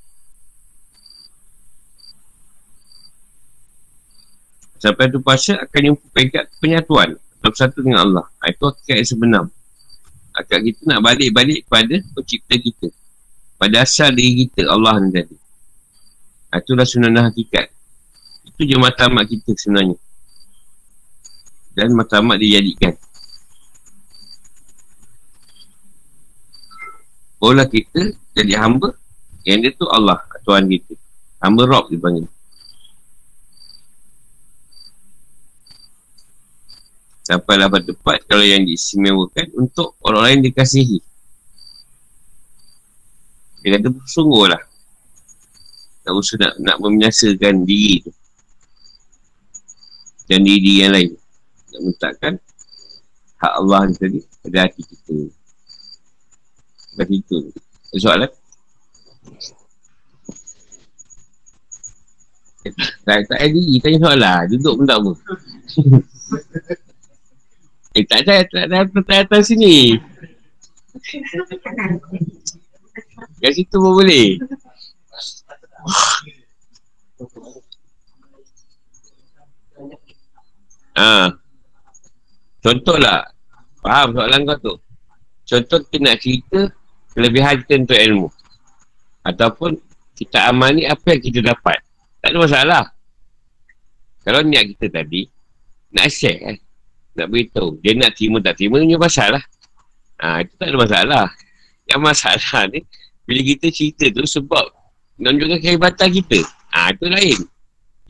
Sampai 4.80 5.12
tu 5.12 5.20
pasal 5.20 5.60
akan 5.60 5.80
jumpa 5.92 6.06
pekat 6.14 6.44
penyatuan. 6.62 7.18
Dalam 7.42 7.54
satu 7.56 7.84
dengan 7.84 8.00
Allah. 8.06 8.24
Ha, 8.40 8.48
itu 8.48 8.64
akad 8.64 8.96
yang 8.96 9.08
sebenar. 9.08 9.44
Akad 10.32 10.60
kita 10.64 10.80
nak 10.88 11.00
balik-balik 11.04 11.66
pada 11.68 12.00
pencipta 12.16 12.56
kita. 12.56 12.88
Pada 13.60 13.84
asal 13.84 14.16
diri 14.16 14.48
kita, 14.48 14.64
Allah 14.72 14.96
ni 15.04 15.12
tadi. 15.12 15.36
Ha, 16.48 16.64
itulah 16.64 16.88
sunnah 16.88 17.28
hakikat. 17.28 17.68
Itu 18.48 18.64
je 18.64 18.76
matamat 18.80 19.28
kita 19.28 19.52
sebenarnya. 19.52 20.00
Dan 21.76 21.92
matamat 21.92 22.40
dijadikan. 22.40 22.96
Barulah 27.40 27.64
kita 27.66 28.14
jadi 28.36 28.60
hamba 28.60 28.92
Yang 29.48 29.58
dia 29.58 29.72
tu 29.74 29.88
Allah 29.88 30.20
Tuhan 30.44 30.68
kita 30.68 30.94
Hamba 31.40 31.64
Rob 31.66 31.88
dipanggil 31.88 32.28
Sampailah 37.24 37.72
pada 37.72 37.90
tempat 37.90 38.20
Kalau 38.28 38.44
yang 38.44 38.68
diistimewakan 38.68 39.56
Untuk 39.56 39.96
orang 40.04 40.22
lain 40.28 40.52
dikasihi 40.52 41.09
Dia 43.60 43.76
kata 43.76 43.92
sungguh 44.08 44.48
lah 44.48 44.62
Tak 46.04 46.12
usah 46.16 46.36
nak, 46.40 46.52
nak 46.64 46.76
memenyasakan 46.80 47.68
diri 47.68 48.00
tu. 48.00 48.12
Dan 50.30 50.46
diri 50.46 50.80
yang 50.80 50.92
lain. 50.96 51.10
Nak 51.76 51.80
mentakkan 51.84 52.34
Hak 53.40 53.52
Allah 53.60 53.80
ni 53.88 53.94
tadi 53.96 54.20
Pada 54.40 54.58
hati 54.64 54.82
kita. 54.84 55.16
Bagi 56.96 57.20
itu 57.20 57.38
Soalan? 58.00 58.30
Tak 63.04 63.18
tak 63.28 63.38
ada. 63.40 63.48
Diri 63.52 63.76
Tanya 63.80 63.98
soalan 64.00 64.42
Duduk 64.56 64.74
pun 64.80 64.86
tak 64.88 64.98
apa. 65.00 65.12
Eh 67.90 68.06
tak 68.06 68.22
ada 68.22 68.46
Tak 68.46 68.70
ada 68.70 68.86
atas 69.26 69.50
sini 69.50 69.98
Kat 73.40 73.52
situ 73.56 73.76
pun 73.76 73.92
boleh 73.96 74.38
Ha. 80.90 81.32
Contohlah 82.60 83.24
Faham 83.80 84.12
soalan 84.12 84.44
kau 84.44 84.58
tu 84.60 84.74
Contoh 85.48 85.80
kita 85.88 85.96
nak 86.02 86.16
cerita 86.20 86.60
kelebihan 87.16 87.64
kita 87.64 87.72
untuk 87.80 87.98
ilmu 87.98 88.28
ataupun 89.24 89.80
kita 90.14 90.52
amani 90.52 90.84
apa 90.84 91.16
yang 91.16 91.22
kita 91.24 91.40
dapat 91.40 91.80
tak 92.20 92.28
ada 92.30 92.38
masalah 92.38 92.84
kalau 94.20 94.44
niat 94.44 94.68
kita 94.76 94.92
tadi 94.92 95.24
nak 95.90 96.08
share 96.12 96.38
kan. 96.38 96.56
Nak 97.18 97.26
beritahu. 97.28 97.80
Dia 97.82 97.92
nak 97.96 98.14
terima 98.14 98.38
tak 98.38 98.54
terima 98.60 98.78
punya 98.78 98.98
pasal 99.00 99.28
lah. 99.36 99.44
Ha, 100.20 100.44
itu 100.44 100.52
tak 100.60 100.68
ada 100.70 100.76
masalah. 100.78 101.26
Yang 101.88 102.00
masalah 102.04 102.62
ni, 102.70 102.80
bila 103.30 103.46
kita 103.46 103.70
cerita 103.70 104.10
tu 104.10 104.26
sebab 104.26 104.74
menunjukkan 105.22 105.62
kehebatan 105.62 106.10
kita. 106.10 106.42
Ha, 106.74 106.90
itu 106.90 107.06
lain. 107.06 107.38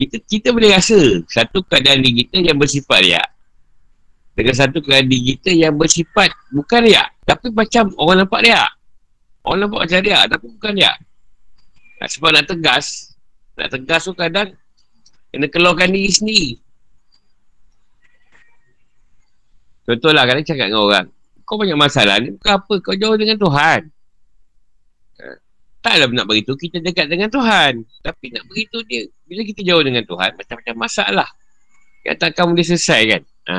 Kita 0.01 0.17
kita 0.25 0.47
boleh 0.49 0.73
rasa 0.73 0.97
satu 1.29 1.61
keadaan 1.61 2.01
diri 2.01 2.25
kita 2.25 2.41
yang 2.41 2.57
bersifat 2.57 3.05
riak. 3.05 3.27
Dengan 4.33 4.57
satu 4.57 4.81
keadaan 4.81 5.13
diri 5.13 5.37
kita 5.37 5.53
yang 5.53 5.77
bersifat 5.77 6.33
bukan 6.49 6.89
riak. 6.89 7.13
Tapi 7.21 7.53
macam 7.53 7.93
orang 8.01 8.25
nampak 8.25 8.41
riak. 8.49 8.71
Orang 9.45 9.69
nampak 9.69 9.79
macam 9.85 9.99
riak 10.01 10.23
tapi 10.25 10.45
bukan 10.57 10.71
riak. 10.73 10.97
Nah, 12.01 12.07
sebab 12.09 12.29
nak 12.33 12.45
tegas, 12.49 13.13
nak 13.53 13.69
tegas 13.69 14.01
tu 14.09 14.17
kadang 14.17 14.49
kena 15.29 15.45
keluarkan 15.53 15.93
diri 15.93 16.09
sendiri. 16.09 16.49
Contohlah 19.85 20.25
kadang 20.25 20.45
cakap 20.49 20.65
dengan 20.73 20.81
orang, 20.81 21.05
kau 21.45 21.61
banyak 21.61 21.77
masalah 21.77 22.17
ni 22.17 22.33
bukan 22.33 22.57
apa, 22.57 22.73
kau 22.81 22.97
jauh 22.97 23.17
dengan 23.21 23.37
Tuhan. 23.37 24.00
Ha. 25.81 25.89
Taklah 25.89 26.07
nak 26.13 26.29
beritahu 26.29 26.53
kita 26.53 26.77
dekat 26.77 27.09
dengan 27.09 27.33
Tuhan. 27.33 27.81
Tapi 28.05 28.25
nak 28.29 28.45
beritahu 28.45 28.85
dia, 28.85 29.09
bila 29.25 29.41
kita 29.41 29.65
jauh 29.65 29.81
dengan 29.81 30.05
Tuhan, 30.05 30.37
macam-macam 30.37 30.75
masalah. 30.77 31.29
Yang 32.05 32.17
takkan 32.21 32.45
boleh 32.53 32.65
selesai 32.65 33.01
kan. 33.09 33.21
Ha. 33.49 33.57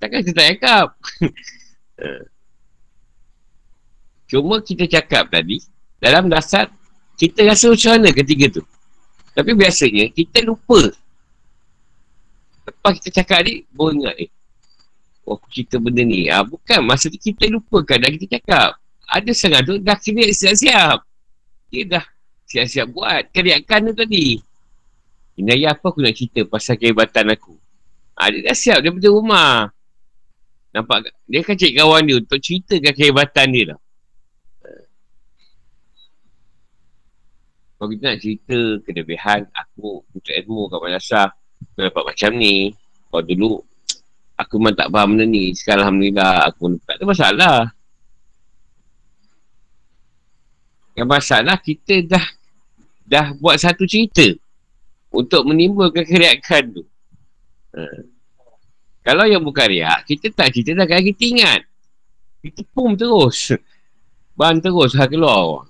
Takkan 0.00 0.18
kita 0.24 0.32
tak 0.32 0.46
cakap. 0.56 0.86
ha. 2.00 2.22
Cuma 4.32 4.64
kita 4.64 4.88
cakap 4.88 5.28
tadi, 5.28 5.60
dalam 6.00 6.32
dasar, 6.32 6.72
kita 7.20 7.44
rasa 7.44 7.68
macam 7.68 7.90
mana 8.00 8.10
ketiga 8.16 8.48
tu. 8.48 8.64
Tapi 9.36 9.52
biasanya, 9.52 10.08
kita 10.08 10.40
lupa. 10.48 10.88
Lepas 12.64 12.92
kita 13.04 13.20
cakap 13.20 13.44
ni, 13.44 13.68
baru 13.68 14.00
ingat 14.00 14.16
eh. 14.16 14.30
Oh, 15.28 15.36
aku 15.38 15.46
cerita 15.52 15.76
benda 15.78 16.02
ni. 16.02 16.26
Ah, 16.26 16.42
bukan, 16.42 16.80
masa 16.82 17.06
tu 17.12 17.20
kita 17.20 17.46
lupakan 17.52 18.00
dah 18.00 18.10
kita 18.10 18.40
cakap. 18.40 18.81
Ada 19.12 19.30
setengah 19.36 19.60
tu 19.68 19.74
dah 19.76 19.96
kena 20.00 20.24
siap-siap. 20.32 20.98
Dia 21.68 21.82
dah 21.84 22.04
siap-siap 22.48 22.86
buat. 22.88 23.28
Keriakan 23.28 23.92
tu 23.92 23.94
tadi. 24.00 24.40
Ini 25.36 25.48
ayah 25.56 25.76
apa 25.76 25.92
aku 25.92 26.00
nak 26.00 26.16
cerita 26.16 26.48
pasal 26.48 26.80
kehebatan 26.80 27.28
aku. 27.32 27.56
Ah, 28.16 28.32
dia 28.32 28.40
dah 28.44 28.56
siap 28.56 28.80
daripada 28.80 29.08
rumah. 29.12 29.68
Nampak 30.72 31.12
Dia 31.28 31.44
kan 31.44 31.56
cari 31.56 31.76
kawan 31.76 32.08
dia 32.08 32.16
untuk 32.16 32.40
ceritakan 32.40 32.92
kehebatan 32.96 33.46
dia 33.52 33.64
lah. 33.72 33.78
Kalau 37.76 37.88
kita 37.98 38.04
nak 38.14 38.18
cerita 38.22 38.58
kelebihan 38.86 39.40
aku 39.50 40.06
untuk 40.14 40.30
ilmu 40.32 40.70
kat 40.70 40.78
madrasah, 40.78 41.28
aku 41.74 41.78
dapat 41.82 42.02
macam 42.14 42.30
ni. 42.38 42.70
Kalau 43.10 43.22
dulu 43.26 43.52
aku 44.38 44.54
memang 44.62 44.76
tak 44.78 44.88
faham 44.88 45.08
benda 45.18 45.24
ni. 45.26 45.50
Sekarang 45.50 45.90
Alhamdulillah 45.90 46.46
aku 46.46 46.78
tak 46.86 46.94
ada 46.96 47.04
masalah. 47.04 47.56
Yang 50.92 51.08
masalah 51.08 51.56
kita 51.56 52.04
dah 52.04 52.24
dah 53.08 53.26
buat 53.36 53.56
satu 53.56 53.88
cerita 53.88 54.24
untuk 55.12 55.44
menimbulkan 55.48 56.04
keriakan 56.04 56.80
tu. 56.80 56.84
Ha. 57.76 57.82
Kalau 59.02 59.26
yang 59.26 59.42
bukan 59.42 59.66
riak, 59.66 60.06
kita 60.06 60.30
tak 60.30 60.54
cerita 60.54 60.78
dah 60.78 60.86
kan 60.86 61.02
kita 61.02 61.22
ingat. 61.26 61.60
Kita 62.40 62.62
pum 62.72 62.94
terus. 62.94 63.52
Ban 64.38 64.60
terus 64.60 64.96
hal 64.96 65.08
keluar. 65.08 65.68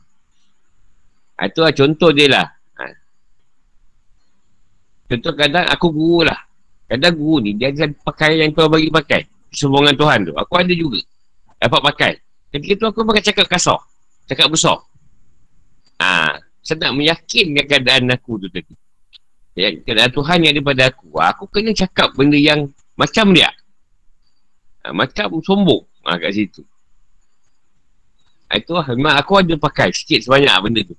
Ha, 1.38 1.50
itu 1.50 1.58
lah 1.58 1.72
contoh 1.74 2.10
dia 2.14 2.26
lah. 2.30 2.46
Ha. 2.78 2.84
Contoh 5.10 5.32
kadang 5.34 5.66
aku 5.66 5.86
guru 5.90 6.28
lah. 6.28 6.38
Kadang 6.86 7.16
guru 7.16 7.48
ni 7.48 7.50
dia 7.56 7.72
ada 7.72 7.88
pakaian 8.04 8.46
yang 8.46 8.50
tuan 8.54 8.68
bagi 8.68 8.92
pakai. 8.92 9.22
Sembungan 9.52 9.96
Tuhan 9.96 10.28
tu. 10.28 10.32
Aku 10.36 10.54
ada 10.60 10.72
juga. 10.72 11.00
Dapat 11.58 11.80
pakai. 11.92 12.12
Ketika 12.52 12.72
tu 12.78 12.84
aku 12.92 13.00
pakai 13.08 13.24
cakap 13.24 13.46
kasar. 13.48 13.80
Cakap 14.28 14.52
besar. 14.52 14.76
Ha, 16.02 16.34
saya 16.66 16.90
nak 16.90 16.98
meyakinkan 16.98 17.62
keadaan 17.70 18.10
aku 18.10 18.42
tu 18.42 18.50
tadi. 18.50 18.74
Ya, 19.54 19.70
keadaan 19.70 20.10
Tuhan 20.10 20.42
yang 20.42 20.52
ada 20.58 20.62
pada 20.66 20.82
aku. 20.90 21.14
Aku 21.14 21.44
kena 21.46 21.70
cakap 21.70 22.10
benda 22.18 22.34
yang 22.34 22.66
macam 22.98 23.30
dia. 23.30 23.54
Ha, 24.82 24.90
macam 24.90 25.38
sombong. 25.46 25.86
Ha, 26.02 26.18
kat 26.18 26.34
situ. 26.34 26.66
Ha, 28.50 28.58
itu 28.58 28.74
lah. 28.74 28.86
Memang 28.90 29.14
aku 29.14 29.38
ada 29.38 29.54
pakai 29.54 29.94
sikit 29.94 30.26
sebanyak 30.26 30.56
benda 30.58 30.80
tu. 30.82 30.96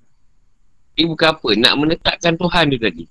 Ini 0.95 1.11
bukan 1.11 1.27
apa. 1.35 1.49
Nak 1.59 1.73
menetapkan 1.75 2.33
Tuhan 2.39 2.63
tu 2.71 2.79
tadi. 2.79 3.05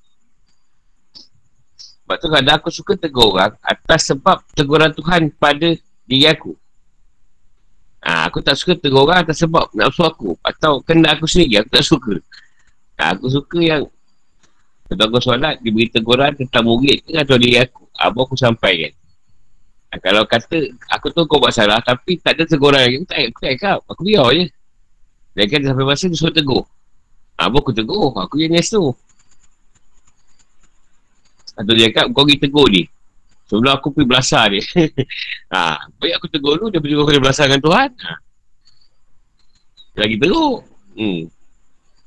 Sebab 1.77 2.17
tu 2.17 2.27
kadang 2.33 2.57
aku 2.57 2.71
suka 2.73 2.93
tegur 2.97 3.37
orang 3.37 3.53
atas 3.61 4.09
sebab 4.09 4.41
teguran 4.57 4.97
Tuhan 4.97 5.29
pada 5.37 5.77
diri 6.09 6.25
aku. 6.25 6.57
Ha, 8.03 8.27
aku 8.27 8.43
tak 8.43 8.59
suka 8.59 8.75
tegur 8.75 9.07
orang 9.07 9.23
atas 9.23 9.39
sebab 9.39 9.71
nafsu 9.79 10.03
aku. 10.03 10.35
Atau 10.43 10.83
kena 10.83 11.15
aku 11.15 11.31
sendiri, 11.31 11.63
aku 11.63 11.71
tak 11.71 11.87
suka. 11.87 12.15
Ha, 12.99 13.15
aku 13.15 13.31
suka 13.31 13.59
yang 13.63 13.83
kalau 14.91 15.09
aku 15.09 15.25
solat, 15.25 15.57
diberi 15.63 15.89
teguran 15.89 16.37
tentang 16.37 16.69
murid 16.69 17.01
ke 17.07 17.17
atau 17.17 17.39
diri 17.39 17.63
aku. 17.63 17.87
Apa 17.97 18.19
ha, 18.19 18.25
aku 18.27 18.35
sampaikan. 18.35 18.93
Ha, 19.95 20.03
kalau 20.03 20.27
kata, 20.27 20.59
aku 20.91 21.15
tahu 21.15 21.25
kau 21.31 21.39
buat 21.39 21.55
salah 21.55 21.79
tapi 21.81 22.19
tak 22.19 22.37
ada 22.37 22.45
teguran 22.45 22.83
lagi, 22.83 22.97
aku 23.01 23.07
tak 23.07 23.19
aku 23.31 23.41
tak 23.41 23.55
kau. 23.63 23.79
Aku 23.87 24.01
biar 24.03 24.27
je. 24.35 24.45
Dan 25.33 25.45
kan 25.49 25.61
sampai 25.65 25.85
masa 25.87 26.05
tu 26.11 26.19
suruh 26.19 26.35
tegur. 26.35 26.63
Ha, 27.39 27.49
apa 27.49 27.57
aku 27.57 27.71
tegur? 27.71 28.13
Aku 28.19 28.35
yang 28.37 28.59
tu. 28.59 28.93
Atau 31.55 31.73
dia 31.77 31.89
cakap 31.89 32.11
kau 32.11 32.25
pergi 32.27 32.37
tegur 32.43 32.67
ni 32.67 32.83
Sebelum 33.53 33.69
aku 33.69 33.93
pergi 33.93 34.09
belasah 34.09 34.49
dia. 34.49 34.65
Ha, 35.53 35.85
Baik 36.01 36.17
aku 36.17 36.33
tegur 36.33 36.57
dulu 36.57 36.73
Dia 36.73 36.81
pergi 36.81 36.97
kena 36.97 37.21
belasah 37.21 37.45
dengan 37.45 37.61
Tuhan. 37.61 37.93
Ha. 37.93 38.17
Lagi 40.01 40.17
teruk. 40.17 40.65
Hmm. 40.97 41.29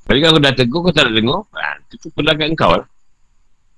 Tapi 0.02 0.18
kalau 0.18 0.34
aku 0.34 0.42
dah 0.42 0.54
tegur 0.58 0.82
kau 0.82 0.90
tak 0.90 1.06
nak 1.06 1.14
dengar. 1.14 1.46
Ha, 1.54 1.78
Itu 1.94 2.10
pelanggan 2.10 2.58
kau 2.58 2.74
lah. 2.74 2.90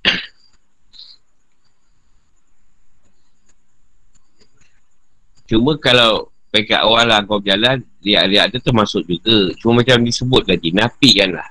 Cuma 5.52 5.76
kalau 5.76 6.32
Pekat 6.48 6.80
awal 6.80 7.12
lah 7.12 7.20
kau 7.28 7.44
berjalan 7.44 7.84
Lihat-lihat 8.00 8.56
tu 8.56 8.64
termasuk 8.64 9.04
juga. 9.04 9.52
Cuma 9.60 9.84
macam 9.84 10.00
disebut 10.00 10.48
tadi 10.48 10.72
Napi 10.72 11.20
kan 11.20 11.36
lah. 11.36 11.44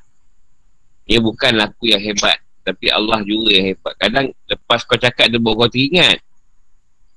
Dia 1.05 1.21
bukan 1.21 1.53
aku 1.61 1.93
yang 1.93 2.01
hebat 2.01 2.46
tapi 2.67 2.91
Allah 2.91 3.23
juga 3.23 3.55
yang 3.55 3.71
hebat. 3.71 3.95
Kadang 3.95 4.25
lepas 4.43 4.83
kau 4.83 4.99
cakap 4.99 5.31
dia 5.31 5.39
bawa 5.39 5.63
kau 5.63 5.71
teringat. 5.71 6.19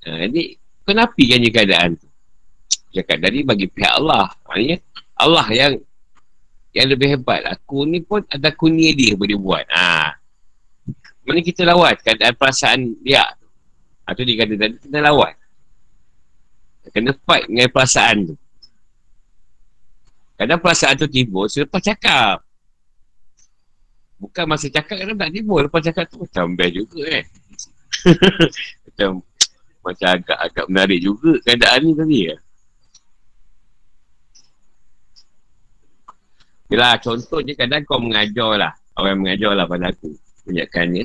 Ha, 0.07 0.31
jadi, 0.31 0.55
kenapa 0.87 1.19
kan 1.19 1.43
je 1.43 1.51
keadaan 1.51 1.91
tu? 1.99 2.07
Cakap 2.95 3.19
tadi 3.19 3.43
bagi 3.43 3.67
pihak 3.67 3.99
Allah. 3.99 4.31
Maksudnya, 4.47 4.79
Allah 5.19 5.47
yang 5.51 5.73
yang 6.71 6.87
lebih 6.87 7.19
hebat. 7.19 7.43
Aku 7.51 7.83
ni 7.83 7.99
pun 7.99 8.23
ada 8.31 8.55
kunia 8.55 8.95
dia 8.95 9.19
boleh 9.19 9.35
buat. 9.35 9.67
Ha. 9.75 10.15
Mana 11.27 11.43
kita 11.43 11.67
lawan 11.67 11.99
keadaan 11.99 12.35
perasaan 12.39 12.79
dia. 13.03 13.27
Atau 14.07 14.23
dia 14.23 14.39
kata 14.39 14.55
tadi, 14.55 14.75
kena 14.87 15.11
lawan. 15.11 15.35
Kena 16.95 17.11
fight 17.27 17.51
dengan 17.51 17.71
perasaan 17.75 18.17
tu. 18.31 18.35
Kadang 20.39 20.63
perasaan 20.63 20.95
tu 20.97 21.11
timbul 21.11 21.51
selepas 21.51 21.83
cakap. 21.83 22.41
Bukan 24.21 24.45
masa 24.45 24.69
cakap 24.69 25.01
kan 25.01 25.17
tak 25.17 25.33
timbul. 25.33 25.65
Lepas 25.65 25.81
cakap 25.81 26.05
tu 26.13 26.21
macam 26.21 26.53
best 26.53 26.77
juga 26.77 27.01
eh. 27.09 27.25
Macam 28.85 29.11
Macam 29.81 30.09
agak-agak 30.13 30.67
menarik 30.69 31.01
juga 31.01 31.33
keadaan 31.41 31.81
ni 31.89 31.93
tadi 31.97 32.19
ya. 32.29 32.37
Yelah 36.71 36.95
contohnya 37.01 37.53
kadang 37.57 37.83
kau 37.89 37.99
mengajar 37.99 38.61
lah. 38.61 38.73
Orang 39.01 39.25
mengajar 39.25 39.57
lah 39.57 39.65
pada 39.65 39.89
aku 39.89 40.13
Kebanyakannya. 40.45 41.05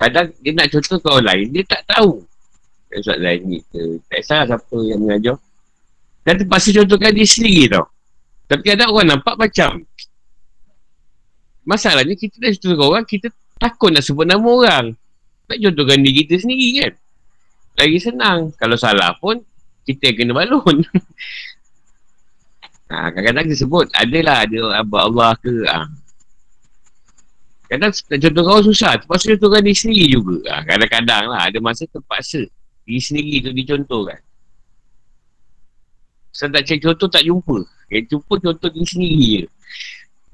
Kadang 0.00 0.26
dia 0.40 0.52
nak 0.56 0.68
contoh 0.72 0.98
kau 1.04 1.20
lain 1.20 1.46
Dia 1.52 1.62
tak 1.68 1.84
tahu. 1.84 2.24
Ustaz 2.94 3.20
lain 3.20 3.40
ni 3.44 3.58
ke 3.68 4.00
Tak 4.08 4.20
salah 4.24 4.56
siapa 4.56 4.76
yang 4.88 5.04
mengajar. 5.04 5.36
Dan 6.24 6.40
terpaksa 6.40 6.72
contohkan 6.72 7.12
dia 7.12 7.28
sendiri 7.28 7.68
tau. 7.68 7.84
Tapi 8.48 8.62
kadang 8.64 8.88
orang 8.96 9.08
nampak 9.16 9.36
macam 9.36 9.84
Masalahnya 11.64 12.12
kita 12.16 12.36
dah 12.40 12.52
cerita 12.52 12.84
orang, 12.84 13.04
kita 13.08 13.32
takut 13.56 13.88
nak 13.88 14.04
sebut 14.04 14.28
nama 14.28 14.44
orang. 14.44 14.86
Tak 15.48 15.58
contohkan 15.60 16.00
diri 16.04 16.24
kita 16.24 16.44
sendiri 16.44 16.68
kan. 16.80 16.92
Lagi 17.80 17.98
senang. 18.00 18.40
Kalau 18.56 18.76
salah 18.76 19.16
pun, 19.16 19.40
kita 19.84 20.12
kena 20.12 20.32
balun. 20.36 20.84
ha, 22.92 23.08
kadang-kadang 23.12 23.44
kita 23.48 23.56
sebut, 23.64 23.88
adalah 23.96 24.44
ada 24.44 24.60
abad 24.80 25.02
Allah 25.08 25.32
ke. 25.40 25.54
Ha. 25.68 25.88
Kadang 27.64 27.90
nak 27.90 28.20
contohkan 28.20 28.52
orang 28.52 28.66
susah. 28.68 28.92
Terpaksa 29.00 29.26
contohkan 29.36 29.60
diri 29.64 29.76
sendiri 29.76 30.06
juga. 30.20 30.36
Ha, 30.52 30.62
kadang-kadang 30.68 31.24
lah, 31.32 31.40
ada 31.48 31.58
masa 31.64 31.88
terpaksa. 31.88 32.44
Diri 32.84 33.00
sendiri 33.00 33.34
tu 33.48 33.50
dicontohkan. 33.56 34.20
Saya 36.34 36.50
tak 36.60 36.62
cek 36.66 36.78
contoh 36.82 37.08
tak 37.08 37.24
jumpa. 37.24 37.62
Yang 37.88 38.04
jumpa 38.16 38.34
contoh 38.42 38.68
diri 38.68 38.86
sendiri 38.88 39.24
je. 39.24 39.42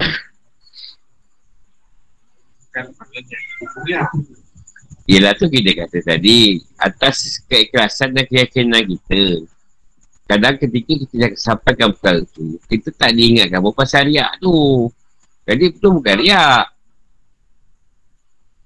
Yelah 5.11 5.35
tu 5.35 5.51
kita 5.51 5.71
kata 5.75 5.99
tadi 6.07 6.63
Atas 6.79 7.43
keikhlasan 7.51 8.15
dan 8.15 8.25
keyakinan 8.31 8.87
kita. 8.87 9.43
Kadang 10.31 10.55
ketika 10.63 10.93
kita 10.95 11.35
sampaikan 11.35 11.91
perkara 11.91 12.23
tu 12.31 12.61
Kita 12.71 12.95
tak 12.95 13.11
diingatkan 13.19 13.59
apa 13.59 13.71
pasal 13.75 14.07
riak 14.07 14.39
tu. 14.39 14.87
Jadi 15.49 15.65
itu 15.75 15.89
bukan 15.91 16.17
riak? 16.23 16.67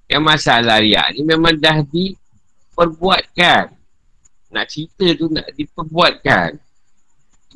Yang 0.04 0.24
masalah 0.24 0.84
riak 0.84 1.16
ni 1.16 1.24
memang 1.24 1.56
dah 1.56 1.80
diperbuatkan. 1.88 3.72
Nak 4.52 4.66
cerita 4.68 5.06
tu 5.16 5.32
nak 5.32 5.48
diperbuatkan. 5.56 6.60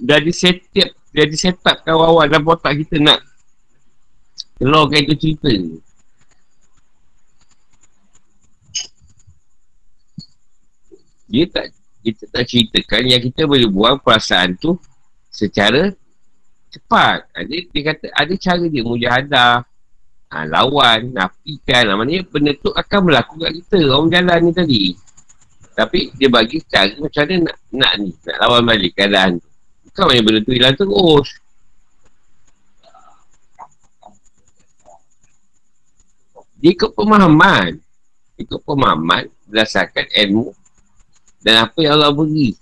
Dah 0.01 0.19
disetap 0.23 0.97
Dah 1.13 1.27
disetap 1.27 1.83
kawan-kawan 1.85 2.31
dalam 2.31 2.47
otak 2.47 2.79
kita 2.85 3.03
nak 3.03 3.21
Keluarkan 4.59 5.01
itu 5.07 5.15
cerita 5.19 5.53
dia 11.29 11.45
tak 11.47 11.71
kita 12.01 12.25
tak 12.33 12.45
ceritakan 12.49 13.03
yang 13.05 13.21
kita 13.21 13.45
boleh 13.45 13.69
buang 13.69 14.01
perasaan 14.01 14.57
tu 14.57 14.81
secara 15.29 15.93
cepat. 16.73 17.29
Ada 17.37 17.55
dia 17.69 17.83
kata 17.93 18.07
ada 18.17 18.35
cara 18.41 18.65
dia 18.65 18.83
mujahadah 18.83 19.53
ha, 20.33 20.37
lawan, 20.49 21.13
nafikan 21.13 21.85
ha, 21.93 21.97
maknanya 22.01 22.25
benda 22.29 22.53
tu 22.57 22.73
akan 22.73 23.01
berlaku 23.05 23.35
kat 23.45 23.53
kita 23.61 23.79
orang 23.93 24.09
jalan 24.09 24.39
ni 24.41 24.53
tadi. 24.57 24.83
Tapi 25.77 26.11
dia 26.19 26.27
bagi 26.27 26.59
cara 26.67 26.91
macam 26.99 27.23
mana 27.23 27.35
nak, 27.47 27.57
nak 27.71 27.93
ni, 28.03 28.11
nak 28.27 28.37
lawan 28.43 28.63
balik 28.67 28.93
keadaan 28.99 29.39
tu. 29.39 29.49
Bukan 29.87 30.05
macam 30.11 30.25
benda 30.27 30.41
tu 30.43 30.53
hilang 30.57 30.75
terus. 30.75 31.29
Dia 36.59 36.75
ikut 36.75 36.91
pemahaman. 36.99 37.79
Ikut 38.39 38.61
pemahaman 38.67 39.31
berdasarkan 39.47 40.07
ilmu 40.11 40.58
dan 41.49 41.65
apa 41.65 41.81
yang 41.81 41.97
Allah 41.97 42.13
beri? 42.13 42.53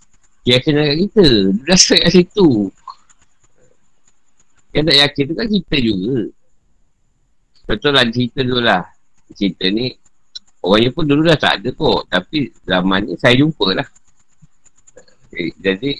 Keyakinan 0.46 0.86
kat 0.86 0.96
kita. 1.10 1.26
Dia 1.58 1.74
kat 1.74 2.10
situ. 2.14 2.70
Yang 4.70 4.84
tak 4.86 4.96
yakin 5.02 5.22
tu 5.26 5.34
kan 5.34 5.46
kita 5.50 5.76
juga. 5.82 6.18
Betul 7.66 7.90
lah 7.98 8.06
cerita 8.14 8.46
dulu 8.46 8.62
lah. 8.62 8.86
Cerita 9.34 9.66
ni 9.74 9.90
Orangnya 10.62 10.94
pun 10.94 11.02
dulu 11.02 11.26
dah 11.26 11.34
tak 11.34 11.58
ada 11.58 11.74
kok 11.74 12.06
Tapi 12.06 12.54
zaman 12.62 13.10
ni 13.10 13.18
saya 13.18 13.34
jumpa 13.34 13.74
lah. 13.74 13.88
Okay, 15.34 15.50
Jadi 15.58 15.90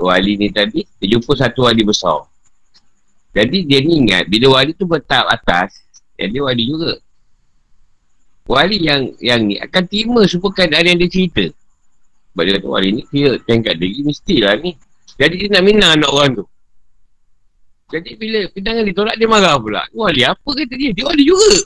Wali 0.00 0.40
ni 0.40 0.48
tadi 0.48 0.80
Dia 0.96 1.20
jumpa 1.20 1.36
satu 1.36 1.68
wali 1.68 1.84
besar. 1.84 2.24
Jadi 3.36 3.68
dia 3.68 3.84
ni 3.84 4.00
ingat 4.00 4.32
Bila 4.32 4.56
wali 4.56 4.72
tu 4.72 4.88
bertahap 4.88 5.28
atas 5.28 5.84
Dia 6.16 6.40
wali 6.40 6.72
juga. 6.72 6.96
Wali 8.48 8.80
yang 8.80 9.12
yang 9.20 9.44
ni 9.44 9.60
akan 9.60 9.84
terima 9.84 10.24
semua 10.24 10.48
keadaan 10.56 10.96
yang 10.96 10.98
dia 11.04 11.12
cerita 11.12 11.59
sebab 12.30 12.42
dia 12.46 12.52
kata 12.58 12.68
hari 12.70 12.88
ni 12.94 13.02
dia 13.10 13.30
tengok 13.42 13.74
diri 13.74 14.00
mestilah 14.06 14.54
ni. 14.62 14.78
Jadi 15.18 15.34
dia 15.36 15.48
nak 15.50 15.62
minang 15.66 15.90
anak 15.98 16.10
orang 16.10 16.30
tu. 16.38 16.44
Jadi 17.90 18.10
bila 18.14 18.46
pindangan 18.54 18.86
ditolak 18.86 19.14
dia 19.18 19.26
marah 19.26 19.58
pula. 19.58 19.82
Wali 19.90 20.22
apa 20.22 20.46
kata 20.46 20.74
dia? 20.78 20.94
Dia 20.94 21.04
wali 21.10 21.26
juga. 21.26 21.58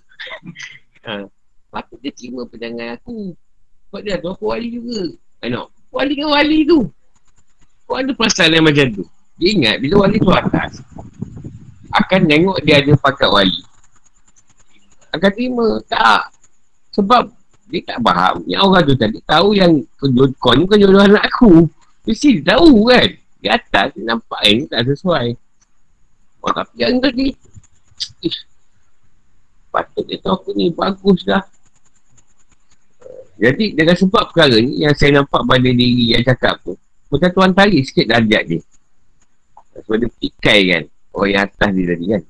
ha. 1.07 1.29
Patut 1.69 2.01
dia 2.01 2.12
terima 2.17 2.49
pindangan 2.49 2.97
aku. 2.97 3.37
Sebab 3.93 4.01
dia 4.01 4.17
tu 4.17 4.29
aku 4.33 4.45
wali 4.49 4.69
juga. 4.73 5.12
Anak. 5.45 5.69
Wali 5.93 6.12
dengan 6.17 6.33
wali 6.33 6.65
tu. 6.65 6.89
Kau 7.85 8.01
ada 8.01 8.11
perasaan 8.17 8.57
yang 8.57 8.65
macam 8.65 8.89
tu. 8.89 9.05
Dia 9.37 9.49
ingat 9.53 9.77
bila 9.85 10.09
wali 10.09 10.17
tu 10.17 10.33
atas. 10.33 10.81
Akan 11.93 12.25
tengok 12.25 12.59
dia 12.65 12.81
ada 12.81 12.93
pakat 12.97 13.29
wali. 13.29 13.61
Akan 15.12 15.31
terima. 15.37 15.79
Tak. 15.85 16.33
Sebab 16.97 17.29
dia 17.69 17.81
tak 17.85 17.99
faham. 18.05 18.45
Yang 18.45 18.62
orang 18.65 18.83
tu 18.85 18.95
tadi 18.97 19.19
tahu 19.25 19.49
yang 19.57 19.73
Kau 20.39 20.53
ni 20.53 20.62
bukan 20.69 20.79
jodoh 20.81 21.03
anak 21.03 21.25
aku. 21.29 21.69
Mesti 22.05 22.41
dia 22.41 22.57
tahu 22.57 22.89
kan. 22.93 23.09
Di 23.41 23.49
atas 23.49 23.87
dia 23.97 24.05
nampak 24.05 24.41
yang 24.45 24.69
tak 24.69 24.81
sesuai. 24.89 25.27
Oh 26.45 26.53
tapi 26.53 26.75
yang 26.81 27.01
tadi. 27.01 27.33
Ish. 28.21 28.41
Patut 29.73 30.05
dia 30.07 30.21
tahu 30.21 30.35
aku 30.37 30.51
ni 30.53 30.69
bagus 30.71 31.25
dah. 31.25 31.43
Jadi 33.35 33.75
dengan 33.75 33.99
sebab 33.99 34.31
perkara 34.31 34.62
ni 34.62 34.87
Yang 34.87 34.95
saya 34.95 35.11
nampak 35.19 35.43
pada 35.43 35.67
diri 35.67 36.15
yang 36.15 36.23
cakap 36.23 36.61
tu. 36.62 36.77
Macam 37.11 37.31
tuan 37.33 37.53
tarik 37.57 37.83
sikit 37.83 38.07
darjat 38.11 38.43
dia. 38.47 38.61
Sebab 39.83 39.97
dia 40.05 40.11
pikai 40.21 40.61
kan. 40.71 40.85
Orang 41.15 41.31
yang 41.31 41.43
atas 41.47 41.71
dia 41.73 41.87
tadi 41.95 42.07
kan 42.11 42.23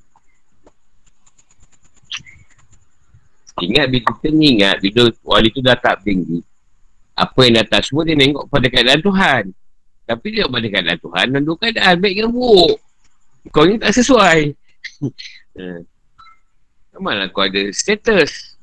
Ingat 3.55 3.87
bila 3.87 4.03
kita 4.03 4.27
ni 4.35 4.59
ingat 4.59 4.83
bila 4.83 5.07
wali 5.23 5.47
tu 5.47 5.63
dah 5.63 5.79
tak 5.79 6.03
tinggi. 6.03 6.43
Apa 7.15 7.47
yang 7.47 7.63
datang 7.63 7.83
semua 7.87 8.03
dia 8.03 8.19
tengok 8.19 8.51
pada 8.51 8.67
keadaan 8.67 8.99
Tuhan. 8.99 9.43
Tapi 10.03 10.27
dia 10.27 10.43
pada 10.51 10.67
keadaan 10.67 10.99
Tuhan 10.99 11.25
dan 11.31 11.41
dua 11.41 11.55
keadaan 11.55 11.95
baik 12.03 12.13
dengan 12.19 12.31
buruk. 12.35 12.77
Kau 13.55 13.63
ni 13.63 13.79
tak 13.79 13.95
sesuai. 13.95 14.51
Mana 16.99 17.31
kau 17.31 17.47
ada 17.47 17.63
status. 17.71 18.59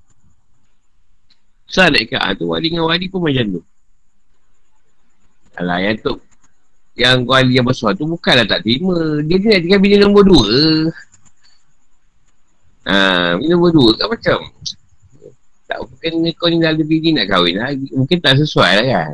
Susah 1.64 1.88
nak 1.88 2.04
ikat. 2.04 2.20
Ha, 2.20 2.36
tu 2.36 2.52
wali 2.52 2.68
dengan 2.68 2.84
wali 2.84 3.08
pun 3.08 3.24
macam 3.24 3.48
tu. 3.48 3.62
Alah 5.56 5.80
yang 5.80 5.96
tu. 6.04 6.20
Yang 6.92 7.24
wali 7.24 7.56
yang 7.56 7.64
besar 7.64 7.96
tu 7.96 8.04
bukanlah 8.04 8.44
tak 8.44 8.60
terima. 8.60 9.24
Dia 9.24 9.40
ni 9.40 9.46
nak 9.48 9.60
tinggal 9.64 9.80
bini 9.80 9.96
nombor 9.96 10.28
dua. 10.28 10.48
Ha, 12.84 12.94
bini 13.40 13.56
nombor 13.56 13.72
dua 13.72 13.88
kan 13.96 14.08
macam 14.12 14.38
tak 15.72 15.80
mungkin 15.88 16.12
kau 16.36 16.52
ni 16.52 16.60
dah 16.60 16.76
ada 16.76 16.84
bini 16.84 17.16
nak 17.16 17.26
kahwin 17.32 17.56
lah. 17.56 17.72
Mungkin 17.96 18.20
tak 18.20 18.36
sesuai 18.36 18.70
lah 18.76 18.86
kan. 18.92 19.12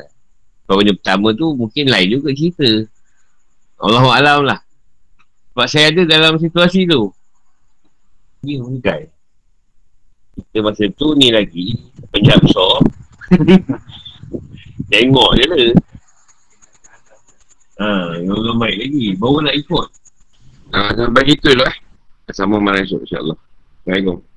Kau 0.66 0.74
punya 0.74 0.90
pertama 0.90 1.30
tu 1.38 1.54
mungkin 1.54 1.86
lain 1.86 2.18
juga 2.18 2.34
cerita. 2.34 2.66
Allah 3.78 4.02
Alam 4.18 4.40
lah. 4.42 4.58
Sebab 5.54 5.66
saya 5.70 5.94
ada 5.94 6.02
dalam 6.02 6.34
situasi 6.42 6.90
tu. 6.90 7.14
Ni 8.42 8.58
meninggal. 8.58 9.06
Kita 10.34 10.58
masa 10.66 10.84
tu 10.98 11.14
ni 11.14 11.30
lagi. 11.30 11.78
Penjab 12.10 12.42
besar. 12.42 12.82
Tengok 14.90 15.30
je 15.38 15.44
lah. 15.46 15.62
Ha, 17.78 18.18
yang 18.18 18.34
orang 18.34 18.58
baik 18.58 18.76
lagi. 18.82 19.06
Baru 19.14 19.38
nak 19.46 19.54
ikut. 19.54 19.86
Ha, 20.74 20.90
sampai 20.98 21.22
gitu 21.22 21.54
lah. 21.54 21.70
Sama 22.34 22.58
malam 22.58 22.82
esok 22.82 23.06
insyaAllah. 23.06 23.38
Assalamualaikum. 23.86 24.27